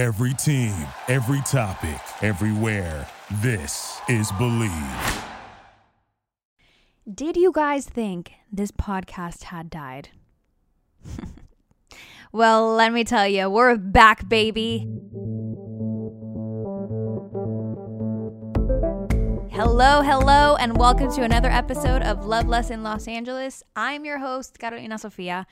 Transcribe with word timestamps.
Every 0.00 0.32
team, 0.32 0.72
every 1.08 1.42
topic, 1.42 2.00
everywhere. 2.22 3.06
This 3.42 4.00
is 4.08 4.32
Believe. 4.32 5.24
Did 7.06 7.36
you 7.36 7.52
guys 7.52 7.84
think 7.84 8.32
this 8.50 8.70
podcast 8.70 9.42
had 9.42 9.68
died? 9.68 10.08
well, 12.32 12.72
let 12.72 12.94
me 12.94 13.04
tell 13.04 13.28
you, 13.28 13.50
we're 13.50 13.76
back, 13.76 14.26
baby. 14.26 14.88
Hello, 19.50 20.00
hello, 20.00 20.56
and 20.56 20.78
welcome 20.78 21.12
to 21.12 21.24
another 21.24 21.50
episode 21.50 22.00
of 22.00 22.24
Love 22.24 22.48
Lesson 22.48 22.82
Los 22.82 23.06
Angeles. 23.06 23.62
I'm 23.76 24.06
your 24.06 24.20
host, 24.20 24.58
Carolina 24.58 24.96
Sofia, 24.96 25.46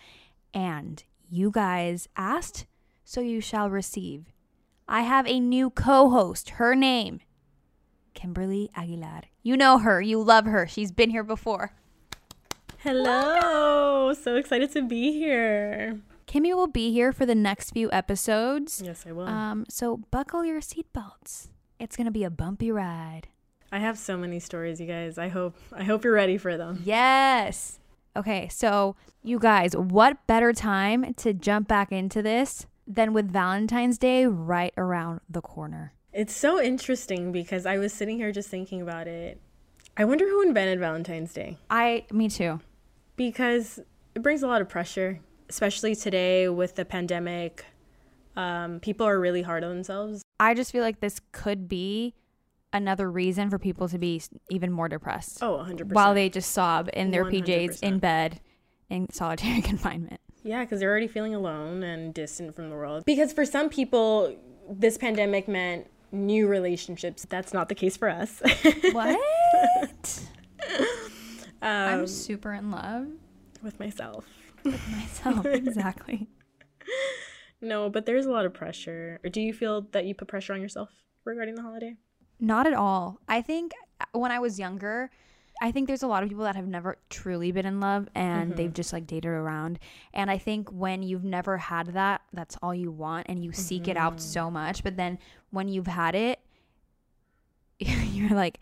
and 0.54 1.04
you 1.28 1.50
guys 1.50 2.08
asked, 2.16 2.64
so 3.04 3.20
you 3.20 3.42
shall 3.42 3.68
receive. 3.68 4.32
I 4.90 5.02
have 5.02 5.26
a 5.26 5.38
new 5.38 5.68
co 5.68 6.08
host. 6.08 6.50
Her 6.50 6.74
name, 6.74 7.20
Kimberly 8.14 8.70
Aguilar. 8.74 9.24
You 9.42 9.56
know 9.56 9.78
her, 9.78 10.00
you 10.00 10.22
love 10.22 10.46
her. 10.46 10.66
She's 10.66 10.90
been 10.90 11.10
here 11.10 11.22
before. 11.22 11.72
Hello. 12.78 14.14
So 14.14 14.36
excited 14.36 14.72
to 14.72 14.82
be 14.82 15.12
here. 15.12 16.00
Kimmy 16.26 16.54
will 16.54 16.68
be 16.68 16.90
here 16.90 17.12
for 17.12 17.26
the 17.26 17.34
next 17.34 17.72
few 17.72 17.90
episodes. 17.92 18.82
Yes, 18.84 19.04
I 19.06 19.12
will. 19.12 19.26
Um, 19.26 19.66
so 19.68 19.98
buckle 20.10 20.44
your 20.44 20.60
seatbelts. 20.60 21.48
It's 21.78 21.96
gonna 21.96 22.10
be 22.10 22.24
a 22.24 22.30
bumpy 22.30 22.72
ride. 22.72 23.28
I 23.70 23.80
have 23.80 23.98
so 23.98 24.16
many 24.16 24.40
stories, 24.40 24.80
you 24.80 24.86
guys. 24.86 25.18
I 25.18 25.28
hope 25.28 25.54
I 25.72 25.84
hope 25.84 26.02
you're 26.02 26.14
ready 26.14 26.38
for 26.38 26.56
them. 26.56 26.80
Yes. 26.82 27.78
Okay, 28.16 28.48
so 28.48 28.96
you 29.22 29.38
guys, 29.38 29.76
what 29.76 30.26
better 30.26 30.54
time 30.54 31.12
to 31.14 31.34
jump 31.34 31.68
back 31.68 31.92
into 31.92 32.22
this 32.22 32.66
than 32.88 33.12
with 33.12 33.30
Valentine's 33.30 33.98
Day 33.98 34.26
right 34.26 34.72
around 34.76 35.20
the 35.28 35.40
corner? 35.42 35.92
It's 36.12 36.34
so 36.34 36.60
interesting 36.60 37.30
because 37.30 37.66
I 37.66 37.76
was 37.78 37.92
sitting 37.92 38.16
here 38.16 38.32
just 38.32 38.48
thinking 38.48 38.80
about 38.82 39.06
it. 39.06 39.40
I 39.96 40.04
wonder 40.04 40.26
who 40.26 40.42
invented 40.42 40.80
Valentine's 40.80 41.32
Day 41.34 41.58
I, 41.70 42.06
me 42.10 42.28
too. 42.28 42.60
because 43.16 43.78
it 44.14 44.22
brings 44.22 44.42
a 44.42 44.46
lot 44.46 44.62
of 44.62 44.68
pressure, 44.68 45.20
especially 45.48 45.94
today 45.94 46.48
with 46.48 46.76
the 46.76 46.84
pandemic. 46.84 47.64
Um, 48.36 48.80
people 48.80 49.06
are 49.06 49.18
really 49.20 49.42
hard 49.42 49.64
on 49.64 49.70
themselves. 49.74 50.22
I 50.40 50.54
just 50.54 50.70
feel 50.72 50.82
like 50.82 51.00
this 51.00 51.20
could 51.32 51.68
be 51.68 52.14
another 52.72 53.10
reason 53.10 53.50
for 53.50 53.58
people 53.58 53.88
to 53.88 53.98
be 53.98 54.22
even 54.50 54.70
more 54.72 54.88
depressed 54.88 55.42
Oh, 55.42 55.56
100%. 55.58 55.92
while 55.92 56.14
they 56.14 56.28
just 56.28 56.52
sob 56.52 56.88
in 56.92 57.10
their 57.10 57.24
PJs 57.24 57.82
in 57.82 57.98
bed 57.98 58.40
in 58.88 59.10
solitary 59.12 59.60
confinement. 59.62 60.20
Yeah, 60.42 60.64
because 60.64 60.80
they're 60.80 60.90
already 60.90 61.08
feeling 61.08 61.34
alone 61.34 61.82
and 61.82 62.14
distant 62.14 62.54
from 62.54 62.70
the 62.70 62.76
world. 62.76 63.04
Because 63.04 63.32
for 63.32 63.44
some 63.44 63.68
people, 63.68 64.36
this 64.70 64.96
pandemic 64.96 65.48
meant 65.48 65.86
new 66.12 66.46
relationships. 66.46 67.26
That's 67.28 67.52
not 67.52 67.68
the 67.68 67.74
case 67.74 67.96
for 67.96 68.08
us. 68.08 68.40
What? 68.92 70.20
I'm 71.62 72.00
Um, 72.00 72.06
super 72.06 72.52
in 72.52 72.70
love 72.70 73.08
with 73.62 73.80
myself. 73.80 74.24
with 74.64 74.88
myself. 74.90 75.44
exactly. 75.46 76.28
No, 77.60 77.90
but 77.90 78.06
there's 78.06 78.26
a 78.26 78.30
lot 78.30 78.46
of 78.46 78.54
pressure. 78.54 79.18
Or 79.24 79.30
do 79.30 79.40
you 79.40 79.52
feel 79.52 79.82
that 79.92 80.04
you 80.04 80.14
put 80.14 80.28
pressure 80.28 80.52
on 80.54 80.62
yourself 80.62 80.90
regarding 81.24 81.56
the 81.56 81.62
holiday? 81.62 81.96
Not 82.40 82.66
at 82.68 82.74
all. 82.74 83.18
I 83.28 83.42
think 83.42 83.72
uh, 84.00 84.04
when 84.12 84.30
I 84.30 84.38
was 84.38 84.58
younger, 84.58 85.10
I 85.60 85.72
think 85.72 85.88
there's 85.88 86.02
a 86.02 86.06
lot 86.06 86.22
of 86.22 86.28
people 86.28 86.44
that 86.44 86.56
have 86.56 86.66
never 86.66 86.98
truly 87.10 87.52
been 87.52 87.66
in 87.66 87.80
love 87.80 88.08
and 88.14 88.56
they've 88.56 88.66
mm-hmm. 88.66 88.74
just 88.74 88.92
like 88.92 89.06
dated 89.06 89.30
around. 89.30 89.78
And 90.14 90.30
I 90.30 90.38
think 90.38 90.70
when 90.70 91.02
you've 91.02 91.24
never 91.24 91.58
had 91.58 91.88
that, 91.88 92.20
that's 92.32 92.56
all 92.62 92.74
you 92.74 92.90
want 92.90 93.26
and 93.28 93.44
you 93.44 93.52
seek 93.52 93.88
it 93.88 93.96
out 93.96 94.14
mm-hmm. 94.14 94.20
so 94.20 94.50
much. 94.50 94.84
But 94.84 94.96
then 94.96 95.18
when 95.50 95.68
you've 95.68 95.86
had 95.86 96.14
it, 96.14 96.38
you're 97.78 98.36
like, 98.36 98.60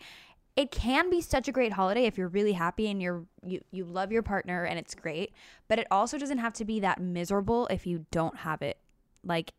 it 0.55 0.71
can 0.71 1.11
be 1.11 1.21
such 1.21 1.47
a 1.47 1.51
great 1.51 1.73
holiday 1.73 2.05
if 2.05 2.17
you're 2.17 2.27
really 2.27 2.53
happy 2.53 2.89
and 2.89 2.99
you're 2.99 3.25
you, 3.45 3.61
you 3.69 3.85
love 3.85 4.11
your 4.11 4.23
partner 4.23 4.63
and 4.63 4.79
it's 4.79 4.95
great. 4.95 5.33
But 5.67 5.77
it 5.77 5.87
also 5.91 6.17
doesn't 6.17 6.39
have 6.39 6.53
to 6.53 6.65
be 6.65 6.79
that 6.79 6.99
miserable 6.99 7.67
if 7.67 7.85
you 7.85 8.07
don't 8.09 8.37
have 8.37 8.63
it. 8.63 8.77
Like 9.23 9.53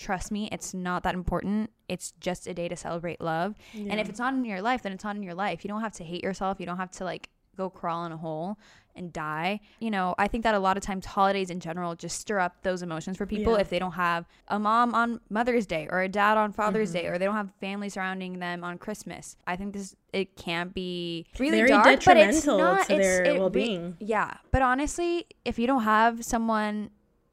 trust 0.00 0.32
me, 0.32 0.48
it's 0.50 0.72
not 0.72 1.02
that 1.02 1.14
important. 1.14 1.70
It's 1.88 2.12
just 2.20 2.46
a 2.46 2.54
day 2.54 2.68
to 2.68 2.76
celebrate 2.76 3.20
love. 3.20 3.54
And 3.74 4.00
if 4.00 4.08
it's 4.08 4.18
not 4.18 4.32
in 4.34 4.44
your 4.44 4.62
life, 4.62 4.82
then 4.82 4.92
it's 4.92 5.04
not 5.04 5.14
in 5.14 5.22
your 5.22 5.34
life. 5.34 5.62
You 5.62 5.68
don't 5.68 5.82
have 5.82 5.92
to 5.94 6.04
hate 6.04 6.24
yourself. 6.24 6.58
You 6.58 6.66
don't 6.66 6.78
have 6.78 6.90
to 6.92 7.04
like 7.04 7.28
go 7.56 7.68
crawl 7.68 8.06
in 8.06 8.12
a 8.12 8.16
hole 8.16 8.56
and 8.96 9.12
die. 9.12 9.60
You 9.78 9.90
know, 9.90 10.14
I 10.18 10.26
think 10.26 10.42
that 10.44 10.54
a 10.54 10.58
lot 10.58 10.76
of 10.76 10.82
times 10.82 11.04
holidays 11.04 11.50
in 11.50 11.60
general 11.60 11.94
just 11.94 12.18
stir 12.18 12.38
up 12.38 12.62
those 12.62 12.82
emotions 12.82 13.18
for 13.18 13.26
people 13.26 13.52
Yeah. 13.52 13.60
if 13.60 13.68
they 13.68 13.78
don't 13.78 13.92
have 13.92 14.26
a 14.48 14.58
mom 14.58 14.94
on 14.94 15.20
Mother's 15.28 15.66
Day 15.66 15.86
or 15.90 16.00
a 16.00 16.08
dad 16.08 16.38
on 16.38 16.52
Father's 16.52 16.88
mm-hmm. 16.90 16.98
Day 16.98 17.06
or 17.06 17.18
they 17.18 17.26
don't 17.26 17.36
have 17.36 17.50
family 17.60 17.88
surrounding 17.90 18.38
them 18.38 18.64
on 18.64 18.78
Christmas. 18.78 19.36
I 19.46 19.56
think 19.56 19.74
this 19.74 19.94
it 20.12 20.34
can't 20.36 20.72
be 20.74 21.26
really 21.38 21.58
Very 21.58 21.68
dark, 21.68 22.04
but 22.04 22.16
it's 22.16 22.46
not, 22.46 22.86
to 22.86 22.94
it's- 22.94 23.06
their 23.06 23.24
it 23.24 23.32
re- 23.32 23.38
well-being. 23.38 23.96
yeah, 24.00 24.34
but 24.50 24.62
honestly, 24.62 25.26
if 25.44 25.58
you 25.58 25.66
don't 25.66 25.84
have 25.84 26.24
someone 26.24 26.90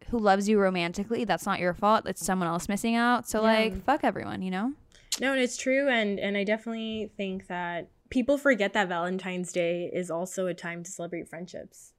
who 0.09 0.19
loves 0.19 0.47
you 0.47 0.59
romantically, 0.59 1.23
that's 1.25 1.45
not 1.45 1.59
your 1.59 1.73
fault. 1.73 2.07
It's 2.07 2.25
someone 2.25 2.47
else 2.47 2.69
missing 2.69 2.95
out. 2.95 3.27
So 3.27 3.41
like, 3.41 3.83
fuck 3.83 4.03
everyone, 4.03 4.41
you 4.41 4.51
know? 4.51 4.73
No, 5.19 5.31
and 5.33 5.41
it's 5.41 5.57
true, 5.57 5.89
and 5.89 6.19
and 6.19 6.37
I 6.37 6.43
definitely 6.43 7.11
think 7.17 7.47
that 7.47 7.89
people 8.09 8.37
forget 8.37 8.73
that 8.73 8.87
Valentine's 8.87 9.51
Day 9.51 9.89
is 9.93 10.11
also 10.11 10.45
a 10.47 10.53
time 10.53 10.83
to 10.83 10.91
celebrate 10.91 11.27
friendships. 11.27 11.93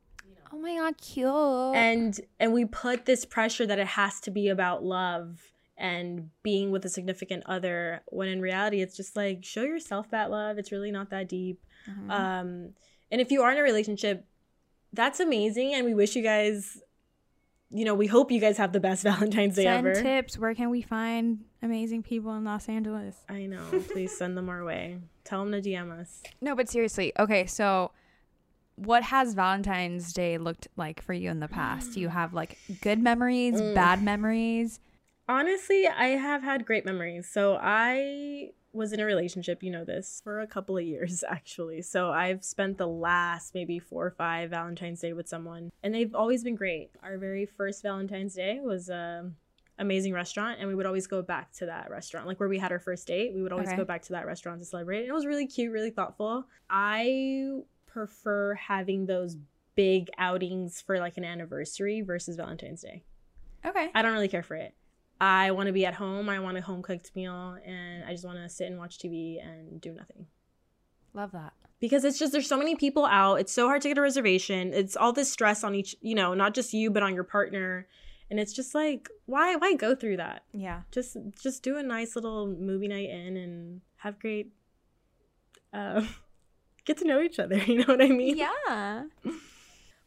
Oh 0.52 0.58
my 0.58 0.76
god, 0.76 0.96
cute. 0.98 1.26
and 1.74 2.18
and 2.40 2.52
we 2.52 2.64
put 2.64 3.04
this 3.06 3.24
pressure 3.24 3.66
that 3.66 3.78
it 3.78 3.86
has 3.88 4.20
to 4.20 4.30
be 4.30 4.48
about 4.48 4.82
love 4.84 5.40
and 5.76 6.30
being 6.42 6.70
with 6.70 6.84
a 6.84 6.88
significant 6.88 7.42
other 7.46 8.00
when 8.06 8.28
in 8.28 8.40
reality 8.40 8.80
it's 8.80 8.96
just 8.96 9.14
like 9.14 9.44
show 9.44 9.62
yourself 9.62 10.10
that 10.10 10.28
love 10.30 10.58
it's 10.58 10.72
really 10.72 10.90
not 10.90 11.10
that 11.10 11.28
deep 11.28 11.60
Mm-hmm. 11.88 12.10
um 12.10 12.70
and 13.12 13.20
if 13.20 13.30
you 13.30 13.42
are 13.42 13.52
in 13.52 13.58
a 13.58 13.62
relationship 13.62 14.26
that's 14.92 15.20
amazing 15.20 15.72
and 15.74 15.86
we 15.86 15.94
wish 15.94 16.16
you 16.16 16.22
guys 16.22 16.82
you 17.70 17.84
know 17.84 17.94
we 17.94 18.06
hope 18.06 18.30
you 18.30 18.40
guys 18.40 18.56
have 18.58 18.72
the 18.72 18.80
best 18.80 19.02
valentine's 19.12 19.56
day 19.56 19.64
Send 19.64 19.86
ever 19.86 20.00
tips. 20.02 20.38
Where 20.38 20.54
can 20.54 20.70
we 20.70 20.82
find 20.82 21.44
amazing 21.62 22.02
people 22.02 22.34
in 22.36 22.44
Los 22.44 22.68
Angeles? 22.68 23.16
i 23.28 23.46
know 23.46 23.64
please 23.92 24.16
send 24.16 24.36
them 24.36 24.48
our 24.48 24.64
way 24.64 24.98
tell 25.24 25.44
them 25.44 25.52
to 25.60 25.60
dm 25.70 25.90
us 26.00 26.22
No, 26.40 26.54
but 26.56 26.68
seriously. 26.68 27.12
Okay, 27.18 27.46
so 27.46 27.90
what 28.76 29.02
has 29.02 29.34
Valentine's 29.34 30.12
Day 30.12 30.38
looked 30.38 30.68
like 30.76 31.02
for 31.02 31.12
you 31.12 31.30
in 31.30 31.40
the 31.40 31.48
past? 31.48 31.94
Do 31.94 32.00
you 32.00 32.08
have 32.20 32.32
like 32.32 32.56
good 32.80 33.00
memories, 33.00 33.60
Mm. 33.60 33.74
bad 33.74 34.02
memories? 34.02 34.80
Honestly, 35.28 35.86
I 35.86 36.06
have 36.10 36.42
had 36.42 36.64
great 36.64 36.86
memories. 36.86 37.28
So 37.28 37.58
I 37.60 38.52
was 38.72 38.92
in 38.92 39.00
a 39.00 39.04
relationship, 39.04 39.62
you 39.62 39.70
know 39.70 39.84
this, 39.84 40.20
for 40.22 40.40
a 40.40 40.46
couple 40.46 40.76
of 40.76 40.84
years 40.84 41.24
actually. 41.28 41.82
So 41.82 42.10
I've 42.10 42.44
spent 42.44 42.78
the 42.78 42.86
last 42.86 43.54
maybe 43.54 43.78
four 43.78 44.06
or 44.06 44.10
five 44.10 44.50
Valentine's 44.50 45.00
Day 45.00 45.12
with 45.12 45.28
someone, 45.28 45.70
and 45.82 45.94
they've 45.94 46.14
always 46.14 46.44
been 46.44 46.54
great. 46.54 46.90
Our 47.02 47.18
very 47.18 47.46
first 47.46 47.82
Valentine's 47.82 48.34
Day 48.34 48.60
was 48.60 48.88
a 48.88 49.30
amazing 49.80 50.12
restaurant, 50.12 50.58
and 50.58 50.68
we 50.68 50.74
would 50.74 50.86
always 50.86 51.06
go 51.06 51.22
back 51.22 51.52
to 51.52 51.66
that 51.66 51.88
restaurant, 51.90 52.26
like 52.26 52.40
where 52.40 52.48
we 52.48 52.58
had 52.58 52.72
our 52.72 52.80
first 52.80 53.06
date. 53.06 53.32
We 53.34 53.42
would 53.42 53.52
always 53.52 53.68
Okay. 53.68 53.76
go 53.76 53.84
back 53.84 54.02
to 54.02 54.12
that 54.12 54.26
restaurant 54.26 54.58
to 54.60 54.66
celebrate. 54.66 55.00
And 55.00 55.08
it 55.08 55.12
was 55.12 55.24
really 55.24 55.46
cute, 55.46 55.72
really 55.72 55.90
thoughtful. 55.90 56.44
I 56.68 57.60
prefer 57.86 58.54
having 58.54 59.06
those 59.06 59.36
big 59.76 60.10
outings 60.18 60.80
for 60.80 60.98
like 60.98 61.16
an 61.16 61.24
anniversary 61.24 62.00
versus 62.00 62.34
Valentine's 62.36 62.82
Day. 62.82 63.04
Okay. 63.64 63.88
I 63.94 64.02
don't 64.02 64.12
really 64.12 64.26
care 64.28 64.42
for 64.42 64.56
it. 64.56 64.74
I 65.20 65.50
want 65.50 65.66
to 65.66 65.72
be 65.72 65.84
at 65.84 65.94
home. 65.94 66.28
I 66.28 66.38
want 66.38 66.56
a 66.56 66.60
home 66.60 66.82
cooked 66.82 67.10
meal, 67.16 67.56
and 67.64 68.04
I 68.04 68.12
just 68.12 68.24
want 68.24 68.38
to 68.38 68.48
sit 68.48 68.68
and 68.68 68.78
watch 68.78 68.98
TV 68.98 69.44
and 69.44 69.80
do 69.80 69.92
nothing. 69.92 70.26
Love 71.12 71.32
that. 71.32 71.52
Because 71.80 72.04
it's 72.04 72.18
just 72.18 72.32
there's 72.32 72.48
so 72.48 72.58
many 72.58 72.76
people 72.76 73.04
out. 73.04 73.36
It's 73.36 73.52
so 73.52 73.66
hard 73.66 73.82
to 73.82 73.88
get 73.88 73.98
a 73.98 74.00
reservation. 74.00 74.72
It's 74.72 74.96
all 74.96 75.12
this 75.12 75.30
stress 75.30 75.64
on 75.64 75.74
each, 75.74 75.96
you 76.00 76.14
know, 76.14 76.34
not 76.34 76.54
just 76.54 76.72
you 76.72 76.90
but 76.90 77.02
on 77.02 77.14
your 77.14 77.24
partner, 77.24 77.86
and 78.30 78.38
it's 78.38 78.52
just 78.52 78.74
like 78.74 79.08
why 79.26 79.56
why 79.56 79.74
go 79.74 79.94
through 79.94 80.18
that? 80.18 80.42
Yeah. 80.52 80.82
Just 80.90 81.16
just 81.40 81.62
do 81.62 81.78
a 81.78 81.82
nice 81.82 82.14
little 82.16 82.46
movie 82.46 82.88
night 82.88 83.10
in 83.10 83.36
and 83.36 83.80
have 83.96 84.18
great. 84.18 84.52
Uh, 85.72 86.04
get 86.84 86.98
to 86.98 87.04
know 87.04 87.20
each 87.20 87.38
other. 87.38 87.56
You 87.66 87.78
know 87.78 87.86
what 87.86 88.02
I 88.02 88.08
mean? 88.08 88.36
Yeah. 88.36 89.04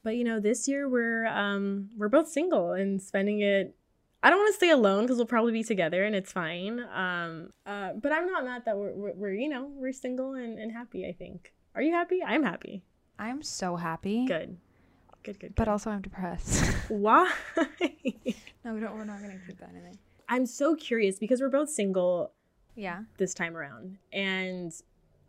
But 0.03 0.15
you 0.15 0.23
know, 0.23 0.39
this 0.39 0.67
year 0.67 0.89
we're 0.89 1.27
um 1.27 1.89
we're 1.95 2.09
both 2.09 2.27
single 2.27 2.71
and 2.71 2.99
spending 3.01 3.41
it. 3.41 3.75
I 4.23 4.29
don't 4.29 4.39
want 4.39 4.49
to 4.53 4.57
stay 4.57 4.69
alone 4.69 5.03
because 5.03 5.17
we'll 5.17 5.25
probably 5.25 5.51
be 5.51 5.63
together 5.63 6.03
and 6.03 6.15
it's 6.15 6.31
fine. 6.31 6.79
Um, 6.93 7.51
uh, 7.65 7.93
but 7.93 8.11
I'm 8.11 8.27
not 8.27 8.45
mad 8.45 8.63
that 8.65 8.77
we're, 8.77 8.93
we're, 8.93 9.13
we're 9.13 9.33
you 9.33 9.49
know 9.49 9.69
we're 9.75 9.91
single 9.93 10.33
and, 10.33 10.59
and 10.59 10.71
happy. 10.71 11.07
I 11.07 11.13
think. 11.13 11.53
Are 11.75 11.81
you 11.81 11.93
happy? 11.93 12.21
I'm 12.25 12.43
happy. 12.43 12.83
I'm 13.17 13.41
so 13.41 13.75
happy. 13.75 14.25
Good. 14.25 14.57
Good. 15.23 15.39
Good. 15.39 15.55
But 15.55 15.65
good. 15.65 15.71
also 15.71 15.89
I'm 15.89 16.01
depressed. 16.01 16.65
why? 16.89 17.31
no, 17.57 18.73
we 18.73 18.79
don't 18.79 18.95
we're 18.95 19.05
not 19.05 19.21
gonna 19.21 19.39
keep 19.47 19.59
that 19.59 19.69
in 19.69 19.83
there. 19.83 19.93
I'm 20.29 20.45
so 20.45 20.75
curious 20.75 21.17
because 21.19 21.41
we're 21.41 21.49
both 21.49 21.69
single 21.69 22.31
Yeah. 22.75 23.01
this 23.17 23.33
time 23.33 23.57
around, 23.57 23.97
and 24.13 24.71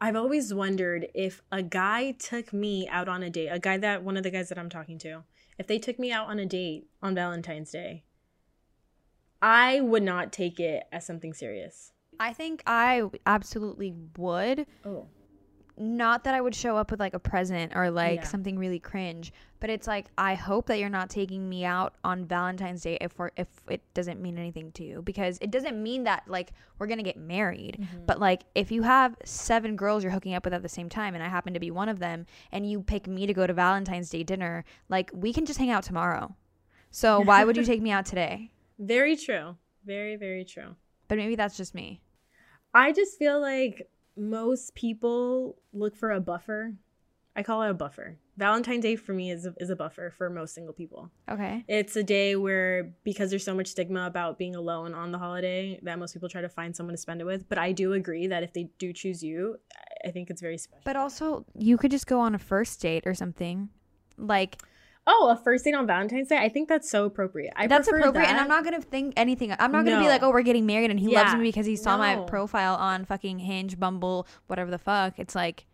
I've 0.01 0.17
always 0.17 0.53
wondered 0.53 1.09
if 1.15 1.43
a 1.51 1.63
guy 1.63 2.13
took 2.13 2.53
me 2.53 2.89
out 2.89 3.09
on 3.09 3.23
a 3.23 3.31
date, 3.31 3.49
a 3.49 3.59
guy 3.59 3.79
that 3.79 4.03
one 4.05 4.17
of 4.17 4.23
the 4.23 4.31
guys 4.31 4.49
that 4.49 4.59
I'm 4.59 4.69
talking 4.69 4.99
to, 4.99 5.23
if 5.59 5.67
they 5.67 5.79
took 5.79 5.99
me 5.99 6.13
out 6.13 6.29
on 6.29 6.39
a 6.39 6.47
date 6.47 6.87
on 7.03 7.15
Valentine's 7.15 7.71
Day, 7.71 8.05
I 9.43 9.81
would 9.81 10.05
not 10.05 10.33
take 10.33 10.61
it 10.61 10.85
as 10.93 11.05
something 11.05 11.35
serious. 11.35 11.93
I 12.21 12.33
think 12.33 12.63
I 12.67 13.03
absolutely 13.27 13.93
would. 14.17 14.67
Oh. 14.85 15.09
Not 15.77 16.25
that 16.25 16.35
I 16.35 16.41
would 16.41 16.55
show 16.55 16.77
up 16.77 16.91
with 16.91 17.01
like 17.01 17.15
a 17.15 17.19
present 17.19 17.73
or 17.75 17.91
like 17.91 18.21
Yeah. 18.21 18.25
something 18.25 18.57
really 18.59 18.79
cringe, 18.79 19.33
but 19.59 19.71
it's 19.71 19.87
like 19.89 20.07
I 20.17 20.35
hope 20.35 20.67
that 20.67 20.79
you're 20.79 20.91
not 20.91 21.11
taking 21.11 21.49
me 21.49 21.65
out 21.65 21.95
on 22.05 22.27
Valentine's 22.27 22.83
Day 22.83 22.99
if 23.01 23.19
we're 23.19 23.31
if 23.37 23.49
it 23.69 23.83
doesn't 23.95 24.21
mean 24.21 24.39
anything 24.39 24.71
to 24.73 24.85
you 24.85 25.03
because 25.03 25.39
it 25.41 25.51
doesn't 25.51 25.83
mean 25.83 26.05
that 26.05 26.23
like 26.29 26.53
we're 26.79 26.87
gonna 26.87 27.03
get 27.03 27.17
married. 27.17 27.79
Mm-hmm. 27.81 28.05
But 28.07 28.21
like 28.21 28.43
if 28.55 28.71
you 28.71 28.83
have 28.83 29.17
seven 29.25 29.75
girls 29.75 30.05
you're 30.05 30.13
hooking 30.13 30.35
up 30.35 30.45
with 30.45 30.55
at 30.55 30.63
the 30.63 30.69
same 30.69 30.89
time 30.91 31.15
and 31.15 31.25
I 31.25 31.29
happen 31.29 31.55
to 31.55 31.61
be 31.61 31.71
one 31.73 31.89
of 31.89 31.99
them 31.99 32.27
and 32.53 32.71
you 32.71 32.83
pick 32.83 33.09
me 33.09 33.27
to 33.27 33.35
go 33.35 33.47
to 33.47 33.55
Valentine's 33.55 34.11
Day 34.11 34.23
dinner, 34.23 34.65
like 34.89 35.11
we 35.13 35.33
can 35.33 35.47
just 35.47 35.59
hang 35.59 35.71
out 35.71 35.83
tomorrow. 35.83 36.37
So 36.93 37.21
why 37.21 37.45
would 37.45 37.57
you 37.57 37.65
take 37.73 37.81
me 37.83 37.91
out 37.91 38.05
today? 38.07 38.52
Very 38.83 39.17
true. 39.17 39.57
Very, 39.85 40.17
very 40.17 40.45
true. 40.45 40.75
But 41.09 41.19
maybe 41.19 41.37
that's 41.37 41.57
just 41.57 41.75
me. 41.75 42.01
I 42.75 42.93
just 42.93 43.19
feel 43.19 43.41
like 43.41 43.89
most 44.17 44.75
people 44.75 45.57
look 45.73 45.97
for 45.97 46.11
a 46.11 46.21
buffer. 46.21 46.75
I 47.37 47.43
call 47.43 47.63
it 47.63 47.71
a 47.71 47.75
buffer. 47.75 48.19
Valentine's 48.37 48.83
Day 48.83 48.97
for 48.97 49.13
me 49.13 49.31
is 49.31 49.47
a, 49.47 49.55
is 49.59 49.71
a 49.71 49.77
buffer 49.77 50.11
for 50.11 50.29
most 50.29 50.55
single 50.55 50.75
people. 50.75 51.11
Okay. 51.31 51.65
It's 51.69 51.97
a 51.97 52.03
day 52.03 52.35
where 52.37 52.93
because 53.05 53.31
there's 53.31 53.45
so 53.45 53.55
much 53.55 53.69
stigma 53.69 54.07
about 54.07 54.37
being 54.39 54.57
alone 54.57 54.95
on 54.95 55.13
the 55.13 55.19
holiday 55.19 55.79
that 55.83 55.99
most 55.99 56.13
people 56.13 56.29
try 56.29 56.41
to 56.41 56.49
find 56.49 56.75
someone 56.75 56.95
to 56.95 56.99
spend 57.01 57.21
it 57.21 57.25
with. 57.25 57.49
But 57.49 57.59
I 57.59 57.73
do 57.73 57.93
agree 57.93 58.27
that 58.27 58.43
if 58.43 58.53
they 58.53 58.65
do 58.79 58.93
choose 58.93 59.23
you, 59.23 59.57
I- 60.05 60.09
I 60.09 60.11
think 60.11 60.31
it's 60.31 60.41
very 60.41 60.59
special. 60.59 60.83
But 60.85 60.97
also, 60.97 61.47
you 61.55 61.79
could 61.79 61.91
just 61.93 62.07
go 62.09 62.19
on 62.21 62.35
a 62.35 62.39
first 62.39 62.81
date 62.83 63.07
or 63.07 63.15
something. 63.15 63.69
Like 64.19 64.57
oh, 65.07 65.29
a 65.31 65.37
first 65.43 65.65
date 65.65 65.75
on 65.75 65.87
Valentine's 65.87 66.29
Day, 66.29 66.39
I 66.39 66.49
think 66.49 66.69
that's 66.69 66.89
so 66.91 67.05
appropriate. 67.05 67.53
I 67.57 67.67
that's 67.67 67.89
appropriate, 67.89 68.29
and. 68.29 68.39
I'm 68.39 68.49
not 68.49 68.65
gonna 68.65 68.81
think 68.81 69.15
anything. 69.17 69.53
I'm 69.59 69.73
not 69.73 69.85
gonna 69.85 70.01
be 70.01 70.09
like, 70.09 70.23
oh, 70.23 70.31
we're 70.31 70.43
getting 70.43 70.67
married, 70.67 70.91
and 70.91 71.01
he 71.01 71.09
loves 71.09 71.35
me 71.35 71.43
because 71.43 71.67
he 71.67 71.77
saw 71.77 71.97
my 71.97 72.17
profile 72.27 72.75
on 72.77 73.05
fucking 73.05 73.39
Hinge, 73.41 73.79
Bumble, 73.79 74.27
whatever 74.47 74.71
the 74.71 74.79
fuck. 74.79 75.19
It's 75.19 75.35
like 75.35 75.67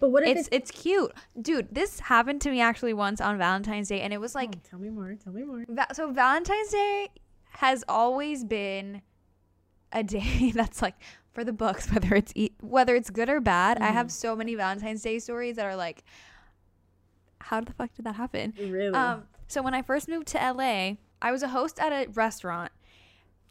But 0.00 0.10
what 0.10 0.22
if 0.26 0.36
it's 0.36 0.48
it's 0.52 0.70
cute, 0.70 1.12
dude. 1.40 1.68
This 1.74 2.00
happened 2.00 2.40
to 2.42 2.50
me 2.50 2.60
actually 2.60 2.92
once 2.94 3.20
on 3.20 3.38
Valentine's 3.38 3.88
Day, 3.88 4.00
and 4.02 4.12
it 4.12 4.20
was 4.20 4.34
like 4.34 4.50
Oh, 4.56 4.60
tell 4.68 4.78
me 4.78 4.90
more. 4.90 5.14
Tell 5.22 5.32
me 5.32 5.44
more. 5.44 5.64
Va- 5.68 5.86
so 5.94 6.10
Valentine's 6.12 6.68
Day 6.70 7.08
has 7.50 7.84
always 7.88 8.44
been 8.44 9.00
a 9.92 10.02
day 10.02 10.50
that's 10.54 10.82
like 10.82 10.96
for 11.32 11.42
the 11.44 11.52
books, 11.52 11.90
whether 11.92 12.14
it's 12.14 12.32
e- 12.34 12.50
whether 12.60 12.94
it's 12.94 13.10
good 13.10 13.28
or 13.30 13.40
bad. 13.40 13.78
I 13.78 13.86
Mm-hmm. 13.86 13.94
have 13.94 14.10
so 14.12 14.36
many 14.36 14.54
Valentine's 14.56 15.02
Day 15.02 15.18
stories 15.20 15.56
that 15.56 15.64
are 15.66 15.76
like, 15.76 16.04
how 17.44 17.60
the 17.60 17.72
fuck 17.72 17.94
did 17.94 18.04
that 18.06 18.14
happen? 18.16 18.54
Really? 18.58 18.94
Um, 18.94 19.24
so 19.48 19.62
when 19.62 19.74
I 19.74 19.82
first 19.82 20.08
moved 20.08 20.26
to 20.28 20.38
LA, 20.38 20.94
I 21.20 21.30
was 21.30 21.42
a 21.42 21.48
host 21.48 21.78
at 21.78 21.92
a 21.92 22.10
restaurant. 22.10 22.72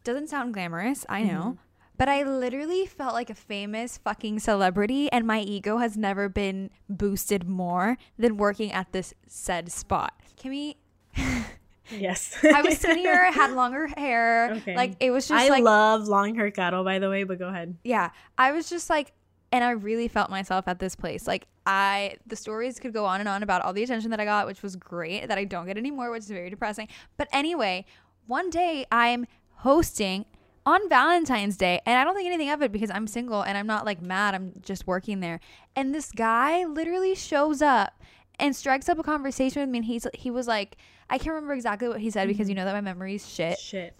Doesn't 0.02 0.28
sound 0.28 0.52
glamorous, 0.54 1.06
I 1.08 1.22
know. 1.22 1.58
But 1.96 2.08
I 2.08 2.24
literally 2.24 2.86
felt 2.86 3.14
like 3.14 3.30
a 3.30 3.34
famous 3.36 3.98
fucking 3.98 4.40
celebrity, 4.40 5.10
and 5.12 5.26
my 5.26 5.40
ego 5.40 5.78
has 5.78 5.96
never 5.96 6.28
been 6.28 6.70
boosted 6.88 7.48
more 7.48 7.96
than 8.18 8.36
working 8.36 8.72
at 8.72 8.92
this 8.92 9.14
said 9.28 9.70
spot. 9.70 10.12
Can 10.36 10.50
we? 10.50 10.76
yes. 11.90 12.36
I 12.42 12.62
was 12.62 12.78
skinnier, 12.78 13.14
had 13.30 13.52
longer 13.52 13.86
hair. 13.96 14.54
Okay. 14.54 14.74
Like 14.74 14.96
it 14.98 15.12
was 15.12 15.28
just 15.28 15.40
I 15.40 15.48
like 15.48 15.62
love 15.62 16.08
long 16.08 16.34
hair 16.34 16.50
cattle, 16.50 16.82
by 16.82 16.98
the 16.98 17.08
way, 17.08 17.22
but 17.22 17.38
go 17.38 17.46
ahead. 17.48 17.76
yeah. 17.84 18.10
I 18.36 18.50
was 18.50 18.68
just 18.68 18.90
like, 18.90 19.12
and 19.52 19.62
I 19.64 19.70
really 19.70 20.08
felt 20.08 20.30
myself 20.30 20.66
at 20.66 20.78
this 20.78 20.96
place. 20.96 21.26
Like 21.26 21.46
I, 21.66 22.16
the 22.26 22.36
stories 22.36 22.78
could 22.78 22.92
go 22.92 23.04
on 23.04 23.20
and 23.20 23.28
on 23.28 23.42
about 23.42 23.62
all 23.62 23.72
the 23.72 23.82
attention 23.82 24.10
that 24.10 24.20
I 24.20 24.24
got, 24.24 24.46
which 24.46 24.62
was 24.62 24.76
great. 24.76 25.28
That 25.28 25.38
I 25.38 25.44
don't 25.44 25.66
get 25.66 25.78
anymore, 25.78 26.10
which 26.10 26.24
is 26.24 26.28
very 26.28 26.50
depressing. 26.50 26.88
But 27.16 27.28
anyway, 27.32 27.84
one 28.26 28.50
day 28.50 28.84
I'm 28.90 29.26
hosting 29.56 30.26
on 30.66 30.88
Valentine's 30.88 31.56
Day, 31.56 31.80
and 31.84 31.98
I 31.98 32.04
don't 32.04 32.14
think 32.14 32.26
anything 32.26 32.50
of 32.50 32.62
it 32.62 32.72
because 32.72 32.90
I'm 32.90 33.06
single 33.06 33.42
and 33.42 33.58
I'm 33.58 33.66
not 33.66 33.84
like 33.84 34.00
mad. 34.00 34.34
I'm 34.34 34.52
just 34.62 34.86
working 34.86 35.20
there, 35.20 35.40
and 35.76 35.94
this 35.94 36.10
guy 36.10 36.64
literally 36.64 37.14
shows 37.14 37.60
up 37.62 38.00
and 38.38 38.56
strikes 38.56 38.88
up 38.88 38.98
a 38.98 39.02
conversation 39.02 39.60
with 39.60 39.68
me, 39.68 39.78
and 39.78 39.84
he's 39.84 40.06
he 40.14 40.30
was 40.30 40.46
like, 40.46 40.76
I 41.10 41.18
can't 41.18 41.34
remember 41.34 41.54
exactly 41.54 41.88
what 41.88 42.00
he 42.00 42.10
said 42.10 42.28
because 42.28 42.48
you 42.48 42.54
mm-hmm. 42.54 42.60
know 42.60 42.64
that 42.64 42.74
my 42.74 42.80
memory's 42.80 43.28
shit. 43.28 43.58
Shit. 43.58 43.94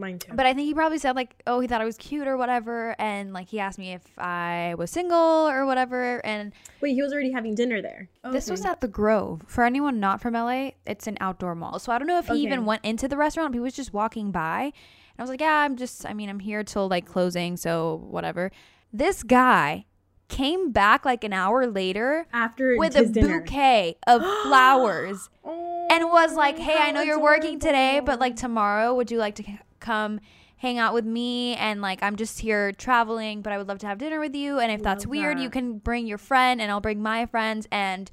Mine 0.00 0.18
too. 0.18 0.32
But 0.34 0.46
I 0.46 0.54
think 0.54 0.66
he 0.66 0.74
probably 0.74 0.98
said 0.98 1.14
like, 1.14 1.40
oh, 1.46 1.60
he 1.60 1.68
thought 1.68 1.80
I 1.80 1.84
was 1.84 1.96
cute 1.96 2.26
or 2.26 2.36
whatever, 2.36 2.96
and 2.98 3.32
like 3.32 3.48
he 3.48 3.60
asked 3.60 3.78
me 3.78 3.92
if 3.92 4.02
I 4.18 4.74
was 4.78 4.90
single 4.90 5.16
or 5.48 5.66
whatever. 5.66 6.24
And 6.26 6.52
Wait, 6.80 6.94
he 6.94 7.02
was 7.02 7.12
already 7.12 7.30
having 7.32 7.54
dinner 7.54 7.80
there. 7.82 8.08
this 8.32 8.50
was 8.50 8.64
at 8.64 8.80
the 8.80 8.88
Grove. 8.88 9.42
For 9.46 9.64
anyone 9.64 10.00
not 10.00 10.20
from 10.20 10.34
LA, 10.34 10.70
it's 10.86 11.06
an 11.06 11.18
outdoor 11.20 11.54
mall. 11.54 11.78
So 11.78 11.92
I 11.92 11.98
don't 11.98 12.08
know 12.08 12.18
if 12.18 12.26
he 12.26 12.32
Okay. 12.32 12.40
even 12.42 12.64
went 12.64 12.84
into 12.84 13.06
the 13.06 13.16
restaurant. 13.16 13.54
He 13.54 13.60
was 13.60 13.74
just 13.74 13.92
walking 13.92 14.30
by, 14.32 14.62
and 14.62 14.72
I 15.18 15.22
was 15.22 15.30
like, 15.30 15.40
yeah, 15.40 15.56
I'm 15.58 15.76
just. 15.76 16.06
I 16.06 16.14
mean, 16.14 16.28
I'm 16.30 16.40
here 16.40 16.64
till 16.64 16.88
like 16.88 17.06
closing, 17.06 17.56
so 17.56 18.04
whatever. 18.08 18.50
This 18.92 19.22
guy 19.22 19.84
came 20.28 20.70
back 20.70 21.04
like 21.04 21.24
an 21.24 21.32
hour 21.32 21.66
later 21.66 22.24
after 22.32 22.76
with 22.78 22.94
a 22.96 23.04
dinner. 23.06 23.40
bouquet 23.40 23.96
of 24.06 24.22
flowers 24.44 25.28
Oh, 25.44 25.88
and 25.90 26.04
was 26.08 26.34
like, 26.36 26.56
"Hey, 26.58 26.76
I 26.78 26.92
know 26.92 27.02
you're 27.02 27.20
working 27.20 27.58
today, 27.58 28.00
but 28.04 28.20
like 28.20 28.36
tomorrow, 28.36 28.94
would 28.94 29.10
you 29.10 29.18
like 29.18 29.34
to 29.36 29.42
c- 29.42 29.58
come 29.80 30.20
hang 30.56 30.78
out 30.78 30.92
with 30.92 31.06
me? 31.06 31.56
And 31.56 31.80
like, 31.80 32.02
I'm 32.02 32.16
just 32.16 32.40
here 32.40 32.72
traveling, 32.72 33.42
but 33.42 33.52
I 33.52 33.58
would 33.58 33.68
love 33.68 33.78
to 33.80 33.86
have 33.86 33.98
dinner 33.98 34.20
with 34.20 34.34
you. 34.34 34.58
And 34.58 34.70
if 34.70 34.82
that's 34.82 35.04
Love 35.04 35.10
weird, 35.10 35.40
you 35.40 35.50
can 35.50 35.78
bring 35.78 36.06
your 36.06 36.18
friend, 36.18 36.60
and 36.60 36.70
I'll 36.70 36.80
bring 36.80 37.02
my 37.02 37.26
friends." 37.26 37.66
And 37.72 38.10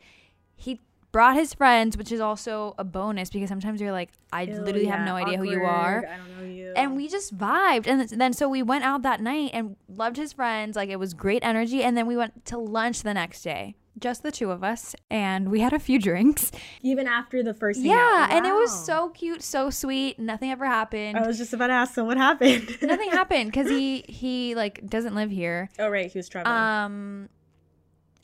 he 0.55 0.79
brought 1.11 1.35
his 1.35 1.53
friends, 1.53 1.97
which 1.97 2.11
is 2.11 2.19
also 2.19 2.75
a 2.77 2.83
bonus 2.83 3.29
because 3.29 3.49
sometimes 3.49 3.81
you're 3.81 3.91
like, 3.91 4.09
I 4.31 4.43
Ew, 4.43 4.61
literally 4.61 4.85
have 4.85 5.05
no 5.05 5.15
idea 5.15 5.37
who 5.37 5.45
you 5.45 5.63
are. 5.63 6.05
I 6.05 6.17
don't 6.17 6.37
know 6.37 6.43
you. 6.43 6.73
And 6.75 6.95
we 6.95 7.07
just 7.07 7.35
vibed. 7.35 7.87
And 7.87 8.07
then 8.09 8.33
so 8.33 8.47
we 8.47 8.61
went 8.61 8.83
out 8.83 9.01
that 9.01 9.21
night 9.21 9.51
and 9.53 9.77
loved 9.87 10.17
his 10.17 10.33
friends. 10.33 10.75
Like 10.75 10.89
it 10.89 10.97
was 10.97 11.13
great 11.13 11.43
energy. 11.43 11.81
And 11.81 11.97
then 11.97 12.07
we 12.07 12.17
went 12.17 12.45
to 12.45 12.57
lunch 12.57 13.01
the 13.03 13.13
next 13.13 13.41
day. 13.41 13.75
Just 13.99 14.21
the 14.23 14.31
two 14.31 14.51
of 14.51 14.63
us. 14.63 14.95
And 15.09 15.49
we 15.49 15.59
had 15.61 15.73
a 15.73 15.79
few 15.79 15.99
drinks. 16.09 16.51
even 16.83 17.07
after 17.07 17.41
the 17.43 17.53
first 17.53 17.79
Yeah, 17.79 17.95
hangout. 18.27 18.37
and 18.37 18.45
it 18.45 18.53
was 18.53 18.85
so 18.85 19.09
cute, 19.09 19.41
so 19.41 19.69
sweet. 19.69 20.19
Nothing 20.19 20.51
ever 20.51 20.65
happened. 20.65 21.17
I 21.17 21.25
was 21.25 21.37
just 21.37 21.53
about 21.53 21.67
to 21.67 21.73
ask 21.73 21.97
him 21.97 22.05
what 22.05 22.17
happened. 22.17 22.77
Nothing 22.81 23.09
happened 23.11 23.51
because 23.51 23.69
he 23.69 24.03
he 24.07 24.53
like 24.55 24.85
doesn't 24.87 25.15
live 25.15 25.31
here. 25.31 25.69
Oh 25.79 25.89
right, 25.89 26.11
he 26.11 26.17
was 26.19 26.29
traveling. 26.29 26.55
Um, 26.55 27.29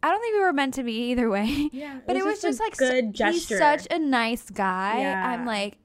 I 0.03 0.09
don't 0.11 0.19
think 0.21 0.35
we 0.35 0.41
were 0.41 0.53
meant 0.53 0.73
to 0.75 0.83
be 0.83 1.11
either 1.11 1.29
way. 1.29 1.69
yeah, 1.71 1.99
but 2.05 2.15
it 2.17 2.25
was 2.25 2.41
just, 2.41 2.59
like 2.59 2.75
good 2.77 3.05
He's 3.05 3.13
gesture. 3.47 3.57
such 3.57 3.87
a 3.89 3.97
nice 3.97 4.49
guy. 4.49 4.99
Yeah. 4.99 5.27
I'm 5.29 5.45
like, 5.45 5.77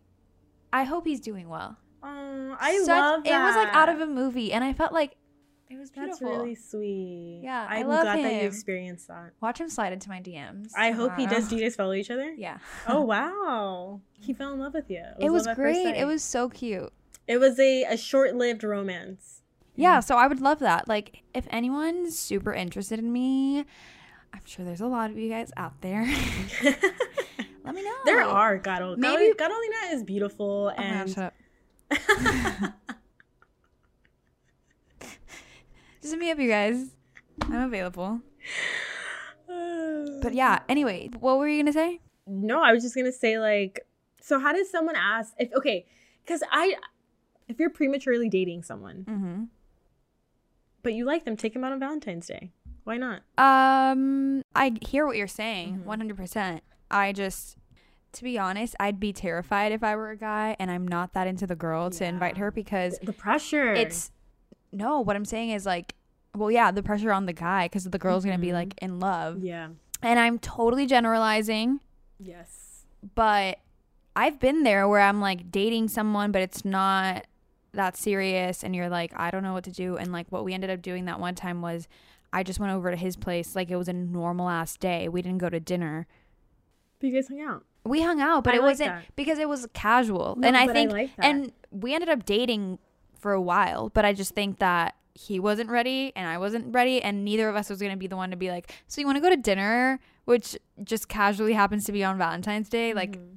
I 0.72 0.82
hope 0.84 1.06
he's 1.06 1.20
doing 1.20 1.48
well. 1.48 1.76
Oh, 2.02 2.56
I 2.60 2.78
Such- 2.78 2.88
love 2.88 3.24
that. 3.24 3.40
It 3.40 3.44
was 3.44 3.54
like 3.56 3.72
out 3.74 3.88
of 3.88 4.00
a 4.00 4.06
movie, 4.06 4.52
and 4.52 4.64
I 4.64 4.72
felt 4.72 4.92
like 4.92 5.16
it 5.70 5.76
was 5.78 5.90
beautiful. 5.90 6.28
That's 6.28 6.38
really 6.38 6.54
sweet. 6.54 7.40
Yeah, 7.44 7.66
I 7.68 7.80
I'm 7.80 7.88
love 7.88 8.02
glad 8.02 8.24
that 8.24 8.32
you 8.42 8.48
experienced 8.48 9.08
that. 9.08 9.32
Watch 9.40 9.60
him 9.60 9.68
slide 9.68 9.92
into 9.92 10.08
my 10.08 10.20
DMs. 10.20 10.70
I 10.76 10.90
hope 10.92 11.16
he 11.16 11.26
does. 11.26 11.48
Do 11.48 11.56
you 11.56 11.62
guys 11.62 11.76
follow 11.76 11.92
each 11.94 12.10
other? 12.10 12.32
Yeah. 12.38 12.58
Oh 12.86 13.02
wow, 13.02 14.00
he 14.20 14.32
fell 14.32 14.52
in 14.52 14.58
love 14.60 14.74
with 14.74 14.90
you. 14.90 15.04
It 15.18 15.30
was 15.30 15.46
at 15.46 15.56
first 15.56 15.80
great. 15.82 15.96
It 15.96 16.04
was 16.06 16.22
so 16.22 16.48
cute. 16.48 16.92
It 17.26 17.38
was 17.38 17.58
a, 17.58 17.84
a 17.84 17.96
short-lived 17.96 18.64
romance. 18.64 19.42
Yeah, 19.76 20.00
so 20.00 20.16
I 20.16 20.26
would 20.26 20.40
love 20.40 20.58
that. 20.60 20.88
Like, 20.88 21.22
if 21.34 21.46
anyone's 21.50 22.18
super 22.18 22.52
interested 22.54 22.98
in 22.98 23.12
me, 23.12 23.58
I'm 24.32 24.40
sure 24.44 24.64
there's 24.64 24.80
a 24.80 24.86
lot 24.86 25.10
of 25.10 25.18
you 25.18 25.28
guys 25.28 25.52
out 25.56 25.80
there. 25.82 26.02
Let 27.64 27.74
me 27.74 27.84
know. 27.84 27.94
There 28.06 28.22
are 28.22 28.56
God. 28.58 28.98
Maybe- 28.98 29.16
Maybe 29.24 29.34
Carolina 29.34 29.92
is 29.92 30.02
beautiful 30.02 30.72
Oh 30.76 30.80
and 30.82 31.14
gosh, 31.14 31.32
shut 31.92 32.64
up. 32.72 32.72
Just 36.00 36.12
hit 36.14 36.20
me 36.20 36.30
up, 36.30 36.38
you 36.38 36.48
guys. 36.48 36.94
I'm 37.42 37.62
available. 37.62 38.20
But 40.20 40.34
yeah, 40.34 40.60
anyway, 40.68 41.10
what 41.20 41.38
were 41.38 41.48
you 41.48 41.62
gonna 41.62 41.72
say? 41.72 42.00
no, 42.26 42.60
I 42.62 42.72
was 42.72 42.82
just 42.82 42.94
gonna 42.94 43.12
say 43.12 43.38
like, 43.38 43.86
so 44.20 44.38
how 44.38 44.52
does 44.52 44.70
someone 44.70 44.96
ask 44.96 45.32
if 45.38 45.48
okay? 45.54 45.86
Because 46.24 46.42
I, 46.50 46.74
if 47.48 47.58
you're 47.58 47.70
prematurely 47.70 48.28
dating 48.28 48.62
someone, 48.64 49.04
Mm-hmm. 49.08 49.44
but 50.82 50.92
you 50.92 51.04
like 51.06 51.24
them, 51.24 51.36
take 51.36 51.54
them 51.54 51.64
out 51.64 51.72
on 51.72 51.80
Valentine's 51.80 52.26
Day. 52.26 52.50
Why 52.84 52.96
not? 52.98 53.22
Um, 53.38 54.42
I 54.54 54.74
hear 54.86 55.06
what 55.06 55.16
you're 55.16 55.26
saying, 55.26 55.84
Mhm. 55.86 56.16
100%. 56.16 56.60
I 56.90 57.12
just, 57.12 57.56
to 58.12 58.24
be 58.24 58.38
honest, 58.38 58.74
I'd 58.80 58.98
be 59.00 59.12
terrified 59.12 59.72
if 59.72 59.82
I 59.82 59.94
were 59.96 60.10
a 60.10 60.16
guy 60.16 60.56
and 60.58 60.70
I'm 60.70 60.86
not 60.86 61.12
that 61.14 61.26
into 61.26 61.46
the 61.46 61.56
girl 61.56 61.88
to 61.90 62.04
invite 62.04 62.36
her 62.38 62.50
because 62.50 62.98
The 63.02 63.12
pressure. 63.12 63.72
it's 63.72 64.10
no. 64.72 65.00
What 65.00 65.16
I'm 65.16 65.24
saying 65.24 65.50
is 65.50 65.64
like, 65.66 65.94
well, 66.36 66.50
yeah, 66.50 66.70
the 66.70 66.82
pressure 66.82 67.12
on 67.12 67.26
the 67.26 67.32
guy 67.32 67.66
because 67.66 67.84
the 67.84 67.98
girl's 67.98 68.24
gonna 68.24 68.38
be 68.38 68.48
Mhm. 68.48 68.52
like 68.54 68.74
in 68.82 68.98
love, 69.00 69.42
yeah. 69.42 69.68
and 70.02 70.18
I'm 70.18 70.38
totally 70.38 70.86
generalizing, 70.86 71.80
Yes. 72.18 72.84
but 73.14 73.58
I've 74.14 74.38
been 74.40 74.62
there 74.62 74.88
where 74.88 75.00
I'm 75.00 75.20
like 75.20 75.50
dating 75.50 75.88
someone, 75.88 76.32
but 76.32 76.42
it's 76.42 76.64
not 76.64 77.26
that 77.72 77.96
serious, 77.96 78.62
and 78.64 78.74
you're 78.74 78.88
like, 78.88 79.12
I 79.16 79.30
don't 79.30 79.42
know 79.42 79.52
what 79.52 79.64
to 79.64 79.70
do, 79.72 79.96
and 79.96 80.12
like 80.12 80.26
what 80.30 80.44
we 80.44 80.54
ended 80.54 80.70
up 80.70 80.82
doing 80.82 81.04
that 81.06 81.20
one 81.20 81.34
time 81.34 81.62
was. 81.62 81.88
I 82.30 82.42
just 82.42 82.60
went 82.60 82.74
over 82.74 82.90
to 82.90 82.96
his 82.96 83.16
place 83.16 83.56
like 83.56 83.70
it 83.70 83.76
was 83.76 83.88
a 83.88 83.94
normal 83.94 84.50
ass 84.50 84.76
day. 84.76 85.08
We 85.08 85.22
didn't 85.22 85.38
go 85.38 85.48
to 85.48 85.58
dinner. 85.58 86.06
But 87.00 87.06
you 87.06 87.14
guys 87.14 87.28
hung 87.28 87.40
out. 87.40 87.64
We 87.84 88.02
hung 88.02 88.20
out, 88.20 88.44
but 88.44 88.52
I 88.52 88.58
it 88.58 88.60
like 88.60 88.68
wasn't 88.72 88.90
that. 88.90 89.04
because 89.16 89.38
it 89.38 89.48
was 89.48 89.66
casual. 89.72 90.36
No, 90.36 90.46
and 90.46 90.54
I 90.54 90.66
but 90.66 90.72
I 90.72 90.74
think 90.74 90.92
like 90.92 91.10
and 91.16 91.52
we 91.70 91.94
ended 91.94 92.10
up 92.10 92.26
dating 92.26 92.80
for 93.18 93.32
a 93.32 93.40
while, 93.40 93.90
but 93.90 94.04
I 94.04 94.12
just 94.12 94.34
think 94.34 94.58
that 94.58 94.94
he 95.14 95.40
wasn't 95.40 95.68
ready 95.68 96.12
and 96.14 96.28
I 96.28 96.38
wasn't 96.38 96.72
ready 96.72 97.02
and 97.02 97.24
neither 97.24 97.48
of 97.48 97.56
us 97.56 97.68
was 97.68 97.80
going 97.80 97.90
to 97.90 97.96
be 97.98 98.06
the 98.06 98.16
one 98.16 98.30
to 98.30 98.36
be 98.36 98.50
like, 98.50 98.72
"So 98.86 99.00
you 99.00 99.06
want 99.06 99.16
to 99.16 99.20
go 99.22 99.30
to 99.30 99.36
dinner?" 99.36 99.98
which 100.26 100.56
just 100.84 101.08
casually 101.08 101.54
happens 101.54 101.86
to 101.86 101.92
be 101.92 102.04
on 102.04 102.18
Valentine's 102.18 102.68
Day. 102.68 102.92
Like 102.92 103.12
Mm-hmm. 103.12 103.34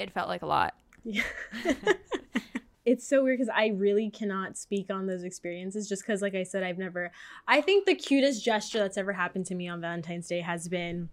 it 0.00 0.10
felt 0.12 0.28
like 0.28 0.42
a 0.42 0.46
lot. 0.46 0.74
Yeah. 1.04 1.22
it's 2.84 3.06
so 3.08 3.22
weird 3.24 3.38
because 3.38 3.52
I 3.54 3.68
really 3.68 4.10
cannot 4.10 4.58
speak 4.58 4.90
on 4.90 5.06
those 5.06 5.22
experiences 5.24 5.88
just 5.88 6.02
because, 6.02 6.20
like 6.22 6.34
I 6.34 6.42
said, 6.42 6.62
I've 6.62 6.78
never. 6.78 7.12
I 7.48 7.60
think 7.60 7.86
the 7.86 7.94
cutest 7.94 8.44
gesture 8.44 8.78
that's 8.78 8.98
ever 8.98 9.12
happened 9.12 9.46
to 9.46 9.54
me 9.54 9.68
on 9.68 9.80
Valentine's 9.80 10.26
Day 10.26 10.40
has 10.40 10.68
been 10.68 11.08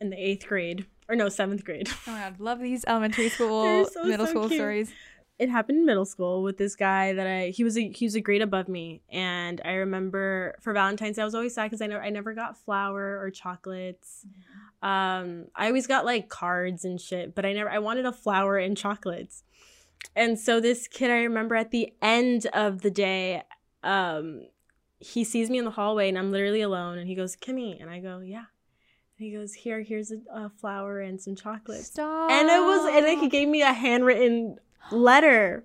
in 0.00 0.10
the 0.10 0.16
eighth 0.16 0.46
grade 0.46 0.86
or 1.08 1.14
no 1.14 1.28
seventh 1.28 1.64
grade. 1.64 1.88
Oh 2.06 2.10
my 2.12 2.18
god, 2.20 2.40
love 2.40 2.60
these 2.60 2.84
elementary 2.88 3.28
school, 3.28 3.86
so, 3.92 4.04
middle 4.04 4.26
so 4.26 4.30
school 4.30 4.48
cute. 4.48 4.58
stories. 4.58 4.90
It 5.38 5.50
happened 5.50 5.78
in 5.78 5.84
middle 5.84 6.06
school 6.06 6.42
with 6.42 6.56
this 6.56 6.74
guy 6.74 7.12
that 7.12 7.26
I 7.26 7.48
he 7.48 7.62
was 7.62 7.76
a 7.76 7.90
he 7.90 8.06
was 8.06 8.14
a 8.14 8.20
grade 8.20 8.40
above 8.40 8.68
me, 8.68 9.02
and 9.10 9.60
I 9.64 9.72
remember 9.72 10.56
for 10.60 10.72
Valentine's 10.72 11.16
Day 11.16 11.22
I 11.22 11.24
was 11.26 11.34
always 11.34 11.54
sad 11.54 11.64
because 11.64 11.82
I 11.82 11.86
never 11.86 12.02
I 12.02 12.10
never 12.10 12.32
got 12.32 12.56
flower 12.56 13.20
or 13.20 13.30
chocolates. 13.30 14.24
Um, 14.82 15.46
I 15.54 15.66
always 15.66 15.86
got 15.86 16.04
like 16.06 16.28
cards 16.28 16.84
and 16.84 17.00
shit, 17.00 17.34
but 17.34 17.44
I 17.44 17.52
never 17.52 17.70
I 17.70 17.78
wanted 17.78 18.06
a 18.06 18.12
flower 18.12 18.56
and 18.56 18.76
chocolates. 18.76 19.42
And 20.14 20.38
so 20.38 20.60
this 20.60 20.88
kid, 20.88 21.10
I 21.10 21.24
remember 21.24 21.54
at 21.54 21.70
the 21.70 21.92
end 22.00 22.46
of 22.54 22.82
the 22.82 22.90
day, 22.90 23.42
um, 23.82 24.46
he 24.98 25.24
sees 25.24 25.50
me 25.50 25.58
in 25.58 25.64
the 25.64 25.70
hallway 25.70 26.08
and 26.08 26.16
I'm 26.16 26.32
literally 26.32 26.62
alone, 26.62 26.96
and 26.96 27.06
he 27.06 27.14
goes, 27.14 27.36
"Kimmy," 27.36 27.80
and 27.80 27.90
I 27.90 28.00
go, 28.00 28.20
"Yeah." 28.20 28.44
And 29.18 29.26
he 29.26 29.32
goes, 29.32 29.52
"Here, 29.52 29.82
here's 29.82 30.12
a, 30.12 30.18
a 30.32 30.48
flower 30.48 31.00
and 31.00 31.20
some 31.20 31.36
chocolates." 31.36 31.88
Stop. 31.88 32.30
And 32.30 32.48
it 32.48 32.60
was, 32.60 32.94
and 32.94 33.04
then 33.04 33.18
he 33.18 33.28
gave 33.28 33.48
me 33.48 33.60
a 33.62 33.72
handwritten 33.72 34.58
letter. 34.90 35.64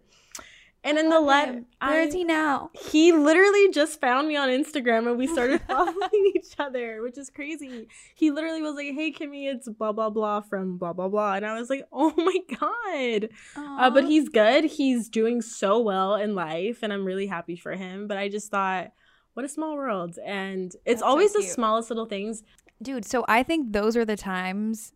And 0.84 0.98
in 0.98 1.10
the 1.10 1.20
letter, 1.20 1.62
Where 1.80 2.02
is 2.02 2.12
he 2.12 2.24
now? 2.24 2.72
he 2.90 3.12
literally 3.12 3.70
just 3.70 4.02
found 4.02 4.28
me 4.28 4.36
on 4.36 4.50
Instagram 4.50 5.08
and 5.08 5.16
we 5.16 5.28
started 5.28 5.62
following 5.68 6.32
each 6.36 6.56
other, 6.58 7.04
which 7.04 7.20
is 7.20 7.30
crazy. 7.30 7.88
He 8.16 8.32
literally 8.32 8.64
was 8.64 8.74
like, 8.74 8.96
"Hey 8.96 9.12
Kimmy, 9.12 9.46
it's 9.48 9.70
blah 9.70 9.92
blah 9.92 10.10
blah 10.10 10.42
from 10.42 10.78
blah 10.80 10.94
blah 10.94 11.08
blah," 11.08 11.34
and 11.34 11.46
I 11.46 11.54
was 11.60 11.70
like, 11.70 11.86
"Oh 11.92 12.12
my 12.18 12.36
god!" 12.60 13.30
Uh, 13.56 13.92
but 13.92 14.06
he's 14.06 14.28
good. 14.30 14.64
He's 14.64 15.08
doing 15.08 15.44
so 15.44 15.80
well 15.80 16.16
in 16.16 16.34
life, 16.34 16.80
and 16.82 16.92
I'm 16.92 17.06
really 17.06 17.28
happy 17.28 17.56
for 17.58 17.74
him. 17.74 18.08
But 18.08 18.18
I 18.18 18.28
just 18.28 18.50
thought, 18.50 18.92
what 19.36 19.46
a 19.46 19.50
small 19.50 19.76
world, 19.76 20.18
and 20.26 20.66
it's 20.74 20.78
That's 20.86 21.00
so 21.02 21.06
always 21.06 21.34
the 21.34 21.44
smallest 21.44 21.92
little 21.92 22.08
things. 22.08 22.42
dude 22.82 23.06
so 23.06 23.24
i 23.28 23.44
think 23.44 23.72
those 23.74 23.96
are 23.96 24.06
the 24.06 24.18
times 24.18 24.94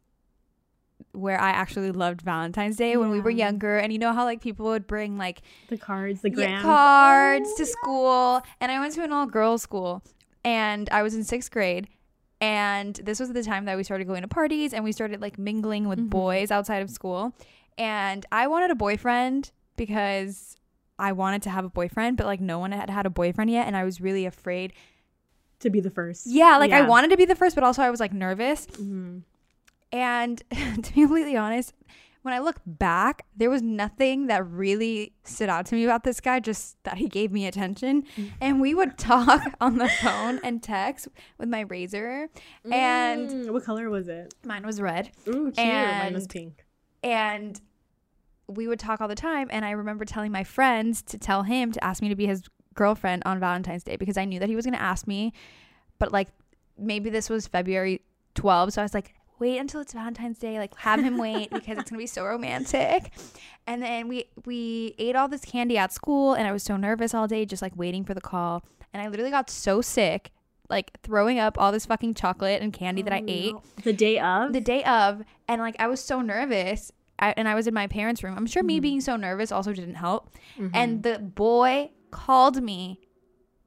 where 1.11 1.39
i 1.39 1.49
actually 1.49 1.91
loved 1.91 2.21
valentine's 2.21 2.75
day 2.77 2.97
when 2.97 3.09
we 3.09 3.19
were 3.19 3.29
younger 3.29 3.77
and 3.77 3.91
you 3.93 3.99
know 3.99 4.13
how 4.13 4.23
like 4.23 4.41
people 4.41 4.65
would 4.65 4.85
bring 4.87 5.17
like 5.17 5.41
The 5.69 5.77
cards, 5.77 6.21
the 6.21 6.29
yeah, 6.31 6.61
cards 6.61 7.49
Oh, 7.51 7.55
to 7.57 7.65
school 7.65 8.41
and 8.59 8.71
i 8.71 8.79
went 8.79 8.93
to 8.95 9.03
an 9.03 9.11
all-girls 9.11 9.61
school 9.61 10.03
and 10.43 10.89
i 10.91 11.03
was 11.03 11.13
in 11.15 11.23
sixth 11.23 11.51
grade 11.51 11.87
and 12.41 12.95
this 13.03 13.19
was 13.19 13.31
the 13.31 13.43
time 13.43 13.65
that 13.65 13.77
we 13.77 13.83
started 13.83 14.07
going 14.07 14.21
to 14.23 14.27
parties 14.27 14.73
and 14.73 14.83
we 14.83 14.91
started 14.91 15.21
like 15.21 15.37
mingling 15.37 15.87
with 15.87 15.99
Mhm. 15.99 16.09
boys 16.09 16.51
outside 16.51 16.81
of 16.81 16.89
school 16.89 17.33
and 17.77 18.25
i 18.31 18.47
wanted 18.47 18.71
a 18.71 18.75
boyfriend 18.75 19.51
because 19.77 20.55
i 20.99 21.11
wanted 21.11 21.41
to 21.43 21.49
have 21.49 21.63
a 21.65 21.69
boyfriend 21.69 22.17
but 22.17 22.25
like 22.25 22.41
no 22.41 22.59
one 22.59 22.71
had 22.73 22.89
had 22.89 23.05
a 23.05 23.09
boyfriend 23.09 23.49
yet 23.51 23.67
and 23.67 23.75
i 23.77 23.83
was 23.83 23.99
really 24.01 24.25
afraid 24.25 24.73
to 25.59 25.69
be 25.69 25.79
the 25.79 25.89
first. 25.89 26.27
yeah 26.27 26.57
like 26.57 26.71
i 26.71 26.81
wanted 26.81 27.09
to 27.09 27.17
be 27.17 27.25
the 27.25 27.35
first 27.35 27.55
but 27.55 27.63
also 27.63 27.81
i 27.81 27.89
was 27.89 27.99
like 28.01 28.13
nervous 28.13 28.65
Mhm. 28.67 29.21
And 29.95 30.43
to 30.83 30.93
be 30.93 31.01
completely 31.01 31.37
honest, 31.37 31.73
when 32.23 32.33
I 32.33 32.39
look 32.39 32.57
back, 32.65 33.25
there 33.37 33.49
was 33.49 33.61
nothing 33.61 34.27
that 34.27 34.45
really 34.49 35.13
stood 35.23 35.47
out 35.47 35.65
to 35.67 35.75
me 35.75 35.83
about 35.85 36.03
this 36.03 36.19
guy, 36.19 36.39
just 36.39 36.75
that 36.83 36.97
he 36.97 37.07
gave 37.07 37.31
me 37.31 37.45
attention. 37.45 38.03
And 38.41 38.59
we 38.59 38.73
would 38.73 38.97
talk 39.11 39.41
on 39.61 39.77
the 39.77 39.87
phone 39.87 40.39
and 40.43 40.61
text 40.61 41.07
with 41.37 41.49
my 41.49 41.63
Razr. 41.65 42.27
And 42.71 43.29
Mm, 43.29 43.51
what 43.51 43.63
color 43.63 43.89
was 43.89 44.07
it? 44.07 44.33
mine 44.43 44.65
was 44.65 44.81
red. 44.81 45.11
Ooh, 45.27 45.51
cute. 45.51 45.55
Mine 45.57 46.13
was 46.13 46.27
pink. 46.27 46.65
And 47.03 47.61
we 48.47 48.67
would 48.67 48.79
talk 48.79 49.01
all 49.01 49.07
the 49.07 49.15
time. 49.15 49.47
And 49.51 49.63
I 49.63 49.71
remember 49.71 50.03
telling 50.03 50.31
my 50.31 50.43
friends 50.43 51.01
to 51.03 51.17
tell 51.17 51.43
him 51.43 51.71
to 51.71 51.83
ask 51.83 52.01
me 52.01 52.09
to 52.09 52.15
be 52.15 52.25
his 52.25 52.43
girlfriend 52.73 53.23
on 53.25 53.39
Valentine's 53.39 53.83
Day 53.83 53.95
because 53.95 54.17
I 54.17 54.25
knew 54.25 54.39
that 54.39 54.49
he 54.49 54.55
was 54.55 54.65
going 54.65 54.73
to 54.75 54.81
ask 54.81 55.07
me. 55.07 55.31
But 55.99 56.11
like 56.11 56.27
maybe 56.77 57.09
this 57.09 57.29
was 57.29 57.47
February 57.47 58.01
12. 58.33 58.73
So 58.73 58.81
I 58.81 58.83
was 58.85 58.93
like, 58.93 59.13
wait 59.39 59.57
until 59.57 59.81
it's 59.81 59.93
Valentine's 59.93 60.39
Day. 60.39 60.57
Like 60.59 60.75
have 60.77 61.01
him 61.01 61.17
wait 61.17 61.49
because 61.49 61.77
it's 61.77 61.89
going 61.89 61.97
to 61.99 62.03
be 62.03 62.07
so 62.07 62.25
romantic. 62.25 63.11
And 63.67 63.81
then 63.81 64.07
we, 64.07 64.25
we 64.45 64.93
ate 64.99 65.15
all 65.15 65.27
this 65.27 65.43
candy 65.43 65.77
at 65.77 65.91
school 65.91 66.33
and 66.33 66.47
I 66.47 66.51
was 66.51 66.63
so 66.63 66.77
nervous 66.77 67.13
all 67.13 67.27
day, 67.27 67.45
just 67.45 67.61
like 67.61 67.75
waiting 67.75 68.03
for 68.05 68.13
the 68.13 68.21
call. 68.21 68.63
And 68.93 69.01
I 69.01 69.07
literally 69.07 69.31
got 69.31 69.49
so 69.49 69.81
sick, 69.81 70.31
like 70.69 70.91
throwing 71.01 71.39
up 71.39 71.59
all 71.59 71.71
this 71.71 71.85
fucking 71.85 72.13
chocolate 72.13 72.61
and 72.61 72.71
candy 72.71 73.01
that 73.01 73.13
I 73.13 73.19
Oh, 73.19 73.25
ate 73.27 73.55
the 73.83 73.93
day 73.93 74.19
of. 74.19 74.53
the 74.53 74.61
day 74.61 74.83
of 74.83 75.23
and 75.47 75.61
like 75.61 75.75
i 75.79 75.87
was 75.87 75.99
so 75.99 76.21
nervous 76.21 76.91
I, 77.19 77.33
and 77.37 77.47
i 77.47 77.55
was 77.55 77.67
in 77.67 77.73
my 77.73 77.87
parents 77.87 78.23
room 78.23 78.35
i'm 78.37 78.45
sure 78.47 78.63
me 78.63 78.75
mm-hmm. 78.75 78.81
being 78.81 79.01
so 79.01 79.15
nervous 79.15 79.51
also 79.51 79.73
didn't 79.73 79.95
help 79.95 80.31
mm-hmm. 80.57 80.69
and 80.73 81.03
the 81.03 81.19
boy 81.19 81.91
called 82.11 82.61
me 82.63 82.99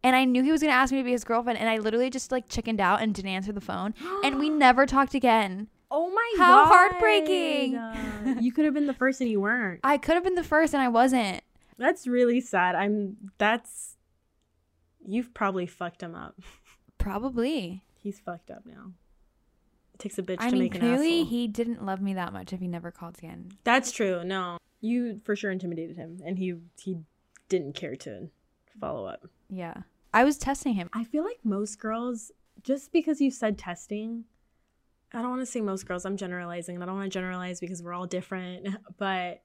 and 0.08 0.16
i 0.16 0.24
knew 0.24 0.42
he 0.42 0.50
was 0.50 0.60
going 0.62 0.70
to 0.72 0.74
ask 0.76 0.90
me 0.92 0.98
to 0.98 1.04
be 1.04 1.12
his 1.12 1.24
girlfriend 1.24 1.58
and 1.58 1.68
i 1.68 1.76
literally 1.78 2.08
just 2.10 2.32
like 2.32 2.48
chickened 2.48 2.80
out 2.80 3.00
and 3.02 3.14
didn't 3.14 3.30
answer 3.30 3.52
the 3.52 3.60
phone 3.60 3.94
and 4.24 4.38
we 4.38 4.48
never 4.66 4.86
talked 4.86 5.14
again 5.14 5.68
oh 5.90 6.10
my 6.10 6.34
How 6.38 6.54
god, 6.54 6.64
How 6.64 6.72
heartbreaking. 6.74 7.76
Uh, 7.76 8.34
you 8.40 8.52
could 8.52 8.64
have 8.64 8.74
been 8.74 8.86
the 8.86 8.94
first 8.94 9.20
and 9.20 9.30
you 9.30 9.40
weren't. 9.40 9.80
i 9.84 9.96
could 9.98 10.14
have 10.14 10.24
been 10.24 10.34
the 10.34 10.42
first 10.54 10.72
and 10.74 10.82
i 10.82 10.88
wasn't 10.88 11.42
That's 11.78 12.06
really 12.08 12.40
sad. 12.40 12.74
I'm. 12.74 13.16
That's. 13.38 13.96
You've 15.06 15.32
probably 15.32 15.66
fucked 15.66 16.02
him 16.02 16.14
up. 16.14 16.34
probably 16.98 17.82
He's 18.02 18.18
fucked 18.20 18.50
up 18.50 18.64
now. 18.66 18.92
It 19.94 19.98
takes 20.00 20.18
a 20.18 20.22
bitch 20.22 20.36
i 20.40 20.46
to 20.50 20.52
mean 20.52 20.64
make 20.64 20.74
an 20.74 20.80
clearly 20.80 21.20
asshole. 21.20 21.30
he 21.30 21.48
didn't 21.48 21.84
love 21.84 22.00
me 22.00 22.14
that 22.14 22.32
much 22.32 22.52
if 22.52 22.60
he 22.60 22.68
never 22.68 22.90
called 22.90 23.16
again 23.18 23.52
That's 23.64 23.90
true. 23.92 24.22
No, 24.24 24.58
you 24.80 25.20
for 25.24 25.34
sure 25.36 25.50
intimidated 25.50 25.96
him, 25.96 26.18
and 26.24 26.38
he 26.38 26.54
he 26.80 26.98
didn't 27.48 27.74
care 27.74 27.96
to 27.96 28.28
follow 28.80 29.06
up. 29.06 29.26
yeah 29.48 29.74
i 30.12 30.24
was 30.24 30.38
testing 30.38 30.74
him 30.74 30.88
I 30.92 31.04
feel 31.04 31.24
like 31.24 31.38
most 31.44 31.78
girls, 31.78 32.32
just 32.62 32.92
because 32.92 33.20
you 33.20 33.30
said 33.30 33.58
testing, 33.58 34.24
I 35.12 35.20
don't 35.22 35.30
want 35.30 35.42
to 35.42 35.46
say 35.46 35.60
most 35.60 35.86
girls, 35.86 36.04
I'm 36.04 36.16
generalizing, 36.16 36.74
and 36.76 36.82
I 36.82 36.86
don't 36.86 36.96
want 36.96 37.10
to 37.12 37.16
generalize 37.18 37.60
because 37.60 37.82
we're 37.82 37.94
all 37.94 38.06
different, 38.06 38.68
but 38.98 39.42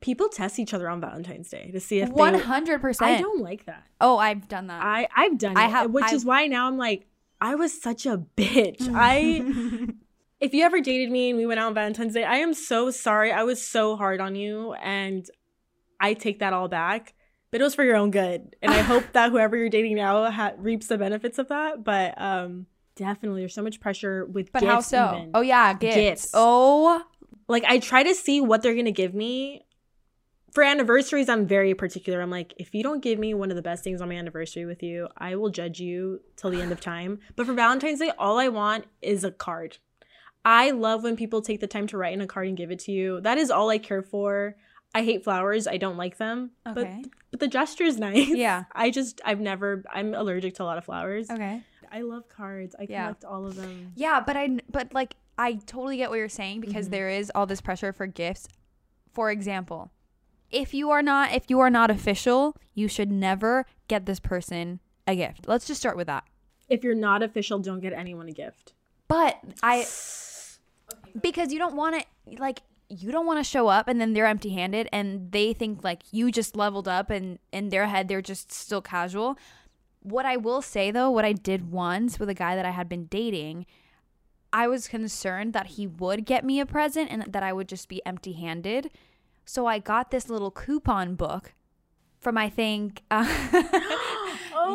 people 0.00 0.28
test 0.28 0.58
each 0.58 0.72
other 0.74 0.88
on 0.88 1.00
Valentine's 1.00 1.48
Day 1.48 1.70
to 1.72 1.80
see 1.80 2.00
if 2.00 2.10
100% 2.10 3.02
I 3.02 3.20
don't 3.20 3.40
like 3.42 3.66
that. 3.66 3.84
oh 4.00 4.16
i've 4.18 4.46
done 4.48 4.68
that 4.68 4.80
I 4.84 5.08
I've 5.16 5.38
done 5.38 5.56
I 5.56 5.66
it, 5.66 5.70
have- 5.70 5.90
which 5.90 6.04
I- 6.04 6.14
is 6.14 6.24
why 6.24 6.46
now 6.46 6.66
I'm 6.68 6.78
like, 6.78 7.06
I 7.40 7.54
was 7.54 7.80
such 7.80 8.06
a 8.06 8.18
bitch. 8.36 8.88
I 8.94 9.92
if 10.40 10.54
you 10.54 10.62
ever 10.64 10.80
dated 10.80 11.10
me 11.10 11.30
and 11.30 11.38
we 11.38 11.46
went 11.46 11.58
out 11.60 11.66
on 11.68 11.74
Valentine's 11.74 12.14
Day, 12.14 12.24
I 12.24 12.36
am 12.36 12.54
so 12.54 12.90
sorry. 12.90 13.32
I 13.32 13.42
was 13.44 13.64
so 13.64 13.96
hard 13.96 14.20
on 14.20 14.34
you, 14.36 14.72
and 14.74 15.24
I 16.00 16.14
take 16.14 16.38
that 16.40 16.52
all 16.52 16.68
back. 16.68 17.14
But 17.50 17.60
it 17.60 17.64
was 17.64 17.74
for 17.74 17.84
your 17.84 17.96
own 17.96 18.10
good, 18.10 18.56
and 18.60 18.72
I 18.72 18.80
hope 18.80 19.04
that 19.12 19.30
whoever 19.30 19.56
you're 19.56 19.70
dating 19.70 19.96
now 19.96 20.30
ha- 20.30 20.52
reaps 20.58 20.88
the 20.88 20.98
benefits 20.98 21.38
of 21.38 21.48
that. 21.48 21.82
But 21.82 22.20
um, 22.20 22.66
definitely, 22.94 23.42
there's 23.42 23.54
so 23.54 23.62
much 23.62 23.80
pressure 23.80 24.26
with 24.26 24.52
but 24.52 24.60
gifts. 24.60 24.72
how 24.72 24.80
so 24.80 25.16
even. 25.16 25.30
oh 25.34 25.40
yeah 25.40 25.72
gifts. 25.72 25.96
Gifts. 25.96 26.30
oh 26.34 27.02
like 27.48 27.64
I 27.64 27.78
try 27.78 28.02
to 28.02 28.14
see 28.14 28.40
what 28.40 28.62
they're 28.62 28.74
gonna 28.74 28.90
give 28.92 29.14
me. 29.14 29.64
For 30.52 30.62
anniversaries, 30.62 31.28
I'm 31.28 31.46
very 31.46 31.74
particular. 31.74 32.22
I'm 32.22 32.30
like, 32.30 32.54
if 32.56 32.74
you 32.74 32.82
don't 32.82 33.02
give 33.02 33.18
me 33.18 33.34
one 33.34 33.50
of 33.50 33.56
the 33.56 33.62
best 33.62 33.84
things 33.84 34.00
on 34.00 34.08
my 34.08 34.16
anniversary 34.16 34.64
with 34.64 34.82
you, 34.82 35.08
I 35.16 35.36
will 35.36 35.50
judge 35.50 35.78
you 35.78 36.20
till 36.36 36.50
the 36.50 36.60
end 36.60 36.72
of 36.72 36.80
time. 36.80 37.20
But 37.36 37.46
for 37.46 37.52
Valentine's 37.52 38.00
Day, 38.00 38.12
all 38.18 38.38
I 38.38 38.48
want 38.48 38.86
is 39.02 39.24
a 39.24 39.30
card. 39.30 39.76
I 40.44 40.70
love 40.70 41.02
when 41.02 41.16
people 41.16 41.42
take 41.42 41.60
the 41.60 41.66
time 41.66 41.86
to 41.88 41.98
write 41.98 42.14
in 42.14 42.22
a 42.22 42.26
card 42.26 42.48
and 42.48 42.56
give 42.56 42.70
it 42.70 42.78
to 42.80 42.92
you. 42.92 43.20
That 43.20 43.36
is 43.36 43.50
all 43.50 43.68
I 43.68 43.76
care 43.76 44.02
for. 44.02 44.56
I 44.94 45.02
hate 45.02 45.22
flowers. 45.24 45.66
I 45.66 45.76
don't 45.76 45.96
like 45.96 46.16
them. 46.16 46.50
Okay. 46.66 47.00
But 47.02 47.10
but 47.30 47.40
the 47.40 47.48
gesture 47.48 47.84
is 47.84 47.98
nice. 48.08 48.28
Yeah. 48.28 48.64
I 48.72 48.90
just 48.90 49.20
I've 49.24 49.40
never 49.40 49.84
I'm 49.92 50.14
allergic 50.14 50.54
to 50.56 50.62
a 50.62 50.64
lot 50.66 50.78
of 50.78 50.84
flowers. 50.84 51.30
okay 51.30 51.62
I 51.90 52.02
love 52.02 52.28
cards. 52.28 52.74
I 52.78 52.86
Yeah. 52.88 53.04
collect 53.04 53.24
all 53.24 53.46
of 53.46 53.56
them. 53.56 53.92
Yeah, 53.96 54.20
but 54.26 54.36
I 54.36 54.58
but 54.70 54.92
like 54.92 55.14
I 55.38 55.54
totally 55.66 55.96
get 55.96 56.10
what 56.10 56.16
you're 56.16 56.28
saying 56.28 56.60
because 56.60 56.88
Mhm. 56.88 56.90
there 56.90 57.08
is 57.10 57.30
all 57.34 57.46
this 57.46 57.60
pressure 57.60 57.92
for 57.92 58.06
gifts. 58.06 58.48
For 59.12 59.30
example, 59.30 59.90
if 60.50 60.74
you 60.74 60.90
are 60.90 61.02
not 61.02 61.32
if 61.32 61.44
you 61.48 61.60
are 61.60 61.70
not 61.70 61.90
official, 61.90 62.56
you 62.74 62.88
should 62.88 63.10
never 63.10 63.66
get 63.88 64.06
this 64.06 64.20
person 64.20 64.80
a 65.06 65.14
gift. 65.16 65.46
Let's 65.48 65.66
just 65.66 65.80
start 65.80 65.96
with 65.96 66.06
that. 66.08 66.24
If 66.68 66.84
you're 66.84 66.94
not 66.94 67.22
official, 67.22 67.58
don't 67.58 67.80
get 67.80 67.92
anyone 67.94 68.28
a 68.28 68.32
gift. 68.32 68.74
But 69.06 69.38
I 69.62 69.86
because 71.22 71.52
you 71.52 71.58
don't 71.58 71.76
want 71.76 71.96
to 72.00 72.38
like 72.40 72.60
you 72.90 73.12
don't 73.12 73.26
want 73.26 73.38
to 73.38 73.44
show 73.44 73.68
up 73.68 73.86
and 73.88 74.00
then 74.00 74.12
they're 74.14 74.26
empty-handed 74.26 74.88
and 74.92 75.30
they 75.32 75.52
think 75.52 75.84
like 75.84 76.02
you 76.10 76.30
just 76.32 76.56
leveled 76.56 76.88
up 76.88 77.10
and 77.10 77.38
in 77.52 77.68
their 77.68 77.86
head 77.86 78.08
they're 78.08 78.22
just 78.22 78.50
still 78.52 78.80
casual. 78.80 79.36
What 80.02 80.24
I 80.24 80.36
will 80.36 80.62
say 80.62 80.90
though, 80.90 81.10
what 81.10 81.24
I 81.24 81.32
did 81.32 81.70
once 81.70 82.18
with 82.18 82.28
a 82.28 82.34
guy 82.34 82.56
that 82.56 82.64
I 82.64 82.70
had 82.70 82.88
been 82.88 83.04
dating, 83.06 83.66
I 84.52 84.68
was 84.68 84.88
concerned 84.88 85.52
that 85.52 85.66
he 85.66 85.86
would 85.86 86.24
get 86.24 86.44
me 86.44 86.60
a 86.60 86.66
present 86.66 87.10
and 87.10 87.24
that 87.30 87.42
I 87.42 87.52
would 87.52 87.68
just 87.68 87.88
be 87.88 88.00
empty-handed. 88.06 88.90
So 89.44 89.66
I 89.66 89.78
got 89.78 90.10
this 90.10 90.30
little 90.30 90.50
coupon 90.50 91.14
book 91.14 91.52
from 92.20 92.38
I 92.38 92.48
think 92.48 93.02
uh, 93.10 93.24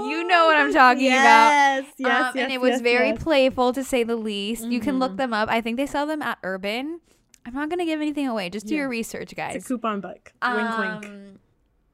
you 0.07 0.23
know 0.27 0.45
what 0.45 0.55
I'm 0.57 0.71
talking 0.73 1.07
about. 1.07 1.49
Yes, 1.49 1.85
yes, 1.97 2.21
Um, 2.25 2.31
yes. 2.35 2.43
and 2.43 2.51
it 2.53 2.61
was 2.61 2.71
yes, 2.71 2.81
very 2.81 3.09
yes. 3.09 3.23
playful 3.23 3.73
to 3.73 3.83
say 3.83 4.03
the 4.03 4.15
least. 4.15 4.65
You 4.65 4.79
can 4.79 4.99
look 4.99 5.13
Mhm. 5.13 5.17
them 5.17 5.33
up. 5.33 5.49
I 5.49 5.61
think 5.61 5.77
they 5.77 5.85
sell 5.85 6.05
them 6.05 6.21
at 6.21 6.37
Urban. 6.43 7.01
I'm 7.45 7.53
not 7.53 7.69
gonna 7.69 7.85
give 7.85 7.99
anything 8.01 8.27
away. 8.27 8.49
Just 8.49 8.67
do 8.67 8.73
Yeah. 8.75 8.81
your 8.81 8.89
research, 8.89 9.31
It's 9.31 9.33
guys. 9.33 9.65
a 9.65 9.67
coupon 9.67 10.01
book. 10.01 10.31
wink, 10.41 10.77
wink. 10.77 11.05
Um, 11.05 11.39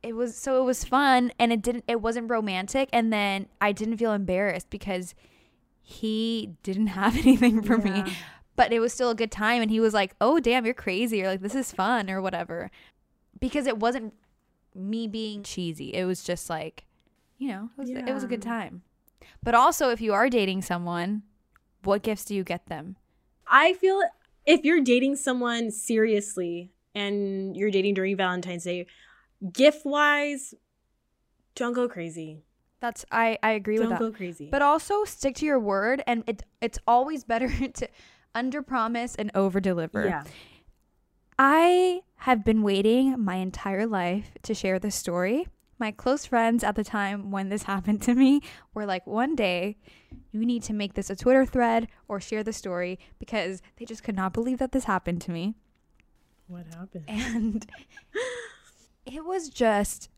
It 0.01 0.13
was 0.15 0.38
so 0.38 0.62
it 0.62 0.65
was 0.65 0.84
fun, 0.86 1.32
and 1.39 1.51
it 1.51 1.62
didn't. 1.62 1.84
It 1.88 2.01
wasn't 2.01 2.29
romantic, 2.29 2.88
and 2.94 3.12
then 3.12 3.48
I 3.60 3.72
didn't 3.74 3.98
feel 3.98 4.13
embarrassed 4.13 4.70
because 4.70 5.13
he 5.82 6.56
didn't 6.63 6.88
have 7.01 7.18
anything 7.18 7.62
for 7.62 7.77
me. 7.77 8.03
But 8.56 8.72
it 8.74 8.79
was 8.79 8.94
still 8.94 9.10
a 9.10 9.15
good 9.15 9.32
time, 9.32 9.62
and 9.62 9.72
he 9.72 9.79
was 9.79 9.94
like, 9.94 10.15
"Oh, 10.22 10.39
damn, 10.39 10.65
you're 10.65 10.74
crazy," 10.74 11.22
or 11.24 11.27
like, 11.27 11.41
"This 11.41 11.56
is 11.56 11.72
fun," 11.72 12.10
or 12.10 12.22
whatever. 12.22 12.70
Because 13.39 13.68
it 13.68 13.77
wasn't 13.79 14.13
me 14.75 15.08
being 15.08 15.44
cheesy. 15.44 15.94
It 15.94 16.06
was 16.06 16.24
just 16.24 16.50
like, 16.50 16.86
you 17.38 17.48
know, 17.50 17.70
it 17.77 17.82
was, 17.82 17.89
it 17.89 18.13
was 18.13 18.24
a 18.24 18.27
good 18.27 18.41
time. 18.41 18.84
But 19.41 19.56
also, 19.56 19.89
if 19.89 20.00
you 20.01 20.13
are 20.13 20.29
dating 20.29 20.62
someone, 20.62 21.24
what 21.84 22.03
gifts 22.03 22.25
do 22.25 22.36
you 22.36 22.44
get 22.44 22.65
them? 22.68 22.98
I 23.48 23.74
feel 23.74 24.01
if 24.50 24.65
you're 24.65 24.82
dating 24.82 25.15
someone 25.15 25.70
seriously 25.72 26.72
and 26.96 27.56
you're 27.56 27.72
dating 27.72 27.94
during 27.94 28.18
Valentine's 28.18 28.63
Day, 28.63 28.88
gift 29.53 29.86
wise, 29.86 30.56
don't 31.56 31.74
go 31.74 31.88
crazy. 31.88 32.44
That's 32.82 33.06
I 33.12 33.38
I 33.44 33.51
agree 33.51 33.77
Don't 33.77 33.89
with 33.89 34.00
that. 34.00 34.06
go 34.06 34.12
crazy. 34.12 34.50
But 34.50 34.62
also 34.62 35.03
stick 35.03 35.36
to 35.36 35.46
your 35.46 35.60
word, 35.60 36.01
and 36.08 36.24
it 36.27 36.44
it's 36.62 36.79
always 36.88 37.24
better 37.24 37.50
to 37.79 37.88
under 38.34 38.62
promise 38.62 39.15
and 39.15 39.29
over 39.36 39.60
deliver. 39.60 40.06
yeah, 40.06 40.24
I 41.38 42.01
have 42.18 42.44
been 42.44 42.63
waiting 42.63 43.24
my 43.24 43.36
entire 43.36 43.86
life 43.86 44.32
to 44.44 44.53
share 44.53 44.79
this 44.79 44.96
story. 44.96 45.48
My 45.79 45.91
close 45.91 46.25
friends 46.25 46.63
at 46.63 46.75
the 46.75 46.83
time 46.83 47.31
when 47.31 47.50
this 47.50 47.63
happened 47.74 48.01
to 48.03 48.13
me 48.13 48.41
were 48.74 48.86
like, 48.86 49.07
one 49.07 49.36
day 49.36 49.77
you 50.31 50.45
need 50.45 50.63
to 50.63 50.74
make 50.74 50.93
this 50.93 51.09
a 51.09 51.15
Twitter 51.15 51.45
thread 51.45 51.88
or 52.07 52.19
share 52.19 52.43
the 52.43 52.53
story 52.53 53.00
because 53.17 53.62
they 53.77 53.86
just 53.86 54.03
could 54.03 54.15
not 54.15 54.33
believe 54.33 54.59
that 54.59 54.71
this 54.71 54.83
happened 54.83 55.21
to 55.21 55.31
me. 55.31 55.55
what 56.48 56.65
happened? 56.75 57.05
And 57.07 57.65
it 59.05 59.25
was 59.25 59.50
just 59.50 60.09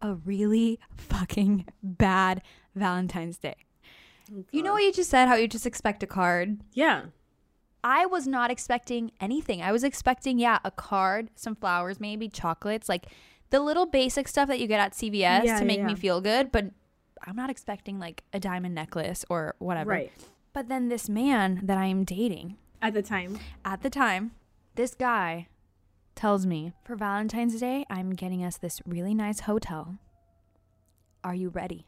a 0.00 0.14
really 0.14 0.78
fucking 0.96 1.66
bad 1.82 2.42
Valentine's 2.74 3.38
Day. 3.38 3.56
Oh, 4.32 4.44
you 4.52 4.62
know 4.62 4.72
what 4.72 4.82
you 4.82 4.92
just 4.92 5.10
said? 5.10 5.26
How 5.28 5.34
you 5.34 5.48
just 5.48 5.66
expect 5.66 6.02
a 6.02 6.06
card? 6.06 6.60
Yeah, 6.72 7.02
I 7.82 8.06
was 8.06 8.26
not 8.26 8.50
expecting 8.50 9.12
anything. 9.20 9.60
I 9.60 9.70
was 9.70 9.84
expecting, 9.84 10.38
yeah, 10.38 10.58
a 10.64 10.70
card, 10.70 11.28
some 11.34 11.54
flowers, 11.54 12.00
maybe 12.00 12.28
chocolates, 12.30 12.88
like 12.88 13.06
the 13.54 13.60
little 13.60 13.86
basic 13.86 14.26
stuff 14.26 14.48
that 14.48 14.58
you 14.58 14.66
get 14.66 14.80
at 14.80 14.94
CVS 14.94 15.44
Yeah, 15.44 15.60
to 15.60 15.64
make 15.64 15.78
yeah, 15.78 15.86
me 15.86 15.94
feel 15.94 16.20
good. 16.20 16.50
But 16.50 16.72
I'm 17.24 17.36
not 17.36 17.50
expecting 17.50 18.00
like 18.00 18.24
a 18.32 18.40
diamond 18.40 18.74
necklace 18.74 19.24
or 19.30 19.54
whatever. 19.60 19.90
right. 19.90 20.12
But 20.52 20.68
then 20.68 20.88
this 20.88 21.08
man 21.08 21.60
that 21.62 21.78
I 21.78 21.86
am 21.86 22.04
dating 22.04 22.56
At 22.82 22.94
the 22.94 23.02
time, 23.02 23.38
at 23.64 23.82
the 23.82 23.90
time, 23.90 24.32
this 24.74 24.96
guy 24.96 25.46
tells 26.16 26.46
me 26.46 26.72
for 26.84 26.96
Valentine's 26.96 27.60
Day, 27.60 27.84
I'm 27.88 28.10
getting 28.10 28.44
us 28.44 28.56
this 28.56 28.82
really 28.84 29.14
nice 29.14 29.40
hotel. 29.40 29.98
Are 31.22 31.34
you 31.34 31.48
ready? 31.48 31.86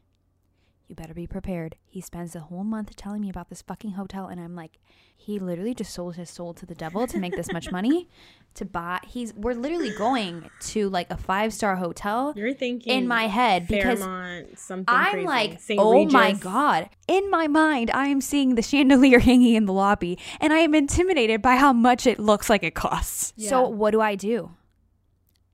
You 0.89 0.95
better 0.95 1.15
be 1.15 1.27
prepared. 1.27 1.75
He 1.85 2.01
spends 2.01 2.35
the 2.35 2.41
whole 2.41 2.63
month 2.63 2.95
telling 2.95 3.21
me 3.21 3.29
about 3.29 3.49
this 3.49 3.61
fucking 3.61 3.93
hotel, 3.93 4.29
and 4.29 4.41
I'm 4.41 4.55
like, 4.55 4.79
he 5.17 5.41
literally 5.41 5.75
just 5.75 5.93
sold 5.93 6.15
his 6.15 6.31
soul 6.31 6.55
to 6.55 6.65
the 6.65 6.77
devil 6.77 7.09
to 7.09 7.19
make 7.19 7.35
this 7.35 7.53
much 7.53 7.73
money 7.73 8.09
to 8.55 8.65
buy. 8.65 9.01
He's 9.05 9.35
we're 9.35 9.55
literally 9.55 9.91
going 9.91 10.49
to 10.61 10.89
like 10.89 11.11
a 11.11 11.17
five 11.17 11.53
star 11.53 11.75
hotel 11.75 12.35
you're 12.37 12.55
thinking 12.55 12.93
in 12.93 13.09
my 13.09 13.27
head 13.27 13.67
because 13.67 13.99
Fairmont, 13.99 14.59
something 14.59 14.95
I'm 14.95 15.13
crazy. 15.13 15.27
like, 15.27 15.61
St. 15.61 15.81
oh 15.83 16.05
my 16.05 16.33
god! 16.35 16.89
In 17.09 17.29
my 17.31 17.49
mind, 17.49 17.91
I 17.93 18.07
am 18.07 18.21
seeing 18.21 18.55
the 18.55 18.63
chandelier 18.63 19.19
hanging 19.31 19.57
in 19.57 19.65
the 19.67 19.73
lobby, 19.73 20.21
and 20.41 20.53
I 20.53 20.59
am 20.59 20.73
intimidated 20.73 21.43
by 21.43 21.57
how 21.57 21.73
much 21.73 22.07
it 22.07 22.21
looks 22.21 22.49
like 22.49 22.63
it 22.63 22.77
costs. 22.77 23.33
So 23.37 23.69
what 23.69 23.91
do 23.91 24.01
I 24.01 24.15
do? 24.15 24.53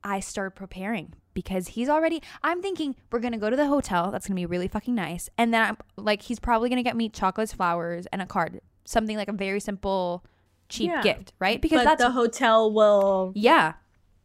I 0.05 0.21
start 0.21 0.57
preparing 0.57 1.15
because 1.35 1.69
he's 1.69 1.89
already. 1.89 2.23
I'm 2.43 2.63
thinking 2.63 2.97
we're 3.11 3.21
gonna 3.21 3.39
go 3.39 3.51
to 3.51 3.57
the 3.57 3.67
hotel. 3.67 4.11
That's 4.11 4.27
gonna 4.27 4.37
be 4.41 4.47
really 4.47 4.69
fucking 4.69 4.95
nice, 4.95 5.29
and 5.39 5.53
then 5.53 5.63
I'm 5.63 5.77
like, 5.97 6.23
he's 6.23 6.39
probably 6.39 6.69
gonna 6.69 6.83
get 6.83 6.97
me 6.97 7.09
chocolates, 7.09 7.53
flowers, 7.53 8.07
and 8.13 8.21
a 8.23 8.27
card, 8.27 8.61
something 8.85 9.17
like 9.17 9.29
a 9.29 9.33
very 9.33 9.61
simple, 9.61 10.25
cheap 10.69 10.91
Yeah. 10.91 11.03
gift, 11.03 11.33
right? 11.39 11.61
Because 11.61 11.81
But 11.81 11.85
that's 11.85 12.03
the 12.03 12.11
hotel 12.11 12.73
will 12.73 13.33
yeah, 13.35 13.75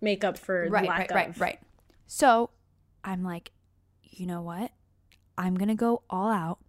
make 0.02 0.24
up 0.24 0.38
for 0.38 0.65
the 0.65 0.72
right, 0.72 0.88
lack 0.88 1.00
right, 1.00 1.10
of. 1.10 1.15
right, 1.15 1.28
right. 1.28 1.39
Right. 1.41 1.60
So 2.06 2.50
I'm 3.04 3.24
like, 3.24 3.52
you 4.04 4.26
know 4.26 4.41
what? 4.41 4.72
I'm 5.38 5.56
gonna 5.56 5.76
go 5.76 6.04
all 6.10 6.30
out. 6.32 6.60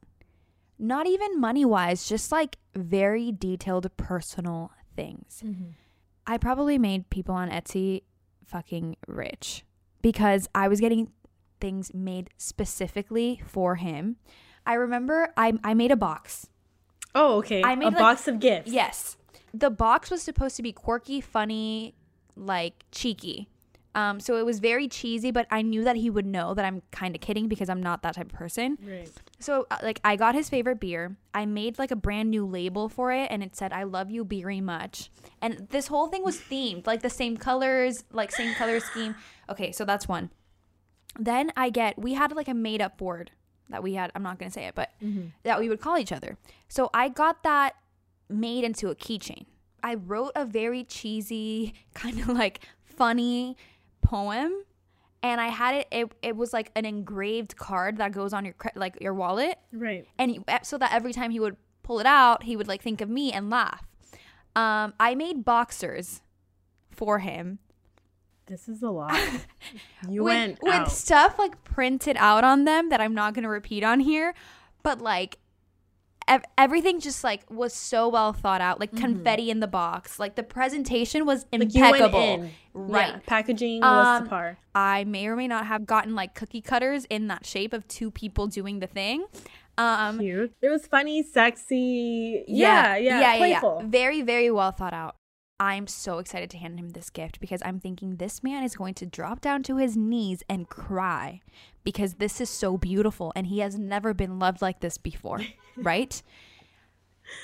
Not 0.79 1.07
even 1.09 1.41
money 1.41 1.65
wise, 1.65 2.09
just 2.09 2.31
like 2.31 2.57
very 2.75 3.33
detailed 3.33 3.91
personal 3.97 4.71
things. 4.95 5.43
Mm-hmm. 5.45 5.71
I 6.27 6.39
probably 6.39 6.79
made 6.79 7.09
people 7.11 7.35
on 7.35 7.51
Etsy 7.51 8.03
fucking 8.45 8.97
rich 9.07 9.65
because 10.03 10.49
I 10.55 10.69
was 10.69 10.81
getting 10.81 11.11
things 11.61 11.93
made 11.93 12.31
specifically 12.37 13.43
for 13.47 13.77
him. 13.77 14.17
I 14.67 14.75
remember 14.75 15.33
I, 15.37 15.55
I 15.65 15.75
made 15.75 15.91
a 15.91 15.97
box. 15.97 16.49
Oh, 17.15 17.39
okay. 17.39 17.63
I 17.63 17.75
made, 17.75 17.87
a 17.87 17.91
like- 17.91 17.99
box 17.99 18.29
of 18.29 18.39
gifts. 18.39 18.71
Yes. 18.71 19.17
The 19.55 19.71
box 19.71 20.11
was 20.11 20.23
supposed 20.23 20.57
to 20.57 20.63
be 20.63 20.73
quirky, 20.73 21.21
funny, 21.21 21.95
like 22.37 22.85
cheeky. 22.93 23.49
Um, 23.99 24.21
so 24.21 24.37
it 24.37 24.47
was 24.47 24.61
very 24.61 24.87
cheesy, 24.87 25.33
but 25.33 25.49
I 25.51 25.61
knew 25.63 25.83
that 25.83 25.97
he 25.97 26.09
would 26.09 26.25
know 26.25 26.55
that 26.55 26.65
I'm 26.65 26.83
kind 26.93 27.17
of 27.17 27.21
kidding 27.21 27.49
because 27.49 27.69
I'm 27.69 27.83
not 27.83 28.03
that 28.03 28.15
type 28.15 28.27
of 28.27 28.33
person. 28.33 28.79
Right. 28.81 29.11
So 29.41 29.67
uh, 29.73 29.79
like 29.83 30.01
I 30.05 30.15
got 30.15 30.37
his 30.37 30.49
favorite 30.49 30.79
beer. 30.79 31.17
I 31.35 31.47
made 31.47 31.81
like 31.81 31.91
a 31.91 31.97
brand 31.97 32.31
new 32.31 32.47
label 32.47 32.89
for 32.89 33.11
it 33.11 33.27
and 33.29 33.43
it 33.43 33.57
said 33.57 33.73
I 33.73 33.83
love 33.83 34.09
you 34.09 34.23
very 34.23 34.61
much. 34.61 35.11
And 35.43 35.67
this 35.71 35.89
whole 35.89 36.07
thing 36.07 36.23
was 36.23 36.39
themed, 36.39 36.87
like 36.87 37.03
the 37.03 37.11
same 37.11 37.37
colors, 37.37 38.05
like 38.13 38.31
same 38.31 38.55
color 38.55 38.79
scheme. 38.79 39.17
Okay, 39.51 39.73
so 39.73 39.85
that's 39.85 40.07
one. 40.07 40.31
Then 41.19 41.51
I 41.57 41.71
get 41.71 41.99
we 41.99 42.15
had 42.15 42.31
like 42.37 42.47
a 42.47 42.55
made 42.55 42.81
up 42.81 42.99
board 42.99 43.33
that 43.69 43.83
we 43.83 43.95
had, 43.95 44.13
I'm 44.15 44.23
not 44.23 44.39
going 44.39 44.49
to 44.49 44.55
say 44.55 44.67
it, 44.67 44.77
but 44.77 44.93
that 45.43 45.59
we 45.59 45.69
would 45.69 45.81
call 45.81 45.99
each 45.99 46.13
other. 46.13 46.39
So 46.69 46.89
I 46.95 47.09
got 47.09 47.43
that 47.43 47.75
made 48.29 48.63
into 48.63 48.91
a 48.91 48.95
keychain. 48.95 49.47
I 49.83 49.95
wrote 49.95 50.33
a 50.37 50.45
very 50.45 50.85
cheesy, 50.85 51.75
kind 51.95 52.21
of 52.21 52.29
like 52.29 52.61
funny 52.85 53.57
poem 54.09 54.53
and 55.23 55.41
I 55.41 55.49
had 55.49 55.75
it, 55.75 55.87
it 55.91 56.13
it 56.23 56.37
was 56.37 56.53
like 56.53 56.71
an 56.77 56.85
engraved 56.85 57.57
card 57.57 57.97
that 57.99 58.13
goes 58.13 58.33
on 58.33 58.45
your 58.45 58.55
like 58.75 59.01
your 59.01 59.13
wallet 59.15 59.59
Right. 59.73 60.07
and 60.19 60.31
he- 60.31 60.41
so 60.63 60.79
that 60.79 60.93
every 60.93 61.13
time 61.13 61.31
he 61.31 61.41
would 61.41 61.57
pull 61.83 62.01
it 62.01 62.07
out, 62.07 62.43
he 62.45 62.57
would 62.57 62.69
like 62.69 62.83
think 62.83 63.01
of 63.01 63.09
me 63.09 63.33
and 63.33 63.51
laugh. 63.51 63.83
Um, 64.57 64.95
I 64.99 65.15
made 65.15 65.45
boxers 65.45 66.21
for 66.91 67.19
him 67.21 67.59
This 68.47 68.69
is 68.69 68.83
a 68.83 68.91
lot. 68.91 69.13
You 70.09 70.23
with, 70.25 70.33
went 70.35 70.59
with 70.63 70.73
out. 70.73 70.91
stuff 70.93 71.39
like 71.39 71.63
printed 71.65 72.17
out 72.19 72.45
on 72.45 72.65
them 72.65 72.89
that 72.91 73.01
I'm 73.01 73.15
not 73.15 73.35
gonna 73.35 73.49
repeat 73.51 73.85
on 73.85 74.01
here, 74.01 74.33
but 74.83 75.01
like 75.03 75.39
ev- 76.29 76.45
everything 76.57 77.01
just 77.01 77.25
like 77.25 77.43
was 77.51 77.73
so 77.75 78.09
well 78.09 78.33
thought 78.33 78.61
out, 78.61 78.79
like 78.79 78.95
confetti 78.95 79.51
in 79.51 79.61
the 79.61 79.67
box, 79.67 80.19
like 80.19 80.37
the 80.37 80.43
presentation 80.43 81.27
was 81.27 81.45
Mm-hmm. 81.47 81.61
Like 81.63 81.75
impeccable. 81.75 82.21
in. 82.21 82.51
Right. 82.75 83.09
Yeah, 83.15 83.19
packaging 83.27 83.81
was 83.81 84.07
Um, 84.07 84.25
the 84.25 84.31
par. 84.31 84.59
I 84.75 85.05
may 85.05 85.27
or 85.27 85.35
may 85.37 85.49
not 85.49 85.67
have 85.67 85.87
gotten 85.87 86.15
like 86.15 86.35
cookie 86.35 86.61
cutters 86.61 87.05
in 87.11 87.27
that 87.29 87.45
shape 87.47 87.73
of 87.73 87.87
two 87.89 88.11
people 88.11 88.47
doing 88.47 88.79
the 88.81 88.87
thing. 88.87 89.25
Um, 89.77 90.19
Cute. 90.19 90.53
It 90.61 90.69
was 90.69 90.87
funny, 90.87 91.23
sexy. 91.23 92.45
Yeah, 92.49 92.97
yeah, 92.97 93.21
yeah, 93.21 93.37
playful. 93.39 93.83
Very, 93.87 94.23
very 94.23 94.51
well 94.51 94.73
thought 94.73 94.93
out. 94.93 95.15
I'm 95.61 95.89
so 95.89 96.19
excited 96.19 96.51
to 96.51 96.59
hand 96.59 96.79
him 96.79 96.91
this 96.91 97.11
gift 97.11 97.41
because 97.41 97.61
I'm 97.65 97.81
thinking 97.81 98.17
this 98.17 98.45
man 98.45 98.63
is 98.63 98.77
going 98.77 98.95
to 98.95 99.07
drop 99.07 99.41
down 99.41 99.65
to 99.65 99.77
his 99.79 99.97
knees 99.97 100.45
and 100.49 100.69
cry 100.69 101.41
because 101.83 102.15
this 102.15 102.41
is 102.41 102.49
so 102.49 102.77
beautiful 102.77 103.33
and 103.35 103.49
he 103.49 103.59
has 103.59 103.77
never 103.77 104.15
been 104.15 104.39
loved 104.39 104.63
like 104.63 104.81
this 104.81 104.99
before, 104.99 105.41
right? 105.77 106.23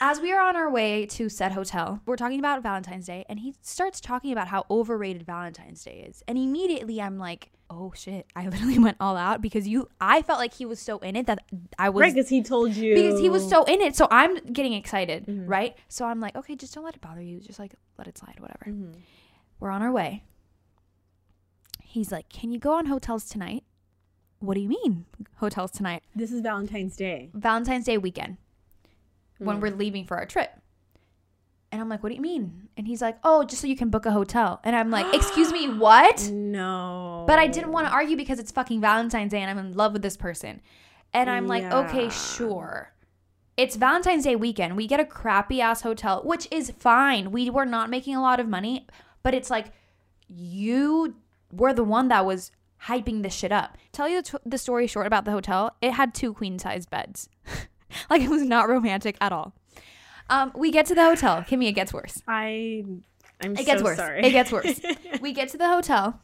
As 0.01 0.20
we 0.20 0.33
are 0.33 0.40
on 0.40 0.57
our 0.57 0.70
way 0.70 1.07
to 1.07 1.29
said 1.29 1.53
hotel, 1.53 2.01
we're 2.07 2.16
talking 2.16 2.38
about 2.38 2.62
Valentine's 2.62 3.07
Day, 3.07 3.25
and 3.29 3.40
he 3.40 3.55
starts 3.62 4.01
talking 4.01 4.33
about 4.33 4.49
how 4.49 4.64
overrated 4.70 5.25
Valentine's 5.25 5.83
Day 5.85 6.05
is. 6.09 6.23
And 6.27 6.38
immediately 6.38 7.01
I'm 7.01 7.18
like, 7.18 7.51
oh 7.70 7.92
shit, 7.94 8.27
I 8.35 8.49
literally 8.49 8.79
went 8.79 8.97
all 9.01 9.16
out 9.16 9.40
because 9.42 9.66
you, 9.68 9.88
I 10.01 10.23
felt 10.23 10.38
like 10.38 10.55
he 10.55 10.66
was 10.66 10.81
so 10.81 10.99
in 10.99 11.16
it 11.16 11.27
that 11.27 11.44
I 11.79 11.88
was 11.90 12.01
right, 12.03 12.14
because 12.14 12.29
he 12.29 12.42
told 12.42 12.75
you. 12.75 12.94
because 12.94 13.20
he 13.20 13.29
was 13.31 13.49
so 13.49 13.64
in 13.64 13.81
it. 13.81 13.94
So 13.97 14.09
I'm 14.11 14.37
getting 14.53 14.73
excited, 14.73 15.27
Mhm. 15.27 15.44
right? 15.49 15.77
So 15.88 16.05
I'm 16.07 16.20
like, 16.20 16.37
okay, 16.37 16.57
just 16.57 16.75
don't 16.75 16.85
let 16.85 16.94
it 16.94 17.01
bother 17.01 17.23
you. 17.23 17.40
Just 17.40 17.59
like 17.59 17.75
let 17.99 18.07
it 18.09 18.18
slide, 18.18 18.40
whatever. 18.40 18.66
Mhm. 18.68 18.94
We're 19.61 19.70
on 19.70 19.83
our 19.83 19.92
way. 19.92 20.25
He's 21.83 22.11
like, 22.11 22.29
can 22.29 22.51
you 22.51 22.59
go 22.59 22.73
on 22.75 22.87
hotels 22.87 23.27
tonight? 23.29 23.64
What 24.40 24.55
do 24.55 24.61
you 24.61 24.68
mean, 24.68 25.07
hotels 25.37 25.70
tonight? 25.70 26.03
This 26.14 26.33
is 26.33 26.40
Valentine's 26.42 26.97
Day. 26.97 27.31
Valentine's 27.33 27.85
Day 27.87 27.97
weekend 27.97 28.37
when 29.38 29.59
Mm. 29.59 29.61
we're 29.62 29.77
leaving 29.77 30.05
for 30.05 30.16
our 30.16 30.27
trip. 30.27 30.51
And 31.73 31.81
I'm 31.81 31.88
like, 31.88 32.03
what 32.05 32.11
do 32.11 32.14
you 32.14 32.20
mean? 32.20 32.68
And 32.77 32.87
he's 32.87 33.03
like, 33.03 33.18
oh, 33.25 33.42
just 33.44 33.61
so 33.61 33.66
you 33.66 33.75
can 33.77 33.90
book 33.90 34.07
a 34.07 34.12
hotel. 34.12 34.61
And 34.62 34.77
I'm 34.77 34.90
like, 34.90 35.12
excuse 35.12 35.53
me, 35.53 35.68
what? 35.79 36.31
No. 36.31 37.25
But 37.27 37.38
I 37.40 37.49
didn't 37.49 37.73
want 37.73 37.88
to 37.88 37.92
argue 37.92 38.16
because 38.16 38.38
it's 38.38 38.53
fucking 38.53 38.81
Valentine's 38.81 39.33
Day 39.33 39.40
and 39.40 39.51
I'm 39.51 39.59
in 39.59 39.73
love 39.73 39.92
with 39.92 40.03
this 40.03 40.16
person. 40.16 40.61
And 41.12 41.29
I'm 41.29 41.47
like, 41.49 41.64
okay, 41.64 42.11
sure. 42.11 42.92
It's 43.57 43.77
Valentine's 43.77 44.25
Day 44.25 44.37
weekend. 44.37 44.77
We 44.77 44.87
get 44.87 45.01
a 45.01 45.05
crappy 45.05 45.61
ass 45.61 45.83
hotel, 45.83 46.23
which 46.25 46.47
is 46.51 46.70
fine. 46.70 47.31
We 47.33 47.51
were 47.51 47.64
not 47.66 47.90
making 47.90 48.14
a 48.16 48.23
lot 48.23 48.40
of 48.40 48.49
money, 48.49 48.87
but 49.23 49.35
it's 49.35 49.51
like 49.51 49.73
you 50.29 51.14
were 51.53 51.73
the 51.73 51.85
one 51.85 52.09
that 52.09 52.25
was 52.27 52.51
hyping 52.85 53.23
this 53.23 53.35
shit 53.35 53.53
up. 53.53 53.79
Tell 53.92 54.09
you 54.09 54.23
the, 54.23 54.29
t- 54.31 54.38
the 54.44 54.59
story 54.59 54.87
short 54.87 55.07
about 55.07 55.25
the 55.25 55.31
hotel, 55.31 55.77
it 55.81 55.92
had 55.92 56.14
two 56.14 56.35
queen 56.35 56.59
size 56.59 56.87
beds. 56.87 57.29
like 58.11 58.22
it 58.22 58.30
was 58.30 58.42
not 58.42 58.68
romantic 58.68 59.16
at 59.20 59.33
all. 59.33 59.54
Um, 60.30 60.52
we 60.54 60.70
get 60.70 60.87
to 60.87 60.94
the 60.94 61.04
hotel. 61.04 61.42
Kimmy, 61.42 61.68
it 61.68 61.72
gets 61.72 61.92
worse. 61.92 62.22
I. 62.26 62.85
I'm 63.42 63.57
It 63.57 63.66
gets 63.66 63.80
so 63.80 63.85
worse. 63.85 63.96
sorry. 63.96 64.22
It 64.24 64.30
gets 64.30 64.50
worse. 64.52 64.80
we 65.20 65.33
get 65.33 65.48
to 65.50 65.59
the 65.59 65.68
hotel. 65.68 66.20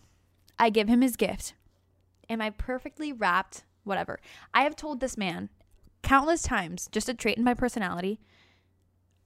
I 0.59 0.70
give 0.70 0.88
him 0.88 1.00
his 1.02 1.16
gift. 1.16 1.54
Am 2.28 2.40
I 2.40 2.50
perfectly 2.50 3.12
wrapped? 3.12 3.64
Whatever. 3.85 4.20
I 4.54 4.62
have 4.62 4.76
told 4.76 5.00
this 5.00 5.16
man 5.18 5.48
countless 6.02 6.42
times, 6.42 6.88
just 6.92 7.09
a 7.09 7.14
trait 7.14 7.37
in 7.37 7.44
my 7.44 7.52
personality, 7.54 8.20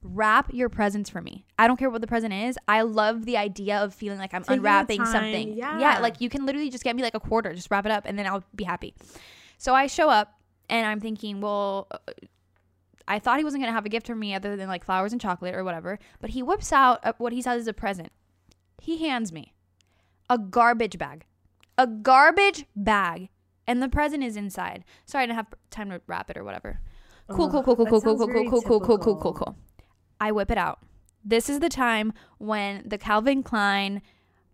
wrap 0.01 0.53
your 0.53 0.69
presents 0.69 1.09
for 1.09 1.21
me. 1.21 1.45
I 1.57 1.67
don't 1.67 1.77
care 1.77 1.89
what 1.89 2.01
the 2.01 2.07
present 2.07 2.33
is. 2.33 2.57
I 2.67 2.81
love 2.81 3.25
the 3.25 3.37
idea 3.37 3.77
of 3.77 3.93
feeling 3.93 4.19
like 4.19 4.33
I'm 4.33 4.41
Taking 4.43 4.53
the 4.55 4.59
unwrapping 4.59 4.97
time, 4.99 5.07
something. 5.11 5.53
yeah. 5.53 5.99
like 5.99 6.21
you 6.21 6.29
can 6.29 6.45
literally 6.45 6.69
just 6.69 6.83
get 6.83 6.95
me 6.95 7.01
like 7.03 7.15
a 7.15 7.19
quarter, 7.19 7.53
just 7.53 7.71
wrap 7.71 7.85
it 7.85 7.91
up, 7.91 8.03
and 8.05 8.17
then 8.19 8.27
I'll 8.27 8.43
be 8.55 8.63
happy. 8.63 8.93
So 9.57 9.73
I 9.73 9.87
show 9.87 10.09
up 10.09 10.33
and 10.69 10.85
I'm 10.85 10.99
thinking, 10.99 11.41
well, 11.41 11.87
uh, 11.91 11.97
I 13.07 13.19
thought 13.19 13.37
he 13.37 13.43
wasn't 13.43 13.63
gonna 13.63 13.73
have 13.73 13.85
a 13.85 13.89
gift 13.89 14.07
for 14.07 14.15
me 14.15 14.33
other 14.33 14.55
than 14.55 14.67
like 14.67 14.83
flowers 14.83 15.11
and 15.11 15.21
chocolate 15.21 15.55
or 15.55 15.63
whatever. 15.63 15.99
But 16.19 16.31
he 16.31 16.41
whips 16.41 16.71
out 16.71 16.99
uh, 17.03 17.13
what 17.17 17.33
he 17.33 17.41
says 17.41 17.61
is 17.61 17.67
a 17.67 17.73
present. 17.73 18.11
He 18.81 19.07
hands 19.07 19.31
me 19.31 19.53
a 20.29 20.37
garbage 20.37 20.97
bag, 20.97 21.25
a 21.77 21.87
garbage 21.87 22.65
bag, 22.75 23.29
and 23.67 23.81
the 23.81 23.89
present 23.89 24.23
is 24.23 24.35
inside. 24.35 24.83
Sorry, 25.05 25.23
I 25.23 25.27
didn't 25.27 25.37
have 25.37 25.53
time 25.69 25.89
to 25.89 26.01
wrap 26.07 26.29
it 26.29 26.37
or 26.37 26.43
whatever. 26.43 26.79
Cool, 27.29 27.49
cool, 27.49 27.63
cool, 27.63 27.75
cool, 27.75 27.85
that 27.85 27.91
cool, 27.91 28.01
cool, 28.01 28.17
cool, 28.17 28.27
cool, 28.27 28.61
cool, 28.61 28.79
cool, 28.79 28.97
cool, 28.97 29.15
cool, 29.17 29.33
cool. 29.33 29.57
I 30.19 30.31
whip 30.31 30.51
it 30.51 30.57
out. 30.57 30.79
This 31.23 31.49
is 31.49 31.59
the 31.59 31.69
time 31.69 32.13
when 32.37 32.83
the 32.87 32.97
Calvin 32.97 33.41
Klein 33.41 34.01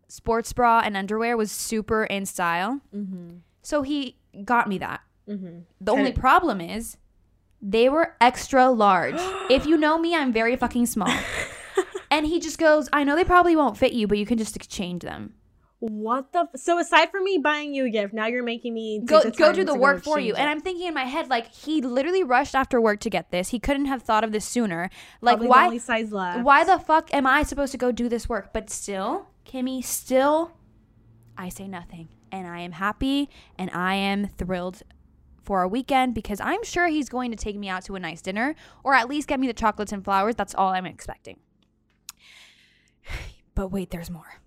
sports 0.07 0.53
bra 0.53 0.81
and 0.83 0.95
underwear 0.95 1.35
was 1.35 1.51
super 1.51 2.05
in 2.05 2.25
style. 2.25 2.79
Mm-hmm. 2.95 3.37
So 3.61 3.81
he 3.81 4.17
got 4.45 4.69
me 4.69 4.77
that. 4.77 5.01
Mm-hmm. 5.27 5.59
The 5.81 5.91
only 5.91 6.13
problem 6.13 6.61
is 6.61 6.97
they 7.61 7.89
were 7.89 8.15
extra 8.19 8.69
large. 8.69 9.15
if 9.49 9.65
you 9.65 9.77
know 9.77 9.97
me, 9.97 10.15
I'm 10.15 10.33
very 10.33 10.55
fucking 10.55 10.85
small. 10.87 11.13
and 12.11 12.25
he 12.25 12.39
just 12.39 12.57
goes, 12.57 12.89
I 12.91 13.03
know 13.03 13.15
they 13.15 13.23
probably 13.23 13.55
won't 13.55 13.77
fit 13.77 13.93
you, 13.93 14.07
but 14.07 14.17
you 14.17 14.25
can 14.25 14.37
just 14.37 14.55
exchange 14.55 15.03
them. 15.03 15.33
What 15.79 16.31
the? 16.31 16.41
F- 16.41 16.59
so 16.61 16.77
aside 16.77 17.09
from 17.09 17.23
me 17.23 17.39
buying 17.39 17.73
you 17.73 17.85
a 17.87 17.89
gift, 17.89 18.13
now 18.13 18.27
you're 18.27 18.43
making 18.43 18.75
me 18.75 19.01
Go 19.03 19.31
go 19.31 19.51
do 19.51 19.63
the 19.63 19.73
work 19.73 20.03
for 20.03 20.19
you. 20.19 20.33
exchange 20.33 20.39
And. 20.43 20.49
I'm 20.51 20.61
thinking 20.61 20.87
in 20.87 20.93
my 20.93 21.05
head, 21.05 21.27
like, 21.27 21.51
he 21.51 21.81
literally 21.81 22.23
rushed 22.23 22.53
after 22.53 22.79
work 22.79 22.99
to 22.99 23.09
get 23.09 23.31
this. 23.31 23.49
He 23.49 23.57
couldn't 23.59 23.85
have 23.85 24.03
thought 24.03 24.23
of 24.23 24.31
this 24.31 24.45
sooner. 24.45 24.91
Like, 25.21 25.37
Probably 25.37 25.47
the 25.47 25.49
why 25.49 25.65
only 25.65 25.79
size 25.79 26.11
left. 26.11 26.43
why 26.43 26.63
the 26.63 26.77
fuck 26.77 27.11
am 27.15 27.25
I 27.25 27.41
supposed 27.41 27.71
to 27.71 27.79
go 27.79 27.91
do 27.91 28.07
this 28.09 28.29
work? 28.29 28.53
But 28.53 28.69
still, 28.69 29.29
Kimmy, 29.43 29.83
still 29.83 30.51
I 31.35 31.49
say 31.49 31.67
nothing. 31.67 32.09
And 32.31 32.45
I 32.47 32.59
am 32.59 32.73
happy 32.73 33.29
and 33.57 33.71
I 33.71 33.95
am 33.95 34.27
thrilled 34.27 34.83
for 35.41 35.61
a 35.61 35.67
weekend 35.67 36.13
because 36.13 36.39
I'm 36.39 36.63
sure 36.63 36.87
he's 36.87 37.09
going 37.09 37.31
to 37.31 37.37
take 37.37 37.55
me 37.55 37.69
out 37.69 37.83
to 37.85 37.95
a 37.95 37.99
nice 37.99 38.21
dinner 38.21 38.55
or 38.83 38.93
at 38.93 39.09
least 39.09 39.27
get 39.27 39.39
me 39.39 39.47
the 39.47 39.53
chocolates 39.53 39.91
and 39.91 40.03
flowers. 40.03 40.35
That's 40.35 40.55
all 40.55 40.69
I'm 40.69 40.85
expecting. 40.85 41.39
But 43.53 43.67
wait, 43.67 43.91
there's 43.91 44.09
more. 44.09 44.39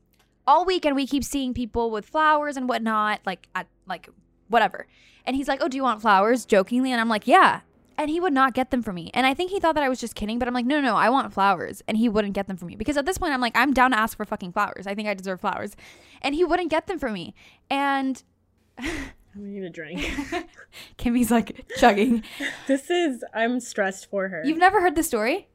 All 0.46 0.64
weekend 0.64 0.96
we 0.96 1.06
keep 1.06 1.24
seeing 1.24 1.52
people 1.52 1.90
with 1.90 2.06
flowers 2.06 2.56
and 2.56 2.66
whatnot, 2.66 3.20
like 3.26 3.48
at 3.54 3.66
like 3.86 4.08
whatever. 4.48 4.86
And 5.26 5.36
he's 5.36 5.46
like, 5.46 5.60
"Oh, 5.62 5.68
do 5.68 5.76
you 5.76 5.82
want 5.82 6.00
flowers?" 6.00 6.46
jokingly, 6.46 6.90
and 6.90 7.00
I'm 7.00 7.08
like, 7.10 7.26
"Yeah." 7.26 7.60
And 7.98 8.10
he 8.10 8.18
would 8.18 8.32
not 8.32 8.54
get 8.54 8.70
them 8.70 8.82
for 8.82 8.94
me. 8.94 9.10
And 9.12 9.26
I 9.26 9.34
think 9.34 9.50
he 9.50 9.60
thought 9.60 9.74
that 9.74 9.84
I 9.84 9.90
was 9.90 10.00
just 10.00 10.14
kidding, 10.14 10.38
but 10.38 10.48
I'm 10.48 10.54
like, 10.54 10.64
"No, 10.64 10.80
no, 10.80 10.88
no, 10.88 10.96
I 10.96 11.10
want 11.10 11.34
flowers." 11.34 11.82
And 11.86 11.98
he 11.98 12.08
wouldn't 12.08 12.32
get 12.32 12.46
them 12.48 12.56
for 12.56 12.64
me 12.64 12.76
because 12.76 12.96
at 12.96 13.04
this 13.04 13.18
point 13.18 13.34
I'm 13.34 13.42
like, 13.42 13.56
"I'm 13.56 13.74
down 13.74 13.90
to 13.90 13.98
ask 13.98 14.16
for 14.16 14.24
fucking 14.24 14.52
flowers. 14.52 14.86
I 14.86 14.94
think 14.94 15.06
I 15.06 15.12
deserve 15.14 15.40
flowers." 15.42 15.76
And 16.22 16.34
he 16.34 16.44
wouldn't 16.44 16.70
get 16.70 16.86
them 16.86 16.98
for 16.98 17.10
me. 17.10 17.34
And 17.68 18.22
I 19.36 19.40
need 19.40 19.62
a 19.64 19.70
drink. 19.70 20.00
Kimmy's 20.96 21.30
like 21.30 21.64
chugging. 21.78 22.22
this 22.66 22.90
is. 22.90 23.24
I'm 23.34 23.60
stressed 23.60 24.08
for 24.10 24.28
her. 24.28 24.42
You've 24.44 24.58
never 24.58 24.80
heard 24.80 24.94
the 24.94 25.02
story? 25.02 25.48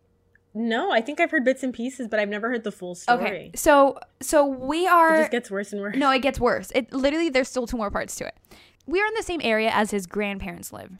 no, 0.56 0.92
I 0.92 1.00
think 1.00 1.20
I've 1.20 1.30
heard 1.32 1.46
bits 1.46 1.62
and 1.64 1.72
pieces, 1.74 2.08
but 2.08 2.20
I've 2.20 2.28
never 2.30 2.50
heard 2.50 2.64
the 2.64 2.72
full 2.72 2.96
story. 2.96 3.20
Okay. 3.20 3.52
So 3.56 4.00
so 4.20 4.46
we 4.46 4.88
are. 4.88 5.16
It 5.16 5.20
just 5.20 5.32
gets 5.32 5.52
worse 5.52 5.72
and 5.72 5.82
worse. 5.82 5.96
No, 5.96 6.12
it 6.12 6.20
gets 6.22 6.40
worse. 6.40 6.72
It 6.76 6.92
literally 6.92 7.30
there's 7.30 7.48
still 7.48 7.68
two 7.68 7.78
more 7.78 7.92
parts 7.92 8.16
to 8.16 8.28
it. 8.28 8.36
We're 8.86 9.06
in 9.06 9.14
the 9.16 9.24
same 9.24 9.40
area 9.44 9.70
as 9.72 9.92
his 9.92 10.08
grandparents 10.08 10.74
live. 10.74 10.92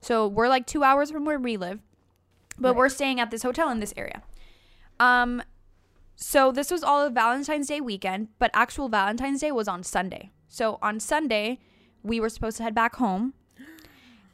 So 0.00 0.26
we're 0.26 0.48
like 0.48 0.66
2 0.66 0.82
hours 0.84 1.10
from 1.10 1.24
where 1.24 1.38
we 1.38 1.56
live. 1.56 1.80
But 2.58 2.68
Right. 2.70 2.76
we're 2.76 2.88
staying 2.88 3.20
at 3.20 3.30
this 3.30 3.42
hotel 3.42 3.68
in 3.70 3.80
this 3.80 3.92
area. 3.96 4.22
Um 4.98 5.42
so 6.14 6.50
this 6.50 6.70
was 6.70 6.82
all 6.82 7.02
of 7.06 7.12
Valentine's 7.12 7.68
Day 7.68 7.80
weekend, 7.82 8.28
but 8.38 8.50
actual 8.54 8.88
Valentine's 8.88 9.42
Day 9.42 9.52
was 9.52 9.68
on 9.68 9.82
Sunday. 9.82 10.30
So 10.48 10.78
on 10.80 10.98
Sunday, 11.00 11.58
we 12.06 12.20
were 12.20 12.28
supposed 12.28 12.56
to 12.58 12.62
head 12.62 12.74
back 12.74 12.96
home. 12.96 13.34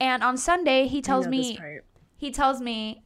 And 0.00 0.22
on 0.22 0.36
Sunday, 0.36 0.86
he 0.88 1.00
tells 1.00 1.26
me 1.26 1.58
he 2.16 2.30
tells 2.30 2.60
me, 2.60 3.02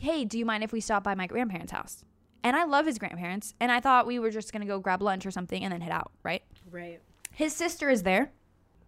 "Hey, 0.00 0.24
do 0.24 0.38
you 0.38 0.44
mind 0.44 0.62
if 0.64 0.72
we 0.72 0.80
stop 0.80 1.02
by 1.04 1.14
my 1.14 1.26
grandparents' 1.26 1.72
house?" 1.72 2.04
And 2.42 2.56
I 2.56 2.64
love 2.64 2.84
his 2.86 2.98
grandparents, 2.98 3.54
and 3.58 3.72
I 3.72 3.80
thought 3.80 4.06
we 4.06 4.18
were 4.18 4.30
just 4.30 4.52
gonna 4.52 4.66
go 4.66 4.78
grab 4.78 5.00
lunch 5.02 5.24
or 5.24 5.30
something 5.30 5.62
and 5.64 5.72
then 5.72 5.80
head 5.80 5.92
out, 5.92 6.12
right? 6.22 6.42
Right. 6.70 7.00
His 7.32 7.54
sister 7.54 7.88
is 7.90 8.02
there. 8.02 8.30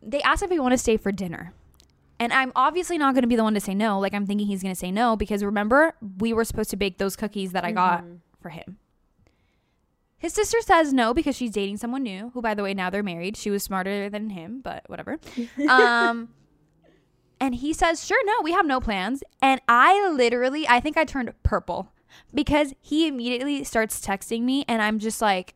They 0.02 0.20
asked 0.22 0.42
if 0.42 0.50
we 0.50 0.58
want 0.58 0.72
to 0.72 0.78
stay 0.78 0.96
for 0.96 1.10
dinner. 1.10 1.52
And 2.20 2.32
I'm 2.32 2.52
obviously 2.54 2.96
not 2.96 3.12
going 3.14 3.22
to 3.24 3.28
be 3.28 3.36
the 3.36 3.42
one 3.42 3.54
to 3.54 3.60
say 3.60 3.74
no. 3.74 3.98
Like, 3.98 4.14
I'm 4.14 4.24
thinking 4.24 4.46
he's 4.46 4.62
going 4.62 4.74
to 4.74 4.78
say 4.78 4.90
no 4.92 5.16
because 5.16 5.42
remember, 5.44 5.94
we 6.18 6.32
were 6.32 6.44
supposed 6.44 6.70
to 6.70 6.76
bake 6.76 6.96
those 6.98 7.14
cookies 7.16 7.52
that 7.52 7.64
I 7.64 7.72
got 7.72 8.04
Mhm. 8.04 8.20
for 8.40 8.48
him. 8.50 8.78
His 10.18 10.32
sister 10.32 10.60
says 10.62 10.92
no 10.92 11.12
because 11.12 11.36
she's 11.36 11.50
dating 11.50 11.76
someone 11.76 12.02
new, 12.02 12.30
who, 12.32 12.40
by 12.40 12.54
the 12.54 12.62
way, 12.62 12.72
now 12.72 12.88
they're 12.88 13.02
married. 13.02 13.36
She 13.36 13.50
was 13.50 13.62
smarter 13.62 14.08
than 14.08 14.30
him, 14.30 14.60
but 14.62 14.84
whatever. 14.88 15.18
Um, 15.68 16.30
and 17.38 17.56
he 17.56 17.74
says, 17.74 18.04
sure, 18.04 18.24
no, 18.24 18.32
we 18.42 18.52
have 18.52 18.64
no 18.64 18.80
plans. 18.80 19.22
And 19.42 19.60
I 19.68 20.08
literally, 20.10 20.66
I 20.66 20.80
think 20.80 20.96
I 20.96 21.04
turned 21.04 21.34
purple 21.42 21.92
because 22.32 22.72
he 22.80 23.06
immediately 23.06 23.62
starts 23.62 24.00
texting 24.00 24.42
me, 24.42 24.64
and 24.66 24.80
I'm 24.80 24.98
just 24.98 25.20
like, 25.20 25.54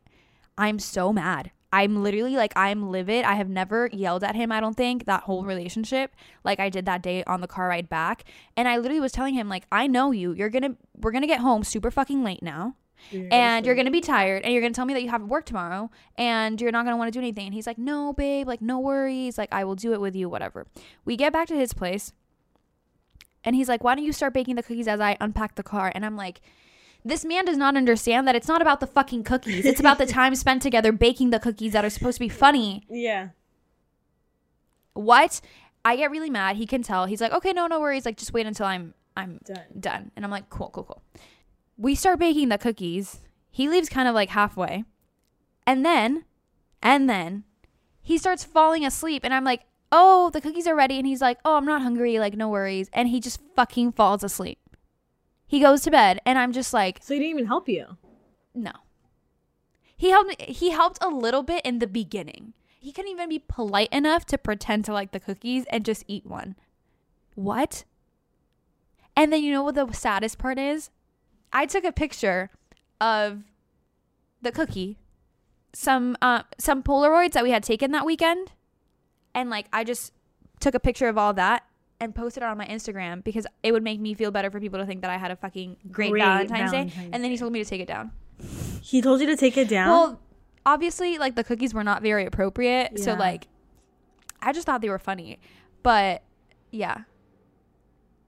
I'm 0.59 0.79
so 0.79 1.11
mad. 1.11 1.53
I'm 1.73 2.03
literally 2.03 2.37
like, 2.37 2.53
I'm 2.55 2.90
livid. 2.90 3.25
I 3.25 3.35
have 3.35 3.49
never 3.49 3.88
yelled 3.92 4.25
at 4.25 4.35
him, 4.37 4.53
I 4.53 4.61
don't 4.61 4.77
think, 4.77 5.07
that 5.07 5.23
whole 5.23 5.44
relationship, 5.44 6.14
like 6.44 6.61
I 6.61 6.68
did 6.68 6.85
that 6.87 7.01
day 7.01 7.25
on 7.25 7.40
the 7.40 7.46
car 7.46 7.68
ride 7.68 7.88
back. 7.88 8.25
And 8.57 8.68
I 8.68 8.77
literally 8.77 9.01
was 9.01 9.12
telling 9.12 9.35
him, 9.35 9.49
like, 9.49 9.64
I 9.73 9.87
know 9.87 10.11
you. 10.11 10.33
You're 10.33 10.51
gonna, 10.51 10.77
we're 10.99 11.12
gonna 11.12 11.27
get 11.27 11.40
home 11.40 11.64
super 11.64 11.90
fucking 11.90 12.23
late 12.23 12.42
now 12.42 12.75
and 13.12 13.66
you're 13.66 13.74
gonna 13.74 13.90
be 13.90 14.00
tired 14.00 14.42
and 14.42 14.52
you're 14.52 14.62
gonna 14.62 14.74
tell 14.74 14.84
me 14.84 14.94
that 14.94 15.02
you 15.02 15.08
have 15.10 15.22
work 15.22 15.44
tomorrow 15.46 15.90
and 16.16 16.60
you're 16.60 16.72
not 16.72 16.84
gonna 16.84 16.96
want 16.96 17.08
to 17.08 17.12
do 17.12 17.18
anything. 17.20 17.46
And 17.46 17.54
he's 17.54 17.66
like 17.66 17.78
no 17.78 18.12
babe 18.12 18.46
like 18.46 18.60
no 18.62 18.78
worries. 18.78 19.36
Like 19.38 19.48
i 19.52 19.64
will 19.64 19.74
do 19.76 19.92
it 19.92 20.00
with 20.00 20.14
you 20.14 20.28
whatever. 20.28 20.66
We 21.04 21.16
get 21.16 21.32
back 21.32 21.48
to 21.48 21.56
his 21.56 21.72
place 21.72 22.12
and 23.44 23.56
he's 23.56 23.68
like 23.68 23.82
why 23.82 23.94
don't 23.94 24.04
you 24.04 24.12
start 24.12 24.34
baking 24.34 24.56
the 24.56 24.62
cookies 24.62 24.88
as 24.88 25.00
i 25.00 25.16
unpack 25.20 25.54
the 25.56 25.62
car? 25.62 25.90
And 25.94 26.04
i'm 26.06 26.16
like 26.16 26.40
this 27.04 27.24
man 27.24 27.46
does 27.46 27.56
not 27.56 27.76
understand 27.76 28.28
that 28.28 28.36
it's 28.36 28.46
not 28.48 28.60
about 28.60 28.80
the 28.80 28.86
fucking 28.86 29.24
cookies. 29.24 29.64
It's 29.64 29.80
about 29.80 29.96
the 29.98 30.04
time 30.20 30.34
spent 30.34 30.60
together 30.60 30.92
baking 30.92 31.30
the 31.30 31.40
cookies 31.40 31.72
that 31.72 31.82
are 31.82 31.88
supposed 31.90 32.16
to 32.16 32.20
be 32.20 32.28
funny. 32.28 32.82
Yeah. 32.90 33.28
what? 34.94 35.40
I 35.82 35.96
get 35.96 36.10
really 36.10 36.28
mad. 36.28 36.56
He 36.56 36.66
can 36.66 36.82
tell. 36.82 37.06
He's 37.06 37.20
like 37.20 37.32
okay 37.32 37.52
no 37.52 37.66
no 37.66 37.80
worries. 37.80 38.04
Like 38.04 38.16
just 38.18 38.32
wait 38.34 38.46
until 38.46 38.66
i'm 38.66 38.92
i'm 39.16 39.40
Done. 39.44 39.64
done. 39.78 40.10
And 40.14 40.24
I'm 40.24 40.30
like, 40.30 40.50
cool, 40.50 40.68
cool, 40.70 40.84
cool. 40.84 41.02
We 41.80 41.94
start 41.94 42.18
baking 42.18 42.50
the 42.50 42.58
cookies. 42.58 43.22
He 43.50 43.66
leaves 43.66 43.88
kind 43.88 44.06
of 44.06 44.14
like 44.14 44.28
halfway. 44.28 44.84
And 45.66 45.82
then, 45.84 46.26
and 46.82 47.08
then 47.08 47.44
he 48.02 48.18
starts 48.18 48.44
falling 48.44 48.84
asleep. 48.84 49.24
And 49.24 49.32
I'm 49.32 49.44
like, 49.44 49.62
oh, 49.90 50.28
the 50.28 50.42
cookies 50.42 50.66
are 50.66 50.74
ready. 50.76 50.98
And 50.98 51.06
he's 51.06 51.22
like, 51.22 51.38
oh, 51.42 51.56
I'm 51.56 51.64
not 51.64 51.80
hungry. 51.80 52.18
Like, 52.18 52.34
no 52.36 52.50
worries. 52.50 52.90
And 52.92 53.08
he 53.08 53.18
just 53.18 53.40
fucking 53.56 53.92
falls 53.92 54.22
asleep. 54.22 54.58
He 55.46 55.58
goes 55.60 55.80
to 55.82 55.90
bed. 55.90 56.20
And 56.26 56.38
I'm 56.38 56.52
just 56.52 56.74
like, 56.74 56.98
So 57.02 57.14
he 57.14 57.20
didn't 57.20 57.30
even 57.30 57.46
help 57.46 57.66
you. 57.68 57.96
no. 58.54 58.72
He 59.96 60.10
helped 60.10 60.40
he 60.40 60.70
helped 60.70 60.98
a 61.02 61.08
little 61.08 61.42
bit 61.42 61.64
in 61.64 61.78
the 61.78 61.86
beginning. 61.86 62.54
He 62.80 62.90
couldn't 62.92 63.10
even 63.10 63.28
be 63.28 63.38
polite 63.38 63.90
enough 63.92 64.24
to 64.26 64.38
pretend 64.38 64.86
to 64.86 64.94
like 64.94 65.12
the 65.12 65.20
cookies 65.20 65.66
and 65.70 65.84
just 65.84 66.04
eat 66.08 66.24
one. 66.24 66.56
What? 67.34 67.84
And 69.14 69.30
then 69.30 69.42
you 69.42 69.52
know 69.52 69.62
what 69.62 69.74
the 69.74 69.92
saddest 69.92 70.38
part 70.38 70.58
is? 70.58 70.88
I 71.52 71.66
took 71.66 71.84
a 71.84 71.92
picture 71.92 72.50
of 73.00 73.42
the 74.42 74.52
cookie, 74.52 74.98
some 75.72 76.16
uh 76.22 76.42
some 76.58 76.82
Polaroids 76.82 77.32
that 77.32 77.42
we 77.42 77.50
had 77.50 77.62
taken 77.62 77.92
that 77.92 78.04
weekend, 78.06 78.52
and 79.34 79.50
like 79.50 79.66
I 79.72 79.84
just 79.84 80.12
took 80.60 80.74
a 80.74 80.80
picture 80.80 81.08
of 81.08 81.16
all 81.16 81.32
that 81.34 81.64
and 82.00 82.14
posted 82.14 82.42
it 82.42 82.46
on 82.46 82.56
my 82.56 82.66
Instagram 82.66 83.22
because 83.22 83.46
it 83.62 83.72
would 83.72 83.82
make 83.82 84.00
me 84.00 84.14
feel 84.14 84.30
better 84.30 84.50
for 84.50 84.58
people 84.58 84.78
to 84.78 84.86
think 84.86 85.02
that 85.02 85.10
I 85.10 85.18
had 85.18 85.30
a 85.30 85.36
fucking 85.36 85.76
great, 85.90 86.10
Great 86.10 86.22
Valentine's, 86.22 86.70
Day. 86.70 86.76
Valentine's 86.78 87.10
And 87.12 87.22
then 87.22 87.30
he 87.30 87.36
told 87.36 87.52
me 87.52 87.62
to 87.62 87.68
take 87.68 87.80
it 87.80 87.88
down. 87.88 88.12
He 88.80 89.02
told 89.02 89.20
you 89.20 89.26
to 89.26 89.36
take 89.36 89.58
it 89.58 89.68
down. 89.68 89.88
Well, 89.88 90.20
obviously, 90.64 91.18
like 91.18 91.36
the 91.36 91.44
cookies 91.44 91.74
were 91.74 91.84
not 91.84 92.02
very 92.02 92.24
appropriate. 92.24 92.98
So 92.98 93.14
like, 93.14 93.48
I 94.40 94.52
just 94.52 94.66
thought 94.66 94.80
they 94.80 94.88
were 94.88 94.98
funny, 94.98 95.38
but 95.82 96.22
yeah. 96.70 97.02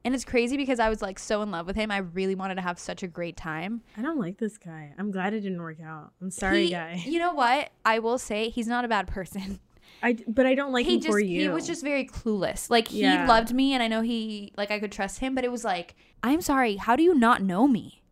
And 0.04 0.14
it's 0.14 0.24
crazy 0.24 0.56
because 0.56 0.80
I 0.80 0.88
was 0.88 1.00
like 1.00 1.18
so 1.18 1.42
in 1.42 1.50
love 1.52 1.66
with 1.66 1.76
him. 1.76 1.90
I 1.92 1.98
really 1.98 2.34
wanted 2.34 2.56
to 2.56 2.60
have 2.62 2.78
such 2.78 3.02
a 3.04 3.06
great 3.06 3.36
time. 3.36 3.82
I 3.96 4.02
don't 4.02 4.18
like 4.18 4.38
this 4.38 4.58
guy. 4.58 4.92
I'm 4.98 5.10
glad 5.12 5.32
it 5.32 5.40
didn't 5.42 5.62
work 5.62 5.80
out. 5.80 6.10
I'm 6.20 6.30
sorry, 6.30 6.64
He- 6.64 6.70
guy. 6.72 7.02
You 7.06 7.18
know 7.20 7.32
what? 7.34 7.70
I 7.84 8.00
will 8.00 8.18
say 8.18 8.48
he's 8.48 8.66
not 8.66 8.84
a 8.84 8.88
bad 8.88 9.06
person. 9.06 9.60
I 10.02 10.16
but 10.26 10.46
I 10.46 10.56
don't 10.56 10.72
like 10.72 10.86
he 10.86 10.94
him 10.94 11.00
just 11.02 11.12
for 11.12 11.20
you. 11.20 11.42
he 11.42 11.48
was 11.48 11.66
just 11.66 11.84
very 11.84 12.04
clueless. 12.06 12.68
Like 12.68 12.88
he 12.88 13.02
Yeah. 13.02 13.26
loved 13.28 13.54
me 13.54 13.72
and 13.74 13.82
I 13.82 13.86
know 13.88 14.00
he 14.00 14.52
like 14.56 14.72
I 14.72 14.80
could 14.80 14.90
trust 14.90 15.20
him, 15.20 15.34
but 15.36 15.44
it 15.44 15.52
was 15.52 15.62
like, 15.64 15.94
I'm 16.24 16.40
sorry, 16.40 16.74
how 16.76 16.96
do 16.96 17.04
you 17.04 17.14
not 17.14 17.40
know 17.42 17.68
me? 17.68 18.02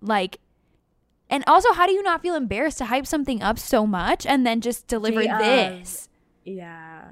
Like 0.00 0.38
and 1.28 1.42
also 1.48 1.72
how 1.72 1.86
do 1.88 1.92
you 1.92 2.02
not 2.04 2.22
feel 2.22 2.36
embarrassed 2.36 2.78
to 2.78 2.84
hype 2.84 3.06
something 3.08 3.42
up 3.42 3.58
so 3.58 3.84
much 3.84 4.24
and 4.24 4.46
then 4.46 4.60
just 4.60 4.86
deliver 4.86 5.22
this? 5.22 6.08
Yeah. 6.44 7.02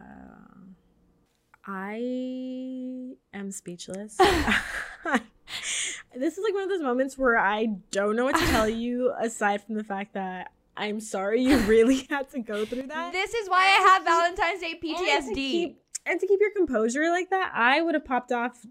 I 1.67 3.15
am 3.33 3.51
speechless. 3.51 4.17
this 6.17 6.39
is 6.39 6.45
like 6.45 6.55
one 6.55 6.63
of 6.65 6.69
those 6.69 6.83
moments 6.83 7.17
where 7.19 7.39
I 7.39 7.67
don't 7.91 8.17
know 8.17 8.25
what 8.25 8.37
to 8.37 8.47
tell 8.47 8.69
you 8.69 9.13
aside 9.21 9.63
from 9.63 9.75
the 9.75 9.85
fact 9.85 10.15
that 10.15 10.51
I'm 10.77 11.01
sorry 11.01 11.43
you 11.43 11.59
really 11.61 12.07
had 12.11 12.31
to 12.31 12.41
go 12.41 12.65
through 12.65 12.89
that. 12.89 13.13
This 13.13 13.33
is 13.35 13.49
why 13.49 13.63
I 13.65 13.89
have 13.93 14.05
Valentine's 14.05 14.61
Day 14.61 14.73
And 14.73 14.81
to 14.81 15.33
PTSD. 15.33 15.35
keep- 15.35 15.81
And 16.07 16.21
to 16.21 16.27
keep 16.27 16.41
your 16.41 16.51
composure 16.51 17.09
like 17.11 17.31
that, 17.31 17.53
I 17.55 17.81
would 17.81 17.95
have 17.95 18.05
popped 18.05 18.33
off 18.33 18.67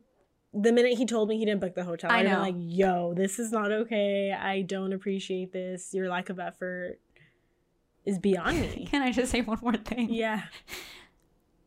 the 0.53 0.71
minute 0.71 0.97
he 0.99 1.05
told 1.05 1.29
me 1.29 1.37
he 1.39 1.45
didn't 1.45 1.61
book 1.61 1.73
the 1.73 1.83
hotel. 1.83 2.11
I 2.11 2.21
been 2.21 2.31
know. 2.33 2.39
like, 2.41 2.55
yo, 2.57 3.13
this 3.15 3.39
is 3.39 3.51
not 3.51 3.71
okay. 3.71 4.31
I 4.31 4.61
don't 4.61 4.93
appreciate 4.93 5.51
this. 5.51 5.93
Your 5.95 6.09
lack 6.09 6.29
of 6.29 6.39
effort 6.39 6.99
is 8.05 8.19
beyond 8.19 8.59
me. 8.61 8.87
Can 8.91 9.01
I 9.01 9.11
just 9.11 9.31
say 9.31 9.41
one 9.41 9.57
more 9.63 9.75
thing? 9.77 10.13
yeah. 10.13 10.43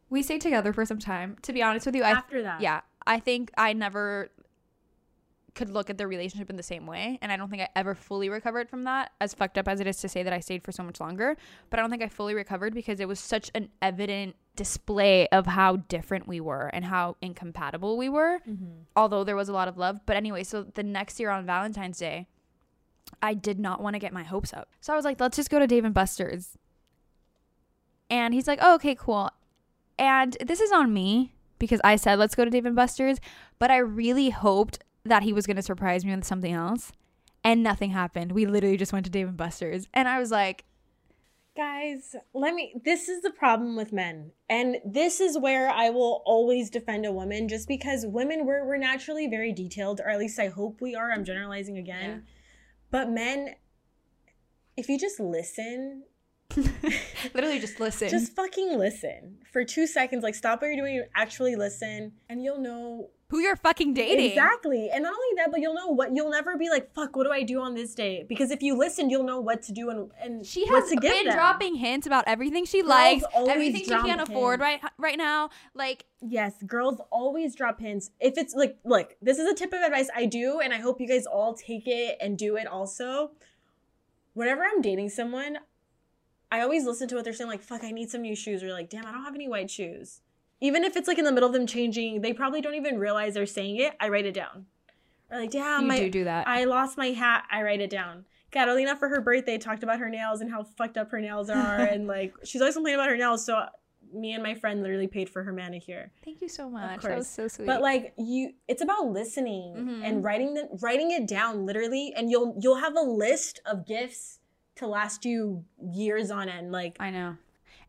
We 0.08 0.22
stayed 0.22 0.40
together 0.40 0.72
for 0.72 0.84
some 0.84 0.98
time. 0.98 1.36
To 1.42 1.52
be 1.52 1.62
honest 1.62 1.86
with 1.86 1.96
you, 1.96 2.02
I 2.02 2.10
After 2.10 2.42
that. 2.42 2.60
yeah, 2.60 2.82
I 3.06 3.20
think 3.20 3.50
I 3.56 3.72
never 3.72 4.30
could 5.56 5.70
look 5.70 5.90
at 5.90 5.98
the 5.98 6.06
relationship 6.06 6.50
in 6.50 6.56
the 6.56 6.62
same 6.62 6.86
way, 6.86 7.18
and 7.20 7.32
I 7.32 7.36
don't 7.36 7.48
think 7.48 7.62
I 7.62 7.68
ever 7.74 7.94
fully 7.94 8.28
recovered 8.28 8.68
from 8.68 8.84
that. 8.84 9.10
As 9.20 9.34
fucked 9.34 9.58
up 9.58 9.66
as 9.66 9.80
it 9.80 9.86
is 9.86 9.96
to 10.02 10.08
say 10.08 10.22
that 10.22 10.32
I 10.32 10.38
stayed 10.38 10.62
for 10.62 10.70
so 10.70 10.84
much 10.84 11.00
longer, 11.00 11.36
but 11.70 11.80
I 11.80 11.82
don't 11.82 11.90
think 11.90 12.02
I 12.02 12.08
fully 12.08 12.34
recovered 12.34 12.74
because 12.74 13.00
it 13.00 13.08
was 13.08 13.18
such 13.18 13.50
an 13.54 13.70
evident 13.82 14.36
display 14.54 15.26
of 15.28 15.46
how 15.46 15.76
different 15.76 16.28
we 16.28 16.40
were 16.40 16.68
and 16.68 16.84
how 16.84 17.16
incompatible 17.20 17.96
we 17.96 18.08
were. 18.08 18.38
Mm-hmm. 18.48 18.82
Although 18.94 19.24
there 19.24 19.36
was 19.36 19.48
a 19.48 19.52
lot 19.52 19.66
of 19.66 19.76
love, 19.76 20.00
but 20.06 20.16
anyway, 20.16 20.44
so 20.44 20.62
the 20.62 20.82
next 20.82 21.18
year 21.18 21.30
on 21.30 21.46
Valentine's 21.46 21.98
Day, 21.98 22.28
I 23.22 23.34
did 23.34 23.58
not 23.58 23.82
want 23.82 23.94
to 23.94 24.00
get 24.00 24.12
my 24.12 24.22
hopes 24.22 24.52
up, 24.52 24.68
so 24.80 24.92
I 24.92 24.96
was 24.96 25.04
like, 25.04 25.18
let's 25.18 25.36
just 25.36 25.50
go 25.50 25.58
to 25.58 25.66
Dave 25.66 25.84
and 25.84 25.94
Buster's. 25.94 26.58
And 28.08 28.34
he's 28.34 28.46
like, 28.46 28.60
oh, 28.62 28.76
okay, 28.76 28.94
cool. 28.94 29.30
And 29.98 30.36
this 30.44 30.60
is 30.60 30.72
on 30.72 30.92
me 30.92 31.32
because 31.58 31.80
I 31.84 31.96
said, 31.96 32.18
let's 32.18 32.34
go 32.34 32.44
to 32.44 32.50
Dave 32.50 32.66
and 32.66 32.76
Buster's. 32.76 33.18
But 33.58 33.70
I 33.70 33.78
really 33.78 34.30
hoped 34.30 34.84
that 35.04 35.22
he 35.22 35.32
was 35.32 35.46
going 35.46 35.56
to 35.56 35.62
surprise 35.62 36.04
me 36.04 36.14
with 36.14 36.24
something 36.24 36.52
else. 36.52 36.92
And 37.44 37.62
nothing 37.62 37.90
happened. 37.90 38.32
We 38.32 38.44
literally 38.44 38.76
just 38.76 38.92
went 38.92 39.06
to 39.06 39.10
Dave 39.10 39.28
and 39.28 39.36
Buster's. 39.36 39.86
And 39.94 40.08
I 40.08 40.18
was 40.18 40.30
like, 40.30 40.64
Guys, 41.56 42.14
let 42.34 42.54
me. 42.54 42.74
This 42.84 43.08
is 43.08 43.22
the 43.22 43.30
problem 43.30 43.76
with 43.76 43.90
men. 43.90 44.32
And 44.50 44.76
this 44.84 45.20
is 45.20 45.38
where 45.38 45.70
I 45.70 45.88
will 45.88 46.22
always 46.26 46.68
defend 46.68 47.06
a 47.06 47.12
woman 47.12 47.48
just 47.48 47.66
because 47.66 48.04
women, 48.06 48.44
we're, 48.44 48.66
we're 48.66 48.76
naturally 48.76 49.26
very 49.26 49.54
detailed, 49.54 50.00
or 50.00 50.10
at 50.10 50.18
least 50.18 50.38
I 50.38 50.48
hope 50.48 50.82
we 50.82 50.94
are. 50.94 51.10
I'm 51.10 51.24
generalizing 51.24 51.78
again. 51.78 52.10
Yeah. 52.10 52.32
But 52.90 53.08
men, 53.08 53.54
if 54.76 54.90
you 54.90 54.98
just 54.98 55.18
listen, 55.18 56.02
literally 57.34 57.58
just 57.58 57.80
listen. 57.80 58.08
just 58.08 58.34
fucking 58.34 58.78
listen 58.78 59.38
for 59.52 59.64
two 59.64 59.86
seconds, 59.86 60.22
like 60.22 60.34
stop 60.34 60.60
what 60.62 60.68
you're 60.68 60.76
doing, 60.76 61.04
actually 61.14 61.56
listen, 61.56 62.12
and 62.28 62.42
you'll 62.42 62.60
know 62.60 63.10
who 63.28 63.40
you're 63.40 63.56
fucking 63.56 63.92
dating. 63.92 64.30
Exactly. 64.30 64.88
And 64.92 65.02
not 65.02 65.12
only 65.12 65.36
that, 65.38 65.50
but 65.50 65.60
you'll 65.60 65.74
know 65.74 65.88
what 65.88 66.14
you'll 66.14 66.30
never 66.30 66.56
be 66.56 66.70
like, 66.70 66.94
fuck, 66.94 67.16
what 67.16 67.24
do 67.24 67.32
I 67.32 67.42
do 67.42 67.60
on 67.60 67.74
this 67.74 67.92
date? 67.94 68.28
Because 68.28 68.52
if 68.52 68.62
you 68.62 68.76
listen, 68.78 69.10
you'll 69.10 69.24
know 69.24 69.40
what 69.40 69.62
to 69.62 69.72
do 69.72 69.90
and, 69.90 70.10
and 70.20 70.46
She 70.46 70.64
has 70.66 70.88
been 70.90 71.24
them. 71.26 71.34
dropping 71.34 71.74
hints 71.74 72.06
about 72.06 72.22
everything 72.28 72.64
she 72.64 72.82
likes, 72.82 73.24
everything 73.34 73.82
she 73.82 73.90
can't 73.90 74.20
afford 74.20 74.60
hints. 74.60 74.84
right 74.84 74.92
right 74.98 75.18
now. 75.18 75.50
Like, 75.74 76.04
Yes, 76.22 76.54
girls 76.66 77.00
always 77.10 77.54
drop 77.56 77.80
hints. 77.80 78.10
If 78.20 78.38
it's 78.38 78.54
like, 78.54 78.78
look, 78.84 79.16
this 79.20 79.38
is 79.38 79.48
a 79.50 79.54
tip 79.54 79.72
of 79.72 79.80
advice 79.80 80.08
I 80.14 80.26
do, 80.26 80.60
and 80.60 80.72
I 80.72 80.78
hope 80.78 81.00
you 81.00 81.06
guys 81.08 81.26
all 81.26 81.52
take 81.54 81.86
it 81.86 82.16
and 82.20 82.38
do 82.38 82.56
it 82.56 82.66
also. 82.66 83.32
Whenever 84.34 84.64
I'm 84.64 84.80
dating 84.82 85.08
someone, 85.10 85.58
I 86.50 86.60
always 86.60 86.84
listen 86.84 87.08
to 87.08 87.14
what 87.16 87.24
they're 87.24 87.32
saying, 87.32 87.50
like, 87.50 87.62
fuck, 87.62 87.82
I 87.84 87.90
need 87.90 88.10
some 88.10 88.22
new 88.22 88.36
shoes, 88.36 88.62
or 88.62 88.72
like, 88.72 88.88
damn, 88.90 89.04
I 89.06 89.12
don't 89.12 89.24
have 89.24 89.34
any 89.34 89.48
white 89.48 89.70
shoes. 89.70 90.20
Even 90.60 90.84
if 90.84 90.96
it's 90.96 91.08
like 91.08 91.18
in 91.18 91.24
the 91.24 91.32
middle 91.32 91.48
of 91.48 91.52
them 91.52 91.66
changing, 91.66 92.20
they 92.22 92.32
probably 92.32 92.60
don't 92.60 92.74
even 92.74 92.98
realize 92.98 93.34
they're 93.34 93.46
saying 93.46 93.76
it. 93.76 93.94
I 94.00 94.08
write 94.08 94.24
it 94.26 94.32
down. 94.32 94.66
Or 95.30 95.40
like, 95.40 95.50
damn, 95.50 95.82
you 95.82 95.88
my, 95.88 95.98
do 95.98 96.10
do 96.10 96.24
that. 96.24 96.46
I 96.48 96.64
lost 96.64 96.96
my 96.96 97.08
hat. 97.08 97.44
I 97.50 97.62
write 97.62 97.80
it 97.80 97.90
down. 97.90 98.24
Catalina 98.52 98.96
for 98.96 99.08
her 99.08 99.20
birthday 99.20 99.58
talked 99.58 99.82
about 99.82 99.98
her 99.98 100.08
nails 100.08 100.40
and 100.40 100.50
how 100.50 100.62
fucked 100.62 100.96
up 100.96 101.10
her 101.10 101.20
nails 101.20 101.50
are, 101.50 101.80
and 101.80 102.06
like 102.06 102.32
she's 102.44 102.60
always 102.62 102.74
complaining 102.74 103.00
about 103.00 103.10
her 103.10 103.16
nails. 103.16 103.44
So 103.44 103.66
me 104.14 104.32
and 104.32 104.42
my 104.42 104.54
friend 104.54 104.82
literally 104.82 105.08
paid 105.08 105.28
for 105.28 105.42
her 105.42 105.52
manicure. 105.52 106.10
Thank 106.24 106.40
you 106.40 106.48
so 106.48 106.70
much. 106.70 106.88
That 106.88 107.00
course. 107.00 107.16
was 107.18 107.28
so 107.28 107.48
sweet. 107.48 107.66
But 107.66 107.82
like 107.82 108.14
you, 108.16 108.52
it's 108.68 108.80
about 108.82 109.08
listening 109.08 109.74
Mhm. 109.74 110.00
and 110.04 110.24
writing 110.24 110.54
the 110.54 110.68
writing 110.80 111.10
it 111.10 111.26
down 111.26 111.66
literally, 111.66 112.14
and 112.16 112.30
you'll 112.30 112.56
you'll 112.62 112.76
have 112.76 112.96
a 112.96 113.02
list 113.02 113.60
of 113.66 113.84
gifts 113.84 114.38
to 114.76 114.86
last 114.86 115.24
you 115.24 115.64
years 115.92 116.30
on 116.30 116.48
end. 116.48 116.72
Like 116.72 116.96
I 117.00 117.10
know. 117.10 117.36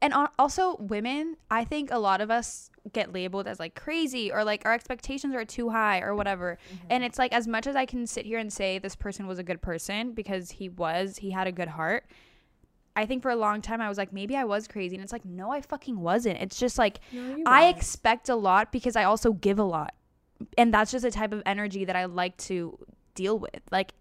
And 0.01 0.13
also, 0.37 0.75
women, 0.77 1.37
I 1.49 1.63
think 1.63 1.89
a 1.91 1.97
lot 1.97 2.21
of 2.21 2.29
us 2.29 2.69
get 2.93 3.13
labeled 3.13 3.47
as 3.47 3.59
like 3.59 3.73
crazy 3.73 4.31
or 4.31 4.43
like 4.43 4.63
our 4.63 4.73
expectations 4.73 5.33
are 5.33 5.43
too 5.43 5.69
high 5.69 6.01
or 6.01 6.13
whatever. 6.13 6.59
Mm-hmm. 6.71 6.87
And 6.91 7.03
it's 7.03 7.17
like, 7.17 7.33
as 7.33 7.47
much 7.47 7.65
as 7.65 7.75
I 7.75 7.87
can 7.87 8.05
sit 8.05 8.25
here 8.25 8.37
and 8.37 8.53
say 8.53 8.77
this 8.77 8.95
person 8.95 9.25
was 9.25 9.39
a 9.39 9.43
good 9.43 9.59
person 9.59 10.11
because 10.11 10.51
he 10.51 10.69
was, 10.69 11.17
he 11.17 11.31
had 11.31 11.47
a 11.47 11.51
good 11.51 11.67
heart. 11.67 12.05
I 12.95 13.07
think 13.07 13.23
for 13.23 13.31
a 13.31 13.35
long 13.35 13.59
time 13.61 13.81
I 13.81 13.89
was 13.89 13.97
like, 13.97 14.13
maybe 14.13 14.35
I 14.35 14.43
was 14.43 14.67
crazy. 14.67 14.95
And 14.95 15.03
it's 15.03 15.11
like, 15.11 15.25
no, 15.25 15.51
I 15.51 15.61
fucking 15.61 15.99
wasn't. 15.99 16.39
It's 16.41 16.59
just 16.59 16.77
like, 16.77 16.99
I 17.47 17.67
expect 17.67 18.29
a 18.29 18.35
lot 18.35 18.71
because 18.71 18.95
I 18.95 19.05
also 19.05 19.33
give 19.33 19.57
a 19.57 19.63
lot. 19.63 19.95
And 20.59 20.71
that's 20.71 20.91
just 20.91 21.05
a 21.05 21.11
type 21.11 21.33
of 21.33 21.41
energy 21.47 21.85
that 21.85 21.95
I 21.95 22.05
like 22.05 22.37
to 22.37 22.77
deal 23.15 23.39
with. 23.39 23.61
Like, 23.71 23.93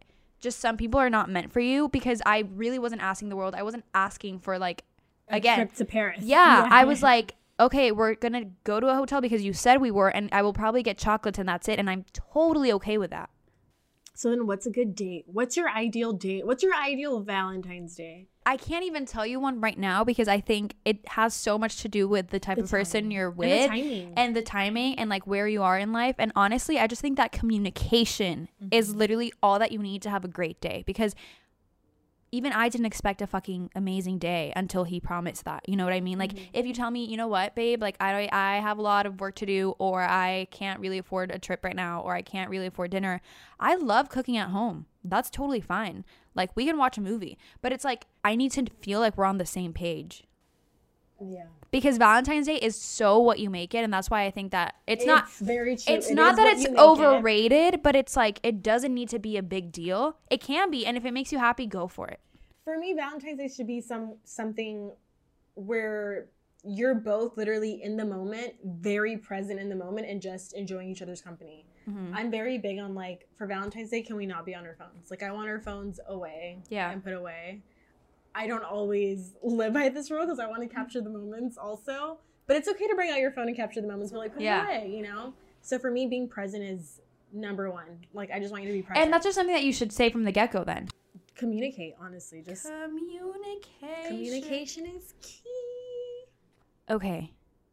just 0.46 0.60
some 0.60 0.76
people 0.76 1.00
are 1.00 1.10
not 1.10 1.28
meant 1.28 1.52
for 1.52 1.58
you 1.58 1.88
because 1.88 2.22
I 2.24 2.44
really 2.54 2.78
wasn't 2.78 3.02
asking 3.02 3.30
the 3.30 3.36
world. 3.36 3.56
I 3.56 3.64
wasn't 3.64 3.84
asking 3.92 4.38
for 4.38 4.60
like, 4.60 4.84
again, 5.28 5.56
trip 5.58 5.74
to 5.74 5.84
Paris. 5.84 6.22
yeah, 6.22 6.68
I 6.70 6.84
was 6.84 7.02
like, 7.12 7.34
okay, 7.58 7.90
we're 7.90 8.14
gonna 8.14 8.44
go 8.62 8.78
to 8.78 8.86
a 8.86 8.94
hotel 8.94 9.20
because 9.20 9.44
you 9.44 9.52
said 9.52 9.80
we 9.80 9.90
were, 9.90 10.08
and 10.08 10.28
I 10.30 10.42
will 10.42 10.52
probably 10.52 10.84
get 10.84 10.98
chocolates 10.98 11.40
and 11.40 11.48
that's 11.48 11.66
it, 11.68 11.80
and 11.80 11.90
I'm 11.90 12.04
totally 12.12 12.70
okay 12.74 12.96
with 12.96 13.10
that. 13.10 13.28
So 14.16 14.30
then, 14.30 14.46
what's 14.46 14.64
a 14.66 14.70
good 14.70 14.94
date? 14.94 15.24
What's 15.26 15.56
your 15.58 15.68
ideal 15.68 16.12
date? 16.14 16.46
What's 16.46 16.62
your 16.62 16.74
ideal 16.74 17.20
Valentine's 17.20 17.94
Day? 17.94 18.28
I 18.46 18.56
can't 18.56 18.84
even 18.84 19.06
tell 19.06 19.26
you 19.26 19.40
one 19.40 19.60
right 19.60 19.76
now 19.78 20.04
because 20.04 20.28
I 20.28 20.40
think 20.40 20.74
it 20.84 21.06
has 21.08 21.34
so 21.34 21.58
much 21.58 21.82
to 21.82 21.88
do 21.88 22.06
with 22.08 22.28
the 22.28 22.38
type 22.38 22.58
The 22.58 22.64
of 22.64 22.70
person 22.70 23.10
you're 23.10 23.28
And 23.28 23.36
the 23.36 23.38
with 23.38 23.70
and 24.16 24.36
the 24.36 24.42
timing 24.42 24.98
and 24.98 25.10
like 25.10 25.26
where 25.26 25.48
you 25.48 25.62
are 25.62 25.76
in 25.78 25.92
life. 25.92 26.14
And 26.18 26.32
honestly, 26.36 26.78
I 26.78 26.86
just 26.86 27.02
think 27.02 27.16
that 27.16 27.32
communication 27.32 28.48
is 28.70 28.90
Mm-hmm. 28.90 28.98
literally 28.98 29.32
all 29.42 29.58
that 29.58 29.72
you 29.72 29.80
need 29.80 30.00
to 30.02 30.10
have 30.10 30.24
a 30.24 30.28
great 30.28 30.60
day 30.60 30.84
because 30.86 31.14
even 32.36 32.52
I 32.52 32.68
didn't 32.68 32.86
expect 32.86 33.22
a 33.22 33.26
fucking 33.26 33.70
amazing 33.74 34.18
day 34.18 34.52
until 34.54 34.84
he 34.84 35.00
promised 35.00 35.44
that. 35.44 35.68
You 35.68 35.76
know 35.76 35.84
what 35.84 35.92
I 35.92 36.00
mean? 36.00 36.18
Like 36.18 36.32
Mm-hmm. 36.34 36.44
if 36.52 36.66
you 36.66 36.72
tell 36.74 36.90
me, 36.90 37.04
you 37.04 37.16
know 37.16 37.28
what, 37.28 37.54
babe, 37.54 37.80
like 37.82 37.96
I 38.00 38.28
I 38.32 38.56
have 38.60 38.78
a 38.78 38.82
lot 38.82 39.06
of 39.06 39.20
work 39.20 39.34
to 39.36 39.46
do 39.46 39.74
or 39.78 40.02
I 40.02 40.46
can't 40.50 40.80
really 40.80 40.98
afford 40.98 41.30
a 41.30 41.38
trip 41.38 41.64
right 41.64 41.76
now 41.76 42.00
or 42.02 42.14
I 42.14 42.22
can't 42.22 42.50
really 42.50 42.66
afford 42.66 42.90
dinner. 42.90 43.20
I 43.58 43.74
love 43.76 44.08
cooking 44.08 44.36
at 44.36 44.50
home. 44.50 44.86
That's 45.02 45.30
totally 45.30 45.60
fine. 45.60 46.04
Like 46.34 46.50
we 46.56 46.66
can 46.66 46.76
watch 46.78 46.98
a 46.98 47.00
movie, 47.00 47.38
but 47.62 47.72
it's 47.72 47.84
like 47.84 48.06
I 48.24 48.36
need 48.36 48.52
to 48.52 48.66
feel 48.82 49.00
like 49.00 49.16
we're 49.16 49.24
on 49.24 49.38
the 49.38 49.46
same 49.46 49.72
page. 49.72 50.24
Yeah, 51.18 51.46
Because 51.70 51.96
Valentine's 51.96 52.46
Day 52.46 52.56
is 52.56 52.76
so 52.76 53.18
what 53.18 53.38
you 53.38 53.48
make 53.48 53.74
it 53.74 53.78
and 53.82 53.90
that's 53.90 54.10
why 54.10 54.24
I 54.24 54.30
think 54.30 54.52
that 54.52 54.74
it's, 54.86 55.06
not 55.06 55.30
very 55.32 55.74
true. 55.76 55.94
it's 55.94 56.10
It 56.10 56.14
not 56.14 56.36
that 56.36 56.46
it's 56.48 56.64
make 56.64 56.72
it. 56.72 56.78
overrated, 56.78 57.82
but 57.82 57.96
it's 57.96 58.16
like 58.16 58.38
it 58.42 58.62
doesn't 58.62 58.92
need 58.92 59.08
to 59.08 59.18
be 59.18 59.38
a 59.38 59.42
big 59.42 59.72
deal. 59.72 60.18
It 60.30 60.42
can 60.42 60.70
be, 60.70 60.84
and 60.84 60.94
if 60.94 61.06
it 61.06 61.12
makes 61.12 61.32
you 61.32 61.38
happy, 61.38 61.66
go 61.66 61.88
for 61.88 62.06
it. 62.08 62.20
For 62.66 62.76
me 62.78 62.92
valentine's 62.94 63.38
day 63.38 63.48
should 63.48 63.66
be 63.66 63.80
some 63.80 64.16
something 64.24 64.90
where 65.54 66.26
you're 66.64 66.96
both 66.96 67.36
literally 67.36 67.80
in 67.82 67.96
the 67.96 68.04
moment 68.04 68.54
very 68.64 69.16
present 69.16 69.60
in 69.60 69.68
the 69.68 69.76
moment 69.76 70.06
and 70.08 70.20
just 70.20 70.52
enjoying 70.54 70.90
each 70.90 71.00
other's 71.00 71.22
company 71.22 71.64
Mm-hmm. 71.88 72.16
i'm 72.16 72.30
very 72.32 72.58
big 72.58 72.80
on 72.80 72.96
like 72.96 73.28
for 73.38 73.46
valentine's 73.46 73.90
day 73.90 74.02
can 74.02 74.16
we 74.16 74.26
not 74.26 74.44
be 74.44 74.56
on 74.56 74.66
our 74.66 74.74
phones 74.76 75.08
like 75.08 75.22
i 75.22 75.30
want 75.30 75.48
our 75.48 75.60
phones 75.60 76.00
away 76.08 76.58
Yeah. 76.68 76.90
and 76.90 77.02
put 77.04 77.12
away 77.12 77.62
i 78.34 78.48
don't 78.48 78.64
always 78.64 79.34
live 79.40 79.72
by 79.72 79.88
this 79.88 80.10
rule 80.10 80.24
because 80.26 80.40
i 80.40 80.46
want 80.48 80.62
to 80.62 80.68
capture 80.68 81.00
the 81.00 81.10
moments 81.10 81.56
also 81.56 82.18
but 82.48 82.56
it's 82.56 82.66
okay 82.66 82.88
to 82.88 82.94
bring 82.96 83.10
out 83.12 83.18
your 83.20 83.30
phone 83.30 83.46
and 83.46 83.56
capture 83.56 83.80
the 83.80 83.86
moments 83.86 84.10
but 84.10 84.18
like 84.18 84.32
put 84.34 84.42
Yeah. 84.42 84.68
it 84.68 84.78
away 84.82 84.90
you 84.96 85.02
know 85.02 85.32
So 85.62 85.78
for 85.78 85.90
me, 85.92 86.06
being 86.08 86.28
present 86.28 86.62
is 86.64 87.00
number 87.32 87.70
one. 87.70 87.98
Like 88.12 88.30
I 88.32 88.38
just 88.40 88.50
want 88.52 88.62
you 88.64 88.68
to 88.70 88.74
be 88.74 88.82
present. 88.82 89.04
And 89.04 89.12
that's 89.12 89.24
just 89.24 89.34
something 89.36 89.54
that 89.54 89.64
you 89.64 89.72
should 89.72 89.92
say 89.92 90.10
from 90.10 90.22
the 90.24 90.30
get 90.32 90.50
go 90.52 90.62
then. 90.64 90.88
Communicate. 91.36 91.94
Honestly, 92.00 92.42
just 92.42 92.66
Communication. 92.66 94.06
communication 94.06 94.86
is 94.86 95.14
key. 95.22 96.24
Okay, 96.90 97.32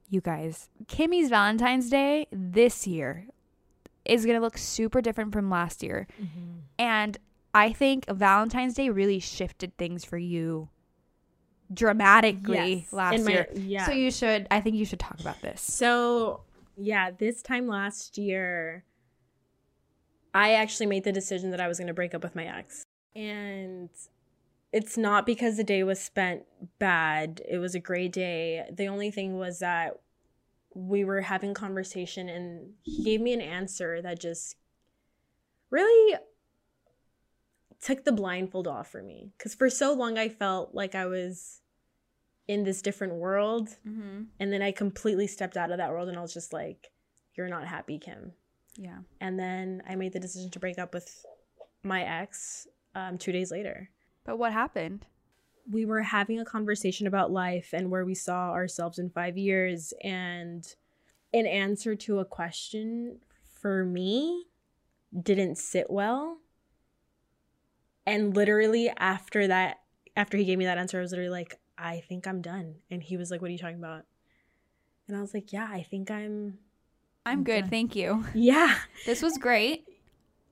you 0.10 0.22
guys. 0.22 0.70
Kimmy's 0.88 1.30
Valentine's 1.30 1.90
Day 1.90 2.28
this 2.32 2.86
year 2.88 3.28
is 4.06 4.26
going 4.26 4.36
to 4.38 4.42
look 4.42 4.58
super 4.58 5.02
different 5.02 5.32
from 5.34 5.50
last 5.50 5.82
year. 5.84 6.08
Mm-hmm. 6.22 6.60
And 6.80 7.18
I 7.54 7.72
think 7.72 8.06
Valentine's 8.10 8.74
Day 8.74 8.90
really 8.90 9.20
shifted 9.20 9.78
things 9.78 10.04
for 10.04 10.18
you 10.18 10.70
dramatically 11.74 12.74
Yes. 12.84 12.94
last 12.94 13.24
my- 13.24 13.32
year. 13.32 13.48
yeah. 13.56 13.86
So 13.86 13.92
you 13.94 14.12
should, 14.12 14.48
I 14.52 14.60
think 14.62 14.76
you 14.76 14.86
should 14.86 15.00
talk 15.00 15.20
about 15.20 15.42
this. 15.42 15.62
So, 15.62 16.42
yeah, 16.76 17.12
this 17.12 17.42
time 17.42 17.68
last 17.68 18.18
year, 18.18 18.84
I 20.34 20.54
actually 20.54 20.88
made 20.88 21.04
the 21.04 21.12
decision 21.12 21.52
that 21.52 21.62
I 21.62 21.68
was 21.68 21.78
going 21.78 21.88
to 21.88 21.94
break 21.94 22.14
up 22.14 22.24
with 22.24 22.36
my 22.36 22.46
ex. 22.46 22.84
And 23.16 23.90
it's 24.72 24.98
not 24.98 25.26
because 25.26 25.58
the 25.58 25.64
day 25.64 25.84
was 25.84 26.00
spent 26.00 26.44
bad. 26.80 27.42
It 27.48 27.60
was 27.60 27.76
a 27.76 27.80
great 27.80 28.12
day. 28.12 28.68
The 28.72 28.88
only 28.88 29.12
thing 29.12 29.38
was 29.38 29.60
that 29.60 30.00
we 30.74 31.04
were 31.06 31.22
having 31.22 31.54
conversation 31.54 32.28
and 32.28 32.74
he 32.82 33.04
gave 33.04 33.22
me 33.22 33.34
an 33.34 33.42
answer 33.42 34.02
that 34.02 34.20
just 34.20 34.56
really 35.70 36.18
took 37.80 38.06
the 38.06 38.12
blindfold 38.12 38.68
off 38.68 38.90
for 38.90 39.04
me 39.04 39.34
cuz 39.38 39.54
for 39.54 39.70
so 39.70 39.94
long 39.94 40.18
I 40.18 40.30
felt 40.30 40.74
like 40.74 40.96
I 40.96 41.06
was 41.06 41.62
in 42.48 42.64
this 42.64 42.82
different 42.82 43.14
world 43.16 43.70
Mm-hmm. 43.88 44.24
and 44.40 44.52
then 44.52 44.62
I 44.64 44.72
completely 44.72 45.28
stepped 45.28 45.58
out 45.58 45.70
of 45.72 45.78
that 45.78 45.92
world 45.92 46.10
and 46.10 46.18
I 46.18 46.22
was 46.22 46.34
just 46.34 46.54
like, 46.54 46.92
you're 47.36 47.48
not 47.50 47.68
happy, 47.68 48.00
Kim. 48.00 48.34
Yeah. 48.78 49.00
And 49.22 49.40
then 49.40 49.84
I 49.88 49.96
made 49.96 50.14
the 50.14 50.20
decision 50.20 50.50
to 50.52 50.60
break 50.60 50.80
up 50.80 50.94
with 50.94 51.24
my 51.84 52.04
ex 52.04 52.68
um, 52.96 53.18
two 53.18 53.32
days 53.32 53.52
later. 53.52 53.90
But 54.26 54.38
what 54.38 54.54
happened? 54.54 55.06
We 55.70 55.86
were 55.86 56.02
having 56.02 56.40
a 56.40 56.46
conversation 56.46 57.08
about 57.08 57.32
life 57.32 57.70
and 57.74 57.90
where 57.90 58.06
we 58.06 58.16
saw 58.16 58.52
ourselves 58.52 59.00
in 59.00 59.10
five 59.10 59.38
years. 59.38 59.94
And 60.04 60.66
an 61.34 61.46
answer 61.46 61.96
to 61.96 62.20
a 62.20 62.26
question 62.26 63.20
for 63.62 63.86
me 63.86 64.46
didn't 65.22 65.58
sit 65.58 65.90
well. 65.90 66.40
And 68.06 68.36
literally 68.36 68.90
after 68.98 69.48
that, 69.48 69.78
after 70.16 70.38
he 70.38 70.46
gave 70.46 70.58
me 70.58 70.66
that 70.66 70.78
answer, 70.78 70.98
I 71.00 71.02
was 71.02 71.12
literally 71.12 71.32
like, 71.32 71.60
I 71.78 72.02
think 72.08 72.28
I'm 72.28 72.42
done. 72.42 72.76
And 72.92 73.02
he 73.02 73.18
was 73.18 73.32
like, 73.32 73.42
What 73.42 73.48
are 73.48 73.52
you 73.54 73.58
talking 73.58 73.78
about? 73.78 74.04
And 75.08 75.18
I 75.18 75.22
was 75.22 75.34
like, 75.34 75.52
Yeah, 75.54 75.68
I 75.70 75.84
think 75.84 76.12
I'm 76.12 76.60
I'm 77.26 77.44
good, 77.44 77.62
done. 77.62 77.70
thank 77.70 77.96
you. 77.96 78.26
Yeah. 78.34 78.76
This 79.06 79.22
was 79.22 79.38
great. 79.38 79.86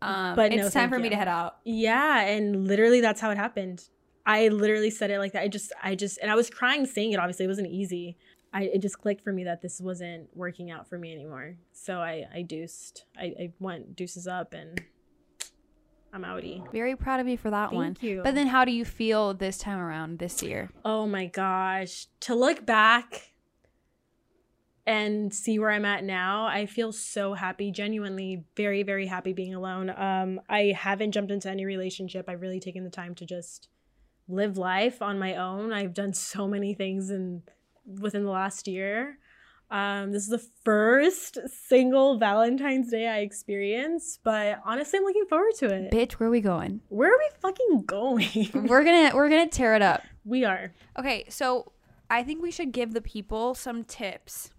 Um, 0.02 0.36
But 0.36 0.50
but 0.50 0.56
no, 0.56 0.66
it's 0.66 0.74
time 0.74 0.90
thank 0.90 0.94
for 0.94 1.00
me 1.00 1.10
to 1.10 1.16
head 1.16 1.28
out. 1.28 1.58
Yeah, 1.64 2.22
and 2.22 2.68
literally 2.68 3.02
that's 3.02 3.22
how 3.22 3.30
it 3.32 3.38
happened. 3.38 3.88
I 4.26 4.48
literally 4.50 4.90
said 4.90 5.12
it 5.12 5.20
like 5.20 5.34
that. 5.34 5.44
I 5.44 5.48
just 5.48 5.72
I 5.82 5.96
just 5.96 6.18
and 6.20 6.32
I 6.32 6.36
was 6.36 6.50
crying 6.50 6.86
saying 6.86 7.12
it 7.14 7.20
obviously. 7.20 7.46
It 7.46 7.50
wasn't 7.50 7.70
easy. 7.70 8.18
I 8.54 8.64
it 8.64 8.80
just 8.80 9.00
clicked 9.00 9.24
for 9.24 9.32
me 9.32 9.44
that 9.46 9.62
this 9.62 9.80
wasn't 9.80 10.30
working 10.36 10.72
out 10.72 10.88
for 10.88 10.98
me 10.98 11.14
anymore. 11.14 11.56
So 11.72 12.00
I 12.00 12.26
I 12.34 12.44
deuced. 12.44 13.04
I, 13.18 13.26
I 13.40 13.54
went 13.60 13.96
deuces 13.96 14.28
up 14.28 14.54
and 14.54 14.82
I'm 16.14 16.24
outie. 16.24 16.70
Very 16.72 16.96
proud 16.96 17.20
of 17.20 17.28
you 17.28 17.38
for 17.38 17.50
that 17.50 17.70
Thank 17.70 17.74
one. 17.74 17.94
Thank 17.96 18.04
you. 18.04 18.22
But 18.24 18.36
then 18.36 18.48
how 18.48 18.66
do 18.66 18.72
you 18.72 18.84
feel 18.84 19.34
this 19.34 19.58
time 19.58 19.80
around 19.80 20.20
this 20.20 20.44
year? 20.44 20.70
Oh 20.84 21.08
my 21.08 21.28
gosh. 21.28 22.08
To 22.22 22.36
look 22.36 22.66
back 22.66 23.31
and 24.86 25.34
see 25.34 25.60
where 25.60 25.72
I'm 25.72 25.86
at 25.86 26.04
now, 26.04 26.46
I 26.46 26.66
feel 26.66 26.92
so 26.92 27.34
happy, 27.34 27.72
genuinely 27.72 28.46
very, 28.56 28.84
very 28.84 29.06
happy 29.06 29.34
being 29.34 29.54
alone. 29.54 29.90
Um, 29.90 30.42
I 30.50 30.74
haven't 30.78 31.12
jumped 31.12 31.32
into 31.32 31.50
any 31.50 31.66
relationship. 31.66 32.26
I've 32.28 32.42
really 32.42 32.60
taken 32.60 32.84
the 32.84 32.90
time 32.90 33.16
to 33.16 33.26
just 33.26 33.70
live 34.28 34.58
life 34.58 35.02
on 35.02 35.20
my 35.20 35.36
own. 35.36 35.72
I've 35.72 35.94
done 35.94 36.14
so 36.14 36.48
many 36.48 36.74
things 36.74 37.10
in 37.10 37.44
within 38.00 38.24
the 38.24 38.32
last 38.32 38.68
year. 38.68 39.18
Um, 39.70 40.12
this 40.12 40.24
is 40.24 40.30
the 40.30 40.46
first 40.66 41.38
single 41.48 42.18
Valentine's 42.18 42.92
Day 42.92 43.08
I 43.08 43.20
experienced, 43.20 44.20
but 44.22 44.60
honestly, 44.66 45.00
I'm 45.00 45.06
looking 45.06 45.26
forward 45.28 45.54
to 45.60 45.68
it. 45.68 45.92
Bitch, 45.92 46.14
where 46.14 46.28
are 46.28 46.32
we 46.32 46.42
going? 46.42 46.82
Where 46.90 47.10
are 47.10 47.18
we 47.18 47.30
fucking 47.40 47.86
going? 47.86 48.50
we're 48.68 48.84
gonna 48.84 49.16
we're 49.16 49.30
gonna 49.30 49.48
tear 49.48 49.76
it 49.76 49.82
up. 49.82 50.02
we 50.26 50.44
are. 50.44 50.74
Okay, 51.00 51.24
so 51.30 51.72
I 52.10 52.22
think 52.24 52.42
we 52.42 52.52
should 52.52 52.74
give 52.74 52.94
the 52.94 53.02
people 53.02 53.56
some 53.56 53.86
tips. 53.86 54.52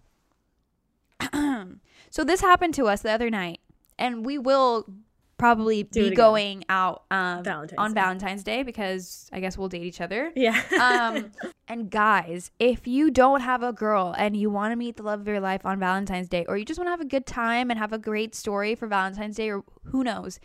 So 2.09 2.23
this 2.23 2.41
happened 2.41 2.73
to 2.75 2.85
us 2.85 3.01
the 3.01 3.11
other 3.11 3.29
night, 3.29 3.59
and 3.97 4.25
we 4.25 4.37
will 4.37 4.85
probably 5.37 5.83
Do 5.83 6.09
be 6.09 6.15
going 6.15 6.63
out 6.69 7.03
um, 7.11 7.43
Valentine's 7.43 7.77
on 7.77 7.93
Day. 7.93 8.01
Valentine's 8.01 8.43
Day 8.43 8.63
because 8.63 9.29
I 9.33 9.39
guess 9.39 9.57
we'll 9.57 9.67
date 9.67 9.83
each 9.83 9.99
other. 9.99 10.31
Yeah. 10.35 10.61
um, 10.79 11.31
and 11.67 11.89
guys, 11.89 12.51
if 12.59 12.87
you 12.87 13.11
don't 13.11 13.41
have 13.41 13.61
a 13.63 13.73
girl 13.73 14.15
and 14.17 14.37
you 14.37 14.49
want 14.49 14.71
to 14.71 14.75
meet 14.75 14.95
the 14.95 15.03
love 15.03 15.21
of 15.21 15.27
your 15.27 15.41
life 15.41 15.65
on 15.65 15.79
Valentine's 15.79 16.29
Day, 16.29 16.45
or 16.47 16.57
you 16.57 16.63
just 16.63 16.79
want 16.79 16.87
to 16.87 16.91
have 16.91 17.01
a 17.01 17.05
good 17.05 17.25
time 17.25 17.69
and 17.69 17.79
have 17.79 17.91
a 17.91 17.97
great 17.97 18.35
story 18.35 18.75
for 18.75 18.87
Valentine's 18.87 19.35
Day, 19.35 19.49
or 19.49 19.63
who 19.85 20.03
knows, 20.03 20.39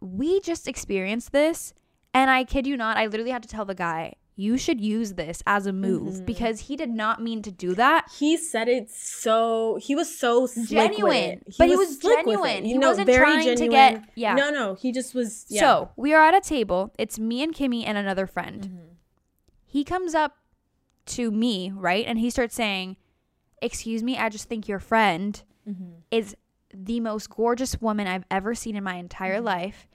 we 0.00 0.40
just 0.40 0.68
experienced 0.68 1.32
this. 1.32 1.74
And 2.14 2.30
I 2.30 2.44
kid 2.44 2.66
you 2.66 2.76
not, 2.76 2.96
I 2.96 3.06
literally 3.06 3.32
had 3.32 3.42
to 3.42 3.48
tell 3.48 3.64
the 3.64 3.74
guy, 3.74 4.14
you 4.40 4.56
should 4.56 4.80
use 4.80 5.14
this 5.14 5.42
as 5.48 5.66
a 5.66 5.72
move 5.72 6.14
Mhm. 6.14 6.24
because 6.26 6.60
he 6.68 6.76
did 6.76 6.90
not 6.90 7.20
mean 7.20 7.42
to 7.42 7.50
do 7.50 7.74
that. 7.74 8.08
he 8.18 8.36
said 8.36 8.68
it 8.68 8.88
so 8.88 9.76
he 9.82 9.94
was 9.96 10.08
so 10.16 10.46
Genuine. 10.46 11.40
it. 11.42 11.54
But 11.58 11.68
he 11.68 11.74
was 11.76 11.88
with 11.88 12.04
it. 12.04 12.24
genuine. 12.24 12.64
He 12.64 12.74
know, 12.78 12.88
wasn't 12.90 13.10
trying 13.10 13.56
to 13.56 13.68
get- 13.68 14.04
yeah. 14.14 14.34
no 14.36 14.50
no 14.50 14.74
he 14.74 14.92
just 14.92 15.12
was 15.12 15.44
yeah. 15.48 15.60
So 15.60 15.90
we 15.96 16.14
are 16.14 16.22
at 16.22 16.34
a 16.34 16.40
table. 16.40 16.92
It's 16.98 17.18
me 17.18 17.42
and 17.42 17.52
Kimmy 17.52 17.82
and 17.84 17.98
another 17.98 18.26
friend. 18.28 18.60
Mm-hmm. 18.62 18.84
He 19.66 19.82
comes 19.84 20.14
up 20.14 20.36
to 21.16 21.30
me, 21.30 21.72
right? 21.74 22.04
And 22.06 22.18
he 22.18 22.30
starts 22.30 22.54
saying, 22.54 22.96
Excuse 23.60 24.04
me, 24.04 24.16
I 24.16 24.28
just 24.28 24.48
think 24.48 24.68
your 24.68 24.78
friend 24.78 25.42
Mm-hmm. 25.68 25.90
is 26.12 26.36
the 26.72 27.00
most 27.00 27.28
gorgeous 27.28 27.80
woman 27.80 28.06
I've 28.06 28.24
ever 28.30 28.54
seen 28.54 28.76
in 28.76 28.84
my 28.84 28.94
entire 28.96 29.36
Mm-hmm. 29.38 29.46
life. 29.46 29.88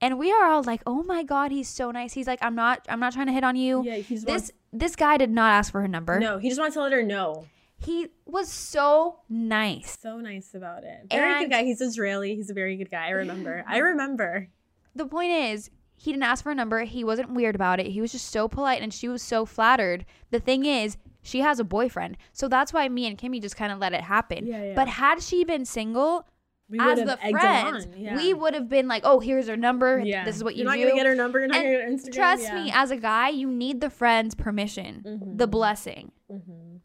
And 0.00 0.18
we 0.18 0.30
are 0.32 0.44
all 0.46 0.62
like, 0.62 0.82
"Oh 0.86 1.02
my 1.02 1.22
god, 1.22 1.50
he's 1.50 1.68
so 1.68 1.90
nice." 1.90 2.12
He's 2.12 2.26
like, 2.26 2.38
"I'm 2.42 2.54
not 2.54 2.84
I'm 2.88 3.00
not 3.00 3.12
trying 3.14 3.26
to 3.26 3.32
hit 3.32 3.44
on 3.44 3.56
you." 3.56 3.82
yeah 3.84 3.96
he 3.96 4.14
just 4.14 4.26
This 4.26 4.42
wants, 4.42 4.52
this 4.72 4.96
guy 4.96 5.16
did 5.16 5.30
not 5.30 5.52
ask 5.52 5.72
for 5.72 5.80
her 5.80 5.88
number. 5.88 6.18
no 6.20 6.38
he 6.38 6.48
just 6.48 6.60
wants 6.60 6.74
to 6.74 6.82
let 6.82 6.92
her 6.92 7.02
know 7.02 7.46
He 7.78 8.08
was 8.26 8.48
so 8.50 9.20
nice. 9.28 9.96
so 10.00 10.18
nice 10.18 10.52
about 10.54 10.84
it 10.84 11.06
very 11.10 11.32
And- 11.32 11.44
good 11.44 11.50
guy 11.50 11.64
he's 11.64 11.80
israeli 11.80 12.34
he's 12.34 12.50
a 12.50 12.54
very 12.54 12.76
good 12.76 12.90
guy 12.90 13.06
i 13.06 13.10
remember 13.10 13.64
i 13.68 13.78
remember 13.78 14.48
The 14.94 15.06
point 15.06 15.30
is, 15.32 15.70
he 15.94 16.10
didn't 16.12 16.24
ask 16.24 16.42
for 16.42 16.50
a 16.52 16.54
number. 16.54 16.80
He 16.84 17.04
wasn't 17.04 17.32
weird 17.32 17.54
about 17.54 17.80
it. 17.80 17.86
He 17.86 18.00
was 18.02 18.12
just 18.12 18.30
so 18.30 18.48
polite 18.48 18.82
and 18.82 18.92
she 18.92 19.08
was 19.08 19.22
so 19.22 19.44
flattered. 19.46 20.04
The 20.30 20.40
thing 20.40 20.64
is, 20.66 20.96
she 21.22 21.40
has 21.40 21.58
a 21.58 21.64
boyfriend. 21.64 22.16
So 22.32 22.48
that's 22.48 22.72
why 22.72 22.86
me 22.88 23.06
and 23.06 23.16
Kimmy 23.18 23.40
just 23.40 23.56
kind 23.56 23.72
of 23.72 23.78
let 23.78 23.92
it 23.94 24.02
happen. 24.02 24.46
Yeah, 24.46 24.62
yeah. 24.62 24.74
But 24.74 24.88
had 24.88 25.22
she 25.22 25.42
been 25.44 25.64
single, 25.64 26.26
we 26.68 26.78
as 26.80 26.98
the 26.98 27.16
friends, 27.30 27.86
yeah. 27.96 28.16
we 28.16 28.34
would 28.34 28.54
have 28.54 28.68
been 28.68 28.88
like, 28.88 29.02
"Oh, 29.04 29.20
here's 29.20 29.46
her 29.48 29.56
number. 29.56 30.00
yeah 30.04 30.24
This 30.24 30.36
is 30.36 30.42
what 30.44 30.56
you 30.56 30.64
you're 30.64 30.70
not 30.72 30.76
do." 30.78 30.82
gonna 30.84 30.94
get 30.96 31.06
her 31.06 31.14
number 31.14 31.38
you're 31.38 31.48
not 31.48 31.56
And 31.58 31.64
gonna 31.66 31.76
get 31.78 31.84
her 31.84 31.90
instagram 31.92 32.12
Trust 32.14 32.42
yeah. 32.42 32.64
me, 32.64 32.72
as 32.74 32.90
a 32.90 32.96
guy, 32.96 33.28
you 33.28 33.48
need 33.50 33.80
the 33.80 33.90
friend's 33.90 34.34
permission, 34.34 35.02
Mhm. 35.06 35.38
the 35.38 35.46
blessing. 35.46 36.12
Mhm. 36.30 36.80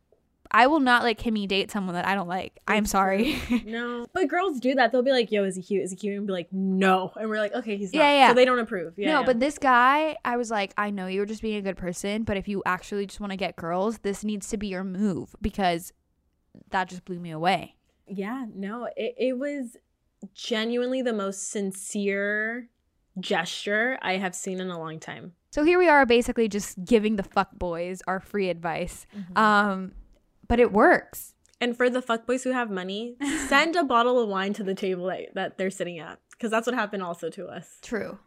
I 0.53 0.67
will 0.67 0.81
not 0.81 1.03
let 1.03 1.17
Kimmy 1.17 1.47
date 1.47 1.71
someone 1.71 1.95
that 1.95 2.05
I 2.05 2.13
don't 2.13 2.27
like. 2.27 2.59
I'm 2.67 2.83
It's 2.83 2.91
sorry. 2.91 3.37
no 3.65 4.05
but 4.13 4.27
girls 4.27 4.59
do 4.59 4.75
that 4.75 4.91
they'll 4.91 5.01
be 5.01 5.11
like 5.11 5.31
yo 5.31 5.45
is 5.45 5.55
he 5.55 5.61
cute 5.63 5.81
is 5.81 5.91
he 5.91 5.95
cute 5.95 6.17
and 6.17 6.27
be 6.27 6.33
like 6.33 6.49
no 6.51 7.13
and 7.15 7.29
we're 7.29 7.37
like 7.37 7.53
okay 7.55 7.77
he's 7.77 7.93
not 7.93 7.99
Yeah, 7.99 8.11
yeah. 8.13 8.27
so 8.27 8.33
they 8.33 8.43
don't 8.43 8.59
approve 8.59 8.93
yeah 8.97 9.13
no, 9.13 9.19
yeah. 9.21 9.25
but 9.25 9.39
this 9.39 9.57
guy, 9.57 10.17
I 10.25 10.35
was 10.35 10.51
like, 10.51 10.73
I 10.77 10.89
know 10.89 11.07
you're 11.07 11.25
just 11.25 11.41
being 11.41 11.55
a 11.55 11.61
good 11.61 11.77
person, 11.77 12.23
but 12.23 12.35
if 12.35 12.49
you 12.49 12.61
actually 12.65 13.05
just 13.05 13.21
want 13.21 13.31
to 13.31 13.37
get 13.37 13.55
girls, 13.55 13.99
this 13.99 14.25
needs 14.25 14.49
to 14.49 14.57
be 14.57 14.67
your 14.67 14.83
move 14.83 15.33
because 15.41 15.93
that 16.71 16.89
just 16.89 17.05
blew 17.05 17.19
me 17.19 17.31
away. 17.31 17.75
Yeah 18.12 18.45
no 18.54 18.88
it, 18.97 19.15
it 19.17 19.38
was 19.39 19.78
genuinely 20.36 21.02
the 21.02 21.13
most 21.13 21.50
sincere 21.50 22.67
gesture 23.19 23.97
i 24.02 24.17
have 24.17 24.36
seen 24.36 24.60
in 24.60 24.69
a 24.69 24.78
long 24.80 25.00
time 25.00 25.34
So 25.52 25.63
here 25.63 25.78
we 25.80 25.89
are 25.89 26.05
basically 26.05 26.47
just 26.47 26.84
giving 26.86 27.16
the 27.18 27.24
fuck 27.24 27.49
boys 27.57 28.01
our 28.07 28.20
free 28.22 28.49
advice. 28.49 29.05
Um 29.36 29.91
but 30.47 30.59
it 30.59 30.72
works. 30.72 31.34
and 31.59 31.76
for 31.76 31.89
the 31.89 32.01
fuck 32.01 32.26
boys 32.26 32.43
who 32.43 32.51
have 32.51 32.70
money 32.70 33.16
send 33.47 33.76
a 33.76 33.84
bottle 33.84 34.20
of 34.20 34.30
wine 34.30 34.53
to 34.53 34.64
the 34.64 34.76
table 34.76 35.05
that, 35.07 35.34
that 35.36 35.57
they're 35.57 35.70
sitting 35.72 35.99
at 35.99 36.20
because 36.32 36.51
that's 36.51 36.68
what 36.68 36.76
happened 36.76 37.03
also 37.03 37.30
to 37.30 37.47
us 37.47 37.80
True. 37.82 38.20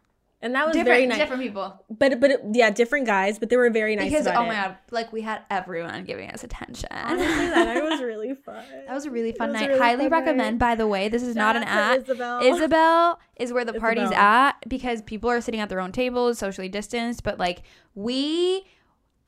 And 0.45 0.55
that 0.55 0.65
was 0.65 0.73
different 0.73 0.87
very 0.87 1.05
nice 1.07 1.17
different 1.17 1.41
people. 1.41 1.83
but 1.89 2.19
but 2.21 2.31
yeah 2.53 2.69
different 2.69 3.05
guys 3.05 3.39
but 3.39 3.49
they 3.49 3.57
were 3.57 3.69
very 3.69 3.95
nice 3.95 4.09
because 4.11 4.27
oh 4.27 4.31
it 4.31 4.47
my 4.47 4.53
god, 4.53 4.77
like 4.91 5.11
we 5.11 5.21
had 5.21 5.41
everyone 5.49 6.03
giving 6.05 6.29
us 6.29 6.43
attention. 6.43 6.87
honestly 6.91 7.25
that 7.47 7.65
night 7.73 7.83
was 7.83 7.99
really 8.01 8.33
fun 8.45 8.63
That 8.87 8.93
was 8.93 9.05
a 9.05 9.11
really 9.11 9.31
fun 9.33 9.49
It 9.49 9.53
night. 9.53 9.67
really 9.67 9.79
Highly 9.79 10.03
fun 10.09 10.11
recommend, 10.11 10.59
night. 10.59 10.67
by 10.69 10.75
the 10.75 10.87
way. 10.87 11.09
This 11.09 11.23
is 11.23 11.35
not 11.35 11.55
an 11.55 11.63
Shout 11.63 11.71
ad. 11.71 12.01
Isabel. 12.03 12.39
Isabel 12.41 13.19
is 13.37 13.51
where 13.51 13.65
the 13.65 13.73
party's 13.85 14.11
at 14.13 14.53
because 14.67 15.01
people 15.01 15.29
are 15.29 15.41
sitting 15.41 15.59
at 15.59 15.69
their 15.69 15.79
own 15.81 15.91
tables, 15.91 16.37
socially 16.39 16.69
distanced. 16.69 17.23
But 17.23 17.39
like 17.39 17.63
we, 17.95 18.63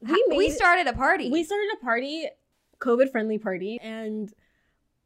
We 0.02 0.24
we 0.30 0.50
started 0.52 0.86
a 0.88 0.94
party. 0.94 1.30
we 1.32 1.44
started 1.44 1.70
a 1.80 1.84
party 1.84 2.28
covid 2.80 3.12
friendly 3.12 3.40
party 3.40 3.80
and 3.82 4.32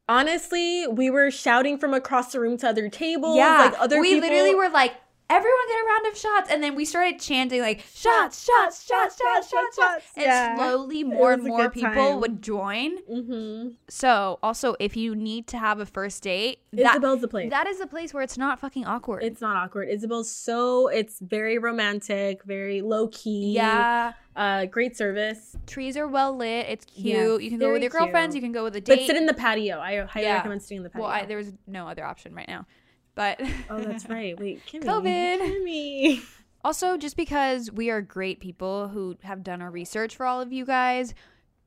Honestly, 0.08 0.86
we 0.88 1.10
were 1.10 1.30
shouting 1.30 1.78
from 1.78 1.94
across 1.94 2.32
the 2.32 2.40
room 2.40 2.58
to 2.58 2.68
other 2.68 2.88
tables. 2.88 3.36
yeah, 3.36 3.70
like 3.70 3.80
other 3.80 4.00
we 4.00 4.14
people. 4.14 4.28
literally 4.28 4.54
were 4.54 4.68
like, 4.68 4.92
everyone 5.30 5.68
get 5.68 5.76
a 5.82 5.86
round 5.86 6.06
of 6.12 6.18
shots, 6.18 6.50
and 6.50 6.62
then 6.62 6.74
we 6.74 6.84
started 6.84 7.18
chanting 7.20 7.60
like 7.60 7.80
shots, 7.94 8.44
shots, 8.44 8.84
shots, 8.86 9.16
shots, 9.18 9.48
shots, 9.48 9.76
shots, 9.76 10.04
and 10.16 10.24
Yeah. 10.26 10.56
slowly 10.56 11.04
more 11.04 11.32
and 11.32 11.42
more 11.44 11.70
people 11.70 11.90
time. 11.90 12.20
would 12.20 12.42
join. 12.42 12.98
Mm-hmm. 13.04 13.68
So, 13.88 14.38
also, 14.42 14.74
if 14.78 14.96
you 14.96 15.14
need 15.14 15.46
to 15.48 15.58
have 15.58 15.80
a 15.80 15.86
first 15.86 16.22
date, 16.22 16.58
that 16.72 16.92
Isabel's 16.96 17.20
the 17.22 17.28
place. 17.28 17.50
that 17.50 17.66
is 17.66 17.78
the 17.78 17.86
place 17.86 18.12
where 18.12 18.22
it's 18.22 18.36
not 18.38 18.58
fucking 18.58 18.84
awkward. 18.84 19.22
it's 19.22 19.40
not 19.40 19.56
awkward. 19.56 19.88
Isabel's 19.88 20.30
so 20.30 20.88
it's 20.88 21.18
very 21.20 21.58
romantic, 21.58 22.42
very 22.44 22.82
low 22.82 23.08
key. 23.08 23.52
yeah, 23.54 24.12
Uh, 24.36 24.66
great 24.66 24.96
service. 24.96 25.56
trees 25.66 25.96
are 25.96 26.08
well 26.08 26.36
lit. 26.36 26.66
It's 26.68 26.84
cute. 26.84 27.06
Yes, 27.06 27.40
you 27.42 27.50
can 27.50 27.58
go 27.58 27.72
with 27.72 27.82
your 27.82 27.90
girlfriends. 27.90 28.34
cute. 28.34 28.42
You 28.42 28.46
can 28.48 28.52
go 28.52 28.64
with 28.64 28.76
a 28.76 28.80
date. 28.80 28.98
But 29.00 29.06
sit 29.06 29.16
in 29.16 29.26
the 29.26 29.34
patio. 29.34 29.78
I 29.80 30.00
highly 30.04 30.26
Yeah. 30.26 30.36
recommend 30.36 30.62
sitting 30.62 30.78
in 30.78 30.82
the 30.82 30.90
patio. 30.90 31.02
well, 31.06 31.10
I, 31.12 31.24
there 31.26 31.36
was 31.36 31.52
no 31.66 31.86
other 31.88 32.04
option 32.04 32.34
right 32.34 32.48
now, 32.48 32.66
but 33.14 33.40
oh, 33.70 33.80
that's 33.80 34.06
right. 34.08 34.38
Wait, 34.38 34.64
Kimmy. 34.66 34.84
COVID. 34.84 35.38
Kimmy. 35.40 36.22
Also, 36.64 36.96
just 36.96 37.16
because 37.16 37.72
we 37.72 37.90
are 37.90 38.00
great 38.00 38.38
people 38.38 38.86
who 38.86 39.16
have 39.24 39.42
done 39.42 39.60
our 39.60 39.70
research 39.70 40.14
for 40.14 40.24
all 40.24 40.40
of 40.40 40.52
you 40.52 40.64
guys, 40.64 41.12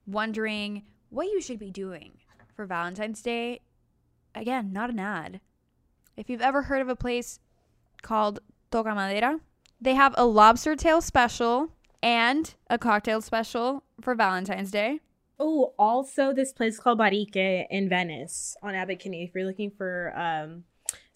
wondering 0.07 0.83
what 1.09 1.27
you 1.27 1.41
should 1.41 1.59
be 1.59 1.69
doing 1.69 2.13
for 2.55 2.65
Valentine's 2.65 3.21
Day, 3.21 3.59
again, 4.33 4.71
not 4.71 4.89
an 4.89 4.99
ad. 4.99 5.41
If 6.15 6.29
you've 6.29 6.41
ever 6.41 6.61
heard 6.61 6.81
of 6.81 6.87
a 6.87 6.95
place 6.95 7.41
called 8.03 8.39
Toca 8.71 8.95
Madera, 8.95 9.41
they 9.81 9.95
have 9.95 10.15
a 10.17 10.25
lobster 10.25 10.77
tail 10.77 11.01
special 11.01 11.71
and 12.01 12.53
a 12.69 12.77
cocktail 12.77 13.19
special 13.19 13.83
for 13.99 14.15
Valentine's 14.15 14.71
Day. 14.71 15.01
Oh, 15.37 15.73
also 15.77 16.31
this 16.31 16.53
place 16.53 16.79
called 16.79 16.99
Barrique 16.99 17.35
in 17.35 17.89
Venice 17.89 18.55
on 18.63 18.75
Abbot 18.75 18.99
Kinney. 18.99 19.23
If 19.23 19.35
you're 19.35 19.45
looking 19.45 19.71
for 19.71 20.13
um, 20.15 20.63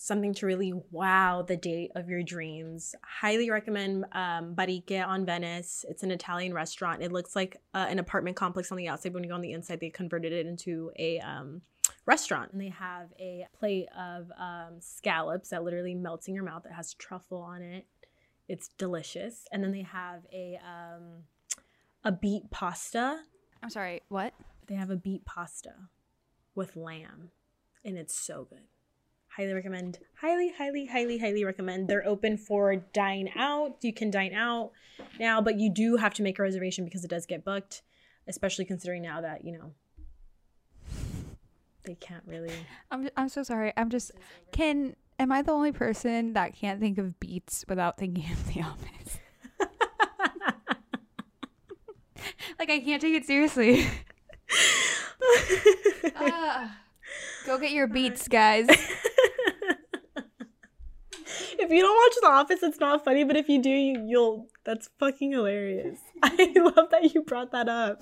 something 0.01 0.33
to 0.35 0.45
really 0.45 0.73
wow 0.91 1.41
the 1.41 1.57
date 1.57 1.91
of 1.95 2.09
your 2.09 2.23
dreams, 2.23 2.95
highly 3.03 3.49
recommend 3.49 4.05
um, 4.13 4.53
Barrique 4.53 5.03
on 5.05 5.25
Venice. 5.25 5.85
It's 5.89 6.03
an 6.03 6.11
Italian 6.11 6.53
restaurant. 6.53 7.03
It 7.03 7.11
looks 7.11 7.35
like 7.35 7.57
uh, 7.73 7.85
an 7.89 7.99
apartment 7.99 8.35
complex 8.35 8.71
on 8.71 8.77
the 8.77 8.87
outside. 8.87 9.13
When 9.13 9.23
you 9.23 9.29
go 9.29 9.35
on 9.35 9.41
the 9.41 9.51
inside, 9.51 9.79
they 9.79 9.89
converted 9.89 10.31
it 10.31 10.45
into 10.45 10.91
a 10.97 11.19
um, 11.19 11.61
restaurant. 12.05 12.51
And 12.53 12.61
they 12.61 12.69
have 12.69 13.09
a 13.19 13.45
plate 13.57 13.87
of 13.97 14.31
um, 14.39 14.79
scallops 14.79 15.49
that 15.49 15.63
literally 15.63 15.95
melts 15.95 16.27
in 16.27 16.33
your 16.33 16.45
mouth. 16.45 16.65
It 16.65 16.73
has 16.73 16.93
truffle 16.93 17.41
on 17.41 17.61
it. 17.61 17.85
It's 18.47 18.69
delicious. 18.77 19.45
And 19.51 19.63
then 19.63 19.71
they 19.71 19.83
have 19.83 20.21
a 20.31 20.59
um, 20.65 21.23
a 22.05 22.11
beet 22.11 22.49
pasta 22.49 23.19
I'm 23.61 23.69
sorry, 23.69 24.01
what? 24.07 24.33
they 24.69 24.75
have 24.75 24.91
a 24.91 24.95
beet 24.95 25.25
pasta 25.25 25.73
with 26.55 26.75
lamb, 26.75 27.31
and 27.83 27.97
it's 27.97 28.17
so 28.17 28.45
good. 28.49 28.67
Highly 29.39 29.53
recommend. 29.53 29.99
Highly, 30.19 30.51
highly, 30.51 30.85
highly, 30.85 31.17
highly 31.17 31.45
recommend. 31.45 31.87
They're 31.87 32.05
open 32.05 32.35
for 32.35 32.75
dine 32.75 33.29
out. 33.37 33.77
You 33.81 33.93
can 33.93 34.11
dine 34.11 34.33
out 34.33 34.71
now, 35.17 35.39
but 35.39 35.57
you 35.57 35.69
do 35.73 35.95
have 35.95 36.13
to 36.15 36.23
make 36.23 36.39
a 36.39 36.41
reservation 36.41 36.83
because 36.83 37.05
it 37.05 37.09
does 37.09 37.25
get 37.25 37.45
booked, 37.45 37.81
especially 38.27 38.65
considering 38.65 39.01
now 39.01 39.21
that, 39.21 39.45
you 39.45 39.53
know, 39.53 39.71
they 41.85 41.95
can't 41.95 42.25
really. 42.27 42.51
I'm 42.91 43.07
I'm 43.15 43.29
so 43.29 43.43
sorry. 43.43 43.71
I'm 43.77 43.89
just 43.89 44.11
can 44.51 44.97
am 45.19 45.31
I 45.31 45.41
the 45.41 45.53
only 45.53 45.71
person 45.71 46.33
that 46.33 46.53
can't 46.53 46.81
think 46.81 46.97
of 46.97 47.17
beats 47.21 47.63
without 47.69 47.97
thinking 47.97 48.29
of 48.29 48.53
the 48.53 48.61
office? 48.61 49.19
like 52.59 52.69
I 52.69 52.79
can't 52.81 53.01
take 53.01 53.15
it 53.15 53.25
seriously. 53.25 53.87
Ah. 56.21 56.77
go 57.45 57.57
get 57.57 57.71
your 57.71 57.87
beats, 57.87 58.27
guys. 58.27 58.67
if 61.69 61.75
you 61.75 61.81
don't 61.83 61.95
watch 61.95 62.17
The 62.19 62.27
Office, 62.27 62.63
it's 62.63 62.79
not 62.79 63.05
funny, 63.05 63.23
but 63.23 63.35
if 63.35 63.47
you 63.47 63.61
do, 63.61 63.69
you, 63.69 64.03
you'll. 64.07 64.47
That's 64.63 64.89
fucking 64.97 65.31
hilarious. 65.31 65.99
I 66.23 66.51
love 66.55 66.89
that 66.89 67.13
you 67.13 67.21
brought 67.21 67.51
that 67.51 67.69
up. 67.69 68.01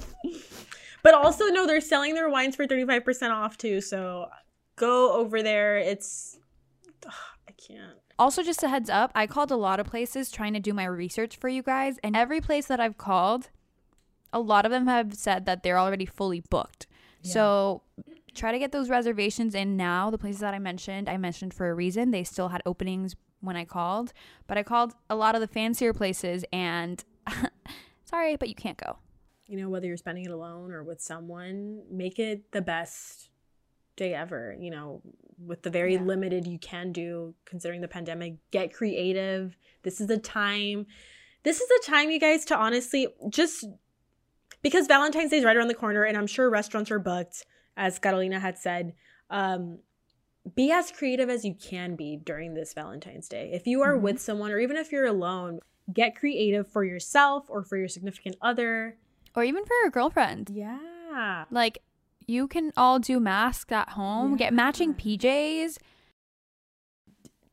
But 1.03 1.13
also, 1.13 1.47
no, 1.47 1.67
they're 1.67 1.81
selling 1.81 2.13
their 2.13 2.29
wines 2.29 2.55
for 2.55 2.65
35% 2.65 3.31
off 3.31 3.57
too. 3.57 3.81
So 3.81 4.27
go 4.77 5.11
over 5.11 5.43
there. 5.43 5.77
It's. 5.77 6.39
Ugh, 7.05 7.13
I 7.49 7.51
can't. 7.51 7.97
Also, 8.17 8.41
just 8.41 8.63
a 8.63 8.69
heads 8.69 8.89
up, 8.89 9.11
I 9.13 9.27
called 9.27 9.51
a 9.51 9.57
lot 9.57 9.81
of 9.81 9.85
places 9.85 10.31
trying 10.31 10.53
to 10.53 10.61
do 10.61 10.73
my 10.73 10.85
research 10.85 11.35
for 11.35 11.49
you 11.49 11.61
guys, 11.61 11.99
and 12.03 12.15
every 12.15 12.39
place 12.39 12.67
that 12.67 12.79
I've 12.79 12.97
called, 12.97 13.49
a 14.31 14.39
lot 14.39 14.65
of 14.65 14.71
them 14.71 14.87
have 14.87 15.13
said 15.13 15.45
that 15.45 15.61
they're 15.61 15.77
already 15.77 16.05
fully 16.05 16.41
booked. 16.49 16.87
So 17.21 17.81
try 18.33 18.53
to 18.53 18.59
get 18.59 18.71
those 18.71 18.89
reservations 18.89 19.53
in 19.53 19.75
now. 19.75 20.09
The 20.09 20.17
places 20.17 20.39
that 20.39 20.53
I 20.53 20.59
mentioned, 20.59 21.09
I 21.09 21.17
mentioned 21.17 21.53
for 21.53 21.69
a 21.69 21.73
reason. 21.73 22.11
They 22.11 22.23
still 22.23 22.47
had 22.47 22.61
openings 22.65 23.15
when 23.41 23.55
I 23.55 23.65
called, 23.65 24.13
but 24.47 24.57
I 24.57 24.63
called 24.63 24.93
a 25.09 25.15
lot 25.15 25.35
of 25.35 25.41
the 25.41 25.47
fancier 25.47 25.93
places, 25.93 26.43
and 26.51 27.03
sorry, 28.05 28.35
but 28.35 28.49
you 28.49 28.55
can't 28.55 28.77
go. 28.77 28.97
You 29.47 29.57
know, 29.61 29.69
whether 29.69 29.87
you're 29.87 29.97
spending 29.97 30.25
it 30.25 30.31
alone 30.31 30.71
or 30.71 30.83
with 30.83 30.99
someone, 31.01 31.83
make 31.89 32.19
it 32.19 32.51
the 32.51 32.61
best 32.61 33.29
day 33.95 34.13
ever. 34.13 34.55
You 34.59 34.71
know, 34.71 35.01
with 35.45 35.61
the 35.61 35.69
very 35.69 35.93
Yeah. 35.93 36.01
limited 36.01 36.47
you 36.47 36.59
can 36.59 36.91
do 36.91 37.33
considering 37.45 37.81
the 37.81 37.87
pandemic, 37.87 38.35
get 38.51 38.73
creative. 38.73 39.55
This 39.83 40.01
is 40.01 40.07
the 40.07 40.17
time. 40.17 40.85
This 41.43 41.61
is 41.61 41.67
the 41.67 41.83
time, 41.85 42.09
you 42.11 42.19
guys, 42.19 42.43
to 42.45 42.57
honestly 42.57 43.07
just 43.29 43.65
because 44.61 44.87
Valentine's 44.87 45.31
Day 45.31 45.37
is 45.37 45.45
right 45.45 45.55
around 45.55 45.67
the 45.69 45.75
corner, 45.75 46.03
and 46.03 46.17
I'm 46.17 46.27
sure 46.27 46.49
restaurants 46.49 46.91
are 46.91 46.99
booked, 46.99 47.45
as 47.77 47.99
Catalina 47.99 48.39
had 48.39 48.57
said. 48.57 48.93
Um, 49.29 49.79
be 50.55 50.71
as 50.71 50.91
creative 50.91 51.29
as 51.29 51.43
you 51.43 51.53
can 51.53 51.95
be 51.95 52.15
during 52.17 52.53
this 52.53 52.73
Valentine's 52.73 53.27
Day. 53.27 53.51
If 53.53 53.67
you 53.67 53.81
are 53.81 53.95
Mhm. 53.95 54.01
with 54.01 54.19
someone, 54.21 54.51
or 54.51 54.59
even 54.59 54.77
if 54.77 54.91
you're 54.91 55.05
alone, 55.05 55.59
get 55.91 56.15
creative 56.15 56.67
for 56.71 56.83
yourself 56.83 57.49
or 57.49 57.63
for 57.63 57.77
your 57.77 57.87
significant 57.87 58.35
other. 58.41 58.97
Or 59.35 59.43
even 59.43 59.65
for 59.65 59.73
your 59.81 59.89
girlfriend. 59.89 60.49
Yeah. 60.49 61.45
Like, 61.51 61.79
you 62.27 62.47
can 62.47 62.71
all 62.75 62.99
do 62.99 63.19
masks 63.19 63.71
at 63.71 63.89
home, 63.89 64.35
get 64.35 64.53
matching 64.53 64.93
PJs. 64.93 65.77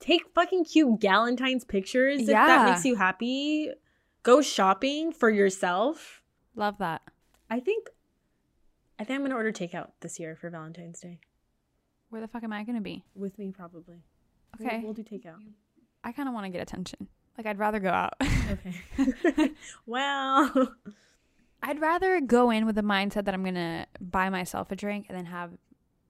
Take 0.01 0.28
fucking 0.34 0.64
cute 0.64 1.01
Galentine's 1.01 1.64
pictures 1.64 2.20
if 2.22 2.26
that 2.26 2.68
makes 2.70 2.84
you 2.84 2.97
happy. 2.97 3.70
Go 4.22 4.42
shopping 4.42 5.12
for 5.12 5.30
yourself. 5.30 6.22
Love 6.55 6.78
that. 6.78 7.03
I 7.51 7.61
think 7.61 7.88
I 8.99 9.05
think 9.05 9.16
I'm 9.18 9.22
gonna 9.24 9.34
order 9.34 9.53
takeout 9.53 9.90
this 10.01 10.20
year 10.20 10.36
for 10.36 10.51
Valentine's 10.51 11.01
Day. 11.01 11.20
Where 12.15 12.21
the 12.21 12.29
fuck 12.29 12.45
am 12.45 12.53
I 12.53 12.62
going 12.62 12.77
to 12.77 12.81
be? 12.81 13.03
With 13.17 13.37
me 13.41 13.51
probably. 13.51 13.97
We'll- 14.61 14.69
Okay. 14.69 14.81
We'll, 14.85 14.93
do 14.93 15.03
takeout. 15.03 15.43
I 16.05 16.12
kind 16.12 16.29
of 16.29 16.33
want 16.33 16.47
to 16.47 16.49
get 16.49 16.62
attention. 16.62 17.09
Like, 17.37 17.45
I'd 17.45 17.59
rather 17.59 17.81
go 17.81 17.89
out. 17.91 18.15
Okay. 18.53 19.51
well. 19.87 20.77
I'd 21.61 21.81
rather 21.81 22.21
go 22.21 22.51
in 22.51 22.67
with 22.67 22.77
the 22.77 22.83
mindset 22.83 23.25
that 23.25 23.35
I'm 23.35 23.43
going 23.43 23.57
to 23.57 23.87
buy 24.01 24.29
myself 24.31 24.71
a 24.71 24.77
drink 24.77 25.07
and 25.09 25.19
then 25.19 25.27
have 25.27 25.59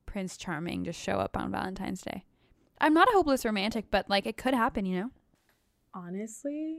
Prince 0.05 0.37
Charming 0.37 0.85
just 0.85 1.01
show 1.01 1.15
up 1.15 1.39
on 1.39 1.51
Valentine's 1.51 2.03
Day. 2.03 2.27
I'm 2.83 2.93
not 2.93 3.09
a 3.09 3.13
hopeless 3.13 3.47
romantic, 3.47 3.87
but 3.91 4.11
like 4.11 4.27
it 4.27 4.37
could 4.37 4.53
happen, 4.53 4.85
you 4.85 5.01
know? 5.01 5.11
Honestly, 5.95 6.77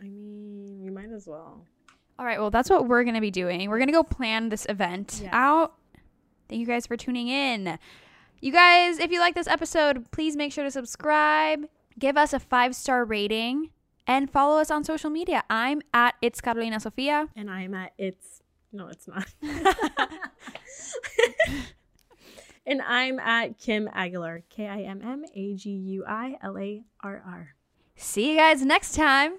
I 0.00 0.08
mean, 0.08 0.80
you 0.82 0.90
might 0.90 1.12
as 1.14 1.28
well. 1.28 1.64
All 2.18 2.26
right, 2.26 2.40
well, 2.40 2.50
that's 2.50 2.70
what 2.70 2.88
we're 2.88 3.04
going 3.04 3.14
to 3.14 3.20
be 3.20 3.30
doing. 3.30 3.70
We're 3.70 3.78
going 3.78 3.86
to 3.86 3.92
go 3.92 4.02
plan 4.02 4.48
this 4.48 4.66
event 4.68 5.22
out. 5.30 5.74
Thank 6.48 6.58
you 6.58 6.66
guys 6.66 6.88
for 6.88 6.96
tuning 6.96 7.28
in. 7.28 7.78
You 8.44 8.52
guys, 8.52 8.98
if 8.98 9.10
you 9.10 9.20
like 9.20 9.34
this 9.34 9.46
episode, 9.46 10.10
please 10.10 10.36
make 10.36 10.52
sure 10.52 10.64
to 10.64 10.70
subscribe, 10.70 11.64
give 11.98 12.18
us 12.18 12.34
a 12.34 12.38
five 12.38 12.76
star 12.76 13.02
rating, 13.06 13.70
and 14.06 14.30
follow 14.30 14.60
us 14.60 14.70
on 14.70 14.84
social 14.84 15.08
media. 15.08 15.44
I'm 15.48 15.80
at 15.94 16.16
It's 16.20 16.42
Carolina 16.42 16.78
Sofia. 16.78 17.30
And 17.34 17.50
I'm 17.50 17.72
at 17.72 17.92
it's 17.96 18.42
no, 18.70 18.88
it's 18.88 19.08
not. 19.08 19.24
and 22.66 22.82
I'm 22.82 23.18
at 23.18 23.58
Kim 23.58 23.88
Aguilar. 23.90 24.42
K 24.50 24.68
I 24.68 24.82
M 24.82 25.00
M 25.02 25.24
A 25.34 25.54
G 25.54 25.70
U 25.70 26.04
I 26.06 26.36
L 26.42 26.58
A 26.58 26.84
R 27.02 27.22
R. 27.26 27.54
See 27.96 28.32
you 28.32 28.36
guys 28.36 28.62
next 28.62 28.94
time. 28.94 29.38